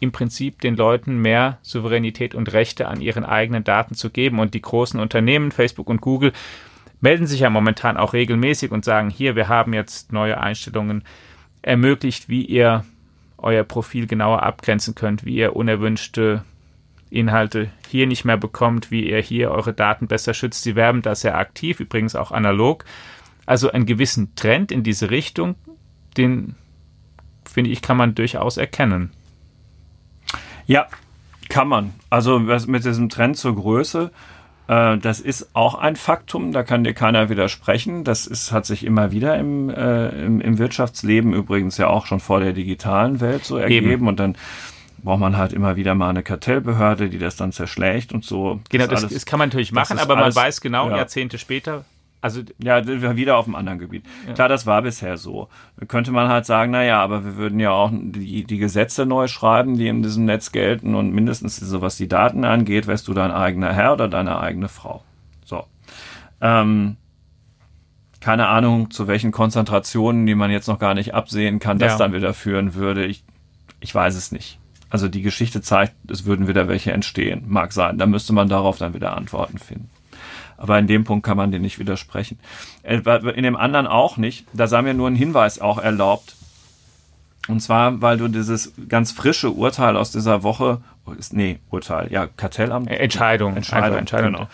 im 0.00 0.12
Prinzip 0.12 0.60
den 0.60 0.76
Leuten 0.76 1.20
mehr 1.20 1.58
Souveränität 1.62 2.34
und 2.34 2.52
Rechte 2.52 2.88
an 2.88 3.00
ihren 3.00 3.24
eigenen 3.24 3.64
Daten 3.64 3.94
zu 3.94 4.10
geben. 4.10 4.38
Und 4.38 4.54
die 4.54 4.60
großen 4.60 5.00
Unternehmen, 5.00 5.52
Facebook 5.52 5.88
und 5.88 6.00
Google, 6.00 6.32
melden 7.00 7.26
sich 7.26 7.40
ja 7.40 7.50
momentan 7.50 7.96
auch 7.96 8.12
regelmäßig 8.12 8.70
und 8.70 8.84
sagen, 8.84 9.10
hier, 9.10 9.36
wir 9.36 9.48
haben 9.48 9.72
jetzt 9.72 10.12
neue 10.12 10.38
Einstellungen 10.38 11.02
ermöglicht, 11.62 12.28
wie 12.28 12.42
ihr 12.42 12.84
euer 13.38 13.64
Profil 13.64 14.06
genauer 14.06 14.42
abgrenzen 14.42 14.94
könnt, 14.94 15.24
wie 15.24 15.36
ihr 15.36 15.56
unerwünschte 15.56 16.44
Inhalte 17.10 17.70
hier 17.88 18.06
nicht 18.06 18.24
mehr 18.24 18.36
bekommt, 18.36 18.90
wie 18.90 19.08
ihr 19.08 19.20
hier 19.20 19.50
eure 19.50 19.72
Daten 19.72 20.08
besser 20.08 20.34
schützt. 20.34 20.62
Sie 20.62 20.74
werben 20.74 21.02
da 21.02 21.14
sehr 21.14 21.38
aktiv, 21.38 21.80
übrigens 21.80 22.16
auch 22.16 22.32
analog. 22.32 22.84
Also 23.46 23.70
einen 23.70 23.86
gewissen 23.86 24.34
Trend 24.34 24.72
in 24.72 24.82
diese 24.82 25.10
Richtung, 25.10 25.54
den 26.16 26.56
finde 27.44 27.70
ich, 27.70 27.80
kann 27.80 27.96
man 27.96 28.14
durchaus 28.14 28.56
erkennen. 28.56 29.10
Ja, 30.66 30.86
kann 31.48 31.68
man. 31.68 31.94
Also 32.10 32.38
mit 32.40 32.84
diesem 32.84 33.08
Trend 33.08 33.36
zur 33.36 33.54
Größe, 33.54 34.10
äh, 34.68 34.98
das 34.98 35.20
ist 35.20 35.54
auch 35.54 35.74
ein 35.76 35.96
Faktum, 35.96 36.52
da 36.52 36.62
kann 36.62 36.84
dir 36.84 36.94
keiner 36.94 37.28
widersprechen. 37.28 38.04
Das 38.04 38.26
ist, 38.26 38.52
hat 38.52 38.66
sich 38.66 38.84
immer 38.84 39.12
wieder 39.12 39.38
im, 39.38 39.70
äh, 39.70 40.08
im, 40.08 40.40
im, 40.40 40.58
Wirtschaftsleben 40.58 41.32
übrigens 41.32 41.76
ja 41.78 41.88
auch 41.88 42.06
schon 42.06 42.20
vor 42.20 42.40
der 42.40 42.52
digitalen 42.52 43.20
Welt 43.20 43.44
so 43.44 43.56
ergeben. 43.56 43.90
Eben. 43.90 44.08
Und 44.08 44.18
dann 44.18 44.36
braucht 45.02 45.20
man 45.20 45.36
halt 45.36 45.52
immer 45.52 45.76
wieder 45.76 45.94
mal 45.94 46.10
eine 46.10 46.24
Kartellbehörde, 46.24 47.08
die 47.08 47.18
das 47.18 47.36
dann 47.36 47.52
zerschlägt 47.52 48.12
und 48.12 48.24
so. 48.24 48.60
Genau, 48.70 48.86
das, 48.88 49.04
alles, 49.04 49.14
das 49.14 49.26
kann 49.26 49.38
man 49.38 49.50
natürlich 49.50 49.72
machen, 49.72 49.98
aber 49.98 50.16
man 50.16 50.34
weiß 50.34 50.60
genau, 50.60 50.90
ja. 50.90 50.96
Jahrzehnte 50.96 51.38
später, 51.38 51.84
also 52.26 52.42
ja, 52.58 52.84
wieder 52.86 53.36
auf 53.36 53.46
einem 53.46 53.54
anderen 53.54 53.78
Gebiet. 53.78 54.04
Ja. 54.26 54.34
Klar, 54.34 54.48
das 54.48 54.66
war 54.66 54.82
bisher 54.82 55.16
so. 55.16 55.48
Könnte 55.86 56.10
man 56.10 56.28
halt 56.28 56.44
sagen, 56.44 56.72
na 56.72 56.82
ja, 56.82 57.00
aber 57.00 57.24
wir 57.24 57.36
würden 57.36 57.60
ja 57.60 57.70
auch 57.70 57.90
die, 57.92 58.42
die 58.42 58.58
Gesetze 58.58 59.06
neu 59.06 59.28
schreiben, 59.28 59.78
die 59.78 59.86
in 59.86 60.02
diesem 60.02 60.24
Netz 60.24 60.50
gelten 60.50 60.96
und 60.96 61.12
mindestens 61.12 61.56
so 61.56 61.80
was 61.80 61.96
die 61.96 62.08
Daten 62.08 62.44
angeht, 62.44 62.88
wärst 62.88 63.06
du 63.06 63.14
dein 63.14 63.30
eigener 63.30 63.72
Herr 63.72 63.92
oder 63.92 64.08
deine 64.08 64.40
eigene 64.40 64.68
Frau. 64.68 65.04
So. 65.44 65.64
Ähm, 66.40 66.96
keine 68.20 68.48
Ahnung, 68.48 68.90
zu 68.90 69.06
welchen 69.06 69.30
Konzentrationen, 69.30 70.26
die 70.26 70.34
man 70.34 70.50
jetzt 70.50 70.66
noch 70.66 70.80
gar 70.80 70.94
nicht 70.94 71.14
absehen 71.14 71.60
kann, 71.60 71.78
das 71.78 71.92
ja. 71.92 71.98
dann 71.98 72.12
wieder 72.12 72.34
führen 72.34 72.74
würde. 72.74 73.06
Ich, 73.06 73.22
ich 73.78 73.94
weiß 73.94 74.16
es 74.16 74.32
nicht. 74.32 74.58
Also 74.90 75.06
die 75.06 75.22
Geschichte 75.22 75.62
zeigt, 75.62 75.94
es 76.10 76.24
würden 76.24 76.48
wieder 76.48 76.66
welche 76.66 76.92
entstehen. 76.92 77.44
Mag 77.46 77.72
sein. 77.72 77.98
Da 77.98 78.06
müsste 78.06 78.32
man 78.32 78.48
darauf 78.48 78.78
dann 78.78 78.94
wieder 78.94 79.16
Antworten 79.16 79.58
finden. 79.58 79.90
Aber 80.56 80.78
in 80.78 80.86
dem 80.86 81.04
Punkt 81.04 81.24
kann 81.26 81.36
man 81.36 81.50
dir 81.50 81.60
nicht 81.60 81.78
widersprechen. 81.78 82.38
Äh, 82.82 82.98
in 83.34 83.42
dem 83.42 83.56
anderen 83.56 83.86
auch 83.86 84.16
nicht. 84.16 84.46
Da 84.52 84.66
sei 84.66 84.82
mir 84.82 84.94
nur 84.94 85.08
ein 85.08 85.16
Hinweis 85.16 85.60
auch 85.60 85.78
erlaubt. 85.78 86.36
Und 87.48 87.60
zwar, 87.60 88.02
weil 88.02 88.16
du 88.16 88.28
dieses 88.28 88.72
ganz 88.88 89.12
frische 89.12 89.50
Urteil 89.50 89.96
aus 89.96 90.10
dieser 90.10 90.42
Woche, 90.42 90.80
nee, 91.30 91.58
Urteil, 91.70 92.10
ja, 92.10 92.26
Kartellamt. 92.26 92.90
Entscheidung. 92.90 93.56
Entscheidung, 93.56 93.98
Entscheidung. 93.98 94.32
Genau 94.32 94.48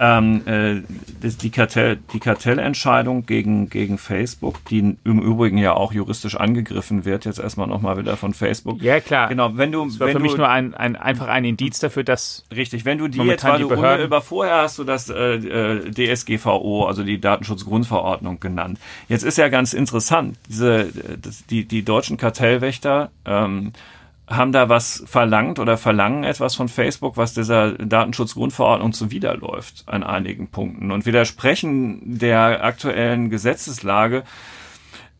ähm, 0.00 0.42
äh, 0.46 0.82
die, 1.22 1.50
Kartell, 1.50 1.98
die 2.12 2.20
Kartellentscheidung 2.20 3.26
gegen, 3.26 3.68
gegen 3.68 3.98
Facebook, 3.98 4.64
die 4.66 4.78
im 4.78 5.18
Übrigen 5.20 5.58
ja 5.58 5.74
auch 5.74 5.92
juristisch 5.92 6.36
angegriffen 6.36 7.04
wird, 7.04 7.24
jetzt 7.24 7.38
erstmal 7.38 7.66
nochmal 7.66 7.96
wieder 7.98 8.16
von 8.16 8.34
Facebook. 8.34 8.82
Ja, 8.82 9.00
klar. 9.00 9.28
Genau, 9.28 9.56
wenn 9.56 9.72
du. 9.72 9.84
Das 9.84 10.00
war 10.00 10.08
wenn 10.08 10.16
für 10.16 10.22
mich 10.22 10.36
nur 10.36 10.48
ein, 10.48 10.74
ein, 10.74 10.96
einfach 10.96 11.28
ein 11.28 11.44
Indiz 11.44 11.78
dafür, 11.78 12.04
dass. 12.04 12.44
Richtig, 12.54 12.84
wenn 12.84 12.98
du 12.98 13.08
die 13.08 13.18
jetzt, 13.18 13.44
weil 13.44 13.60
du 13.60 13.68
unmittelbar 13.68 14.22
vorher 14.22 14.56
hast 14.62 14.78
du 14.78 14.84
das 14.84 15.10
äh, 15.10 15.36
äh 15.36 15.90
DSGVO, 15.90 16.86
also 16.86 17.02
die 17.02 17.20
Datenschutzgrundverordnung 17.20 18.40
genannt. 18.40 18.78
Jetzt 19.08 19.22
ist 19.22 19.38
ja 19.38 19.48
ganz 19.48 19.72
interessant, 19.72 20.38
diese, 20.48 20.88
das, 21.20 21.46
die, 21.46 21.64
die 21.64 21.84
deutschen 21.84 22.16
Kartellwächter, 22.16 23.10
ähm, 23.24 23.72
haben 24.26 24.52
da 24.52 24.68
was 24.68 25.04
verlangt 25.06 25.58
oder 25.58 25.76
verlangen 25.76 26.24
etwas 26.24 26.54
von 26.54 26.68
Facebook, 26.68 27.16
was 27.16 27.34
dieser 27.34 27.72
Datenschutzgrundverordnung 27.72 28.92
zuwiderläuft 28.92 29.84
an 29.86 30.02
einigen 30.02 30.48
Punkten 30.48 30.90
und 30.90 31.04
widersprechen 31.04 32.18
der 32.18 32.64
aktuellen 32.64 33.28
Gesetzeslage 33.28 34.24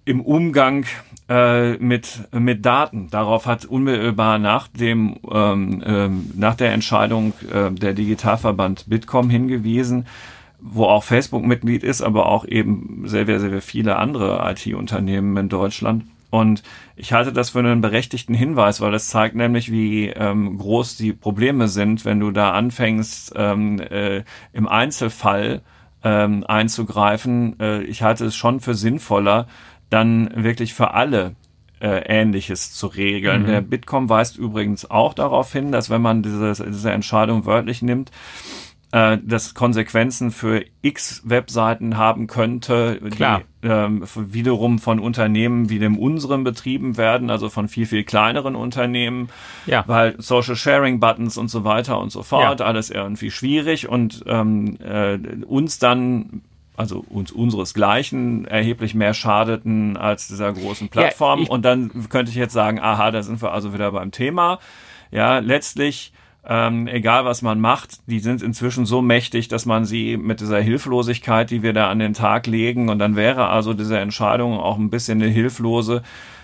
im 0.06 0.20
Umgang 0.20 0.86
äh, 1.28 1.74
mit 1.78 2.28
mit 2.32 2.64
Daten. 2.64 3.08
Darauf 3.10 3.46
hat 3.46 3.64
unmittelbar 3.66 4.38
nach 4.38 4.68
dem 4.68 5.16
ähm, 5.30 5.82
ähm, 5.86 6.30
nach 6.34 6.54
der 6.54 6.72
Entscheidung 6.72 7.34
äh, 7.52 7.70
der 7.70 7.92
Digitalverband 7.92 8.88
Bitkom 8.88 9.28
hingewiesen, 9.28 10.06
wo 10.60 10.84
auch 10.84 11.04
Facebook 11.04 11.44
Mitglied 11.44 11.82
ist, 11.82 12.00
aber 12.00 12.26
auch 12.26 12.46
eben 12.46 13.02
sehr 13.04 13.26
sehr 13.26 13.40
sehr 13.40 13.60
viele 13.62 13.96
andere 13.96 14.50
IT-Unternehmen 14.50 15.36
in 15.36 15.48
Deutschland 15.50 16.04
und 16.34 16.64
ich 16.96 17.12
halte 17.12 17.32
das 17.32 17.50
für 17.50 17.60
einen 17.60 17.80
berechtigten 17.80 18.34
Hinweis, 18.34 18.80
weil 18.80 18.90
das 18.90 19.06
zeigt 19.06 19.36
nämlich, 19.36 19.70
wie 19.70 20.08
ähm, 20.08 20.58
groß 20.58 20.96
die 20.96 21.12
Probleme 21.12 21.68
sind, 21.68 22.04
wenn 22.04 22.18
du 22.18 22.32
da 22.32 22.50
anfängst, 22.50 23.34
ähm, 23.36 23.78
äh, 23.78 24.24
im 24.52 24.66
Einzelfall 24.66 25.62
ähm, 26.02 26.42
einzugreifen. 26.44 27.60
Äh, 27.60 27.82
ich 27.84 28.02
halte 28.02 28.24
es 28.24 28.34
schon 28.34 28.58
für 28.58 28.74
sinnvoller, 28.74 29.46
dann 29.90 30.28
wirklich 30.34 30.74
für 30.74 30.92
alle 30.94 31.36
äh, 31.80 32.02
Ähnliches 32.04 32.72
zu 32.72 32.88
regeln. 32.88 33.42
Mhm. 33.42 33.46
Der 33.46 33.60
Bitkom 33.60 34.08
weist 34.08 34.36
übrigens 34.36 34.90
auch 34.90 35.14
darauf 35.14 35.52
hin, 35.52 35.70
dass 35.70 35.88
wenn 35.88 36.02
man 36.02 36.24
diese, 36.24 36.52
diese 36.66 36.90
Entscheidung 36.90 37.46
wörtlich 37.46 37.80
nimmt, 37.80 38.10
äh, 38.94 39.18
das 39.24 39.54
Konsequenzen 39.54 40.30
für 40.30 40.64
x 40.80 41.22
Webseiten 41.24 41.96
haben 41.96 42.28
könnte, 42.28 43.00
Klar. 43.10 43.42
die 43.62 43.66
ähm, 43.66 44.04
wiederum 44.14 44.78
von 44.78 45.00
Unternehmen 45.00 45.68
wie 45.68 45.80
dem 45.80 45.98
unseren 45.98 46.44
betrieben 46.44 46.96
werden, 46.96 47.28
also 47.28 47.48
von 47.48 47.66
viel, 47.66 47.86
viel 47.86 48.04
kleineren 48.04 48.54
Unternehmen, 48.54 49.30
ja. 49.66 49.82
weil 49.88 50.14
Social 50.18 50.54
Sharing 50.54 51.00
Buttons 51.00 51.36
und 51.36 51.48
so 51.48 51.64
weiter 51.64 51.98
und 51.98 52.12
so 52.12 52.22
fort, 52.22 52.60
ja. 52.60 52.66
alles 52.66 52.88
irgendwie 52.90 53.32
schwierig 53.32 53.88
und 53.88 54.22
ähm, 54.28 54.78
äh, 54.80 55.18
uns 55.44 55.80
dann 55.80 56.42
also 56.76 57.04
uns 57.08 57.32
unseresgleichen 57.32 58.44
erheblich 58.44 58.94
mehr 58.94 59.14
schadeten 59.14 59.96
als 59.96 60.28
dieser 60.28 60.52
großen 60.52 60.88
Plattform. 60.88 61.42
Ja, 61.42 61.50
und 61.50 61.64
dann 61.64 62.08
könnte 62.10 62.30
ich 62.30 62.36
jetzt 62.36 62.52
sagen, 62.52 62.78
aha, 62.78 63.10
da 63.10 63.24
sind 63.24 63.42
wir 63.42 63.50
also 63.50 63.74
wieder 63.74 63.90
beim 63.90 64.12
Thema. 64.12 64.60
Ja, 65.10 65.38
letztlich 65.38 66.12
ähm, 66.46 66.86
egal 66.88 67.24
was 67.24 67.40
man 67.40 67.58
macht, 67.58 67.98
die 68.06 68.20
sind 68.20 68.42
inzwischen 68.42 68.84
so 68.84 69.00
mächtig, 69.00 69.48
dass 69.48 69.64
man 69.64 69.86
sie 69.86 70.18
mit 70.18 70.40
dieser 70.40 70.60
Hilflosigkeit, 70.60 71.50
die 71.50 71.62
wir 71.62 71.72
da 71.72 71.88
an 71.88 71.98
den 71.98 72.12
Tag 72.12 72.46
legen, 72.46 72.90
und 72.90 72.98
dann 72.98 73.16
wäre 73.16 73.48
also 73.48 73.72
diese 73.72 73.98
Entscheidung 73.98 74.58
auch 74.58 74.76
ein 74.76 74.90
bisschen 74.90 75.22
eine 75.22 75.30
hilflose, 75.30 76.02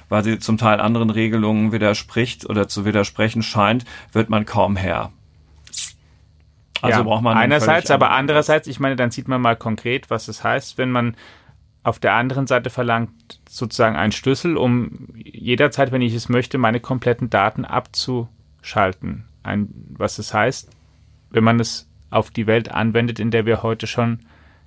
weil 0.09 0.25
sie 0.25 0.39
zum 0.39 0.57
Teil 0.57 0.81
anderen 0.81 1.11
Regelungen 1.11 1.71
widerspricht 1.73 2.49
oder 2.49 2.67
zu 2.67 2.87
widersprechen 2.87 3.43
scheint, 3.43 3.85
wird 4.13 4.31
man 4.31 4.47
kaum 4.47 4.77
Herr. 4.77 5.13
Also 6.81 7.01
ja, 7.01 7.03
braucht 7.03 7.23
man 7.23 7.37
einerseits, 7.37 7.91
aber 7.91 8.11
andererseits, 8.11 8.69
ich 8.69 8.81
meine, 8.81 8.97
dann 8.97 9.11
sieht 9.11 9.29
man 9.29 9.43
mal 9.43 9.55
konkret, 9.55 10.09
was 10.09 10.29
es 10.29 10.43
heißt, 10.43 10.79
wenn 10.79 10.91
man 10.91 11.15
auf 11.83 11.99
der 11.99 12.15
anderen 12.15 12.47
Seite 12.47 12.71
verlangt 12.71 13.41
sozusagen 13.47 13.97
einen 13.97 14.13
Schlüssel, 14.13 14.57
um 14.57 15.09
jederzeit, 15.15 15.93
wenn 15.93 16.01
ich 16.01 16.15
es 16.15 16.31
möchte, 16.31 16.57
meine 16.57 16.81
kompletten 16.81 17.29
Daten 17.29 17.67
abzuschalten 17.67 19.27
ein, 19.43 19.69
was 19.97 20.19
es 20.19 20.35
heißt, 20.35 20.71
wenn 21.31 21.45
man 21.45 21.61
es 21.61 21.89
auf 22.11 22.31
die 22.31 22.47
Welt 22.47 22.71
anwendet, 22.71 23.21
in 23.21 23.31
der 23.31 23.47
wir 23.47 23.63
heute 23.63 23.87
schon 23.87 24.21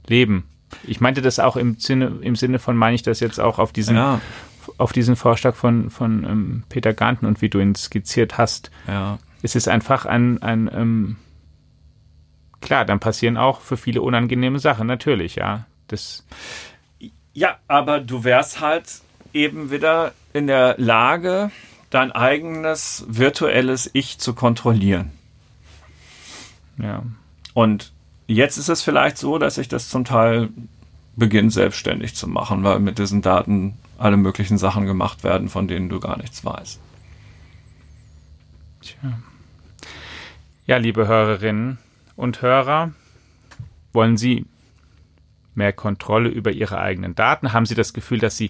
leben. 0.08 0.46
Ich 0.84 1.02
meinte 1.02 1.22
das 1.22 1.40
auch 1.40 1.56
im 1.56 1.76
Sinne, 1.78 2.14
im 2.22 2.36
Sinne 2.36 2.60
von, 2.60 2.76
meine 2.76 2.96
ich 2.96 3.04
das 3.04 3.20
jetzt 3.20 3.40
auch 3.40 3.60
auf 3.60 3.74
diesen, 3.74 3.96
ja. 3.96 4.22
auf 4.78 4.92
diesen 4.92 5.16
Vorschlag 5.16 5.56
von, 5.56 5.90
von 5.90 6.24
ähm, 6.24 6.64
Peter 6.70 6.94
Ganten 6.94 7.26
und 7.26 7.42
wie 7.42 7.50
du 7.50 7.60
ihn 7.60 7.76
skizziert 7.76 8.38
hast. 8.38 8.72
Ja. 8.88 9.20
Es 9.42 9.56
ist 9.56 9.68
einfach 9.68 10.06
ein, 10.06 10.42
ein 10.42 10.70
ähm, 10.74 11.16
klar, 12.62 12.86
dann 12.86 13.00
passieren 13.00 13.38
auch 13.38 13.62
für 13.62 13.78
viele 13.78 14.02
unangenehme 14.02 14.60
Sachen, 14.60 14.88
natürlich, 14.88 15.36
ja. 15.36 15.66
Das 15.88 16.26
ja, 17.34 17.58
aber 17.68 18.00
du 18.00 18.24
wärst 18.24 18.62
halt 18.62 19.02
eben 19.34 19.72
wieder 19.72 20.14
in 20.34 20.48
der 20.48 20.76
Lage, 20.78 21.52
dein 21.94 22.12
eigenes 22.12 23.06
virtuelles 23.08 23.90
Ich 23.94 24.18
zu 24.18 24.34
kontrollieren. 24.34 25.12
Ja. 26.78 27.04
Und 27.54 27.92
jetzt 28.26 28.58
ist 28.58 28.70
es 28.70 28.82
vielleicht 28.82 29.20
so, 29.20 29.38
dass 29.38 29.56
sich 29.56 29.68
das 29.68 29.90
zum 29.90 30.04
Teil 30.04 30.50
beginnt 31.16 31.54
selbstständig 31.54 32.16
zu 32.16 32.28
machen, 32.28 32.64
weil 32.64 32.80
mit 32.80 32.98
diesen 32.98 33.22
Daten 33.22 33.78
alle 34.00 34.18
möglichen 34.18 34.58
Sachen 34.58 34.88
gemacht 34.88 35.24
werden, 35.24 35.50
von 35.50 35.68
denen 35.68 35.88
du 35.88 36.00
gar 36.00 36.18
nichts 36.18 36.44
weißt. 36.44 36.80
Tja. 38.82 39.20
Ja, 40.66 40.78
liebe 40.78 41.08
Hörerinnen 41.08 41.78
und 42.16 42.42
Hörer, 42.42 42.92
wollen 43.92 44.18
Sie 44.18 44.48
mehr 45.54 45.74
Kontrolle 45.74 46.30
über 46.30 46.52
Ihre 46.52 46.80
eigenen 46.80 47.14
Daten? 47.14 47.54
Haben 47.54 47.68
Sie 47.68 47.76
das 47.76 47.94
Gefühl, 47.94 48.18
dass 48.18 48.36
Sie 48.36 48.50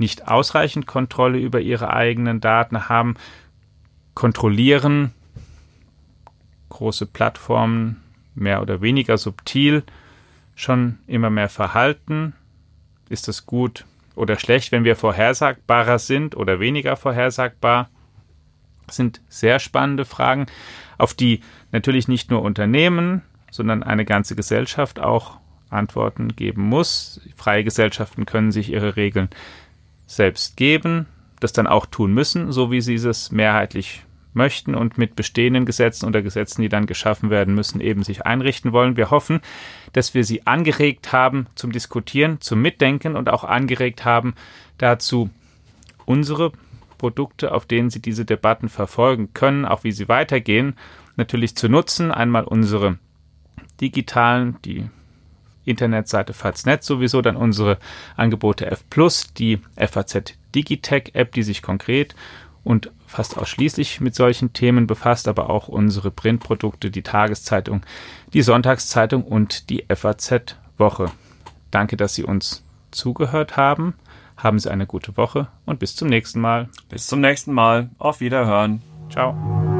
nicht 0.00 0.26
ausreichend 0.26 0.86
Kontrolle 0.86 1.38
über 1.38 1.60
Ihre 1.60 1.92
eigenen 1.92 2.40
Daten 2.40 2.88
haben? 2.88 3.14
Kontrollieren 4.14 5.12
große 6.70 7.06
Plattformen 7.06 8.02
mehr 8.34 8.62
oder 8.62 8.80
weniger 8.80 9.18
subtil 9.18 9.84
schon 10.54 10.98
immer 11.06 11.30
mehr 11.30 11.48
Verhalten? 11.48 12.34
Ist 13.08 13.28
es 13.28 13.46
gut 13.46 13.84
oder 14.14 14.38
schlecht, 14.38 14.72
wenn 14.72 14.84
wir 14.84 14.96
vorhersagbarer 14.96 15.98
sind 15.98 16.36
oder 16.36 16.60
weniger 16.60 16.96
vorhersagbar? 16.96 17.88
Das 18.86 18.96
sind 18.96 19.20
sehr 19.28 19.58
spannende 19.58 20.04
Fragen, 20.04 20.46
auf 20.98 21.14
die 21.14 21.40
natürlich 21.72 22.08
nicht 22.08 22.30
nur 22.30 22.42
Unternehmen, 22.42 23.22
sondern 23.50 23.82
eine 23.82 24.04
ganze 24.04 24.34
Gesellschaft 24.34 24.98
auch 25.00 25.38
Antworten 25.70 26.34
geben 26.34 26.62
muss. 26.62 27.20
Freie 27.36 27.64
Gesellschaften 27.64 28.26
können 28.26 28.52
sich 28.52 28.70
ihre 28.70 28.96
Regeln 28.96 29.28
selbst 30.10 30.56
geben, 30.56 31.06
das 31.38 31.52
dann 31.52 31.66
auch 31.66 31.86
tun 31.86 32.12
müssen, 32.12 32.50
so 32.52 32.70
wie 32.70 32.80
sie 32.80 32.94
es 32.94 33.30
mehrheitlich 33.30 34.02
möchten 34.32 34.74
und 34.74 34.98
mit 34.98 35.16
bestehenden 35.16 35.64
Gesetzen 35.64 36.06
oder 36.06 36.22
Gesetzen, 36.22 36.62
die 36.62 36.68
dann 36.68 36.86
geschaffen 36.86 37.30
werden 37.30 37.54
müssen, 37.54 37.80
eben 37.80 38.02
sich 38.02 38.26
einrichten 38.26 38.72
wollen. 38.72 38.96
Wir 38.96 39.10
hoffen, 39.10 39.40
dass 39.92 40.14
wir 40.14 40.24
Sie 40.24 40.46
angeregt 40.46 41.12
haben 41.12 41.46
zum 41.54 41.72
Diskutieren, 41.72 42.40
zum 42.40 42.62
Mitdenken 42.62 43.16
und 43.16 43.28
auch 43.28 43.44
angeregt 43.44 44.04
haben 44.04 44.34
dazu, 44.78 45.30
unsere 46.06 46.52
Produkte, 46.98 47.52
auf 47.52 47.66
denen 47.66 47.90
Sie 47.90 48.00
diese 48.00 48.24
Debatten 48.24 48.68
verfolgen 48.68 49.32
können, 49.32 49.64
auch 49.64 49.84
wie 49.84 49.92
sie 49.92 50.08
weitergehen, 50.08 50.74
natürlich 51.16 51.56
zu 51.56 51.68
nutzen. 51.68 52.12
Einmal 52.12 52.44
unsere 52.44 52.98
digitalen, 53.80 54.58
die 54.64 54.88
Internetseite 55.64 56.32
Faznet 56.32 56.82
sowieso, 56.82 57.22
dann 57.22 57.36
unsere 57.36 57.78
Angebote 58.16 58.66
F 58.66 58.84
die 59.38 59.60
FAZ 59.76 60.34
Digitech 60.54 61.10
App, 61.14 61.32
die 61.32 61.42
sich 61.42 61.62
konkret 61.62 62.14
und 62.64 62.90
fast 63.06 63.36
ausschließlich 63.38 64.00
mit 64.00 64.14
solchen 64.14 64.52
Themen 64.52 64.86
befasst, 64.86 65.28
aber 65.28 65.50
auch 65.50 65.68
unsere 65.68 66.10
Printprodukte, 66.10 66.90
die 66.90 67.02
Tageszeitung, 67.02 67.82
die 68.32 68.42
Sonntagszeitung 68.42 69.24
und 69.24 69.70
die 69.70 69.84
FAZ 69.88 70.56
Woche. 70.76 71.10
Danke, 71.70 71.96
dass 71.96 72.14
Sie 72.14 72.24
uns 72.24 72.64
zugehört 72.90 73.56
haben. 73.56 73.94
Haben 74.36 74.58
Sie 74.58 74.70
eine 74.70 74.86
gute 74.86 75.16
Woche 75.16 75.48
und 75.66 75.78
bis 75.78 75.94
zum 75.94 76.08
nächsten 76.08 76.40
Mal. 76.40 76.68
Bis 76.88 77.06
zum 77.06 77.20
nächsten 77.20 77.52
Mal. 77.52 77.90
Auf 77.98 78.20
Wiederhören. 78.20 78.82
Ciao. 79.10 79.79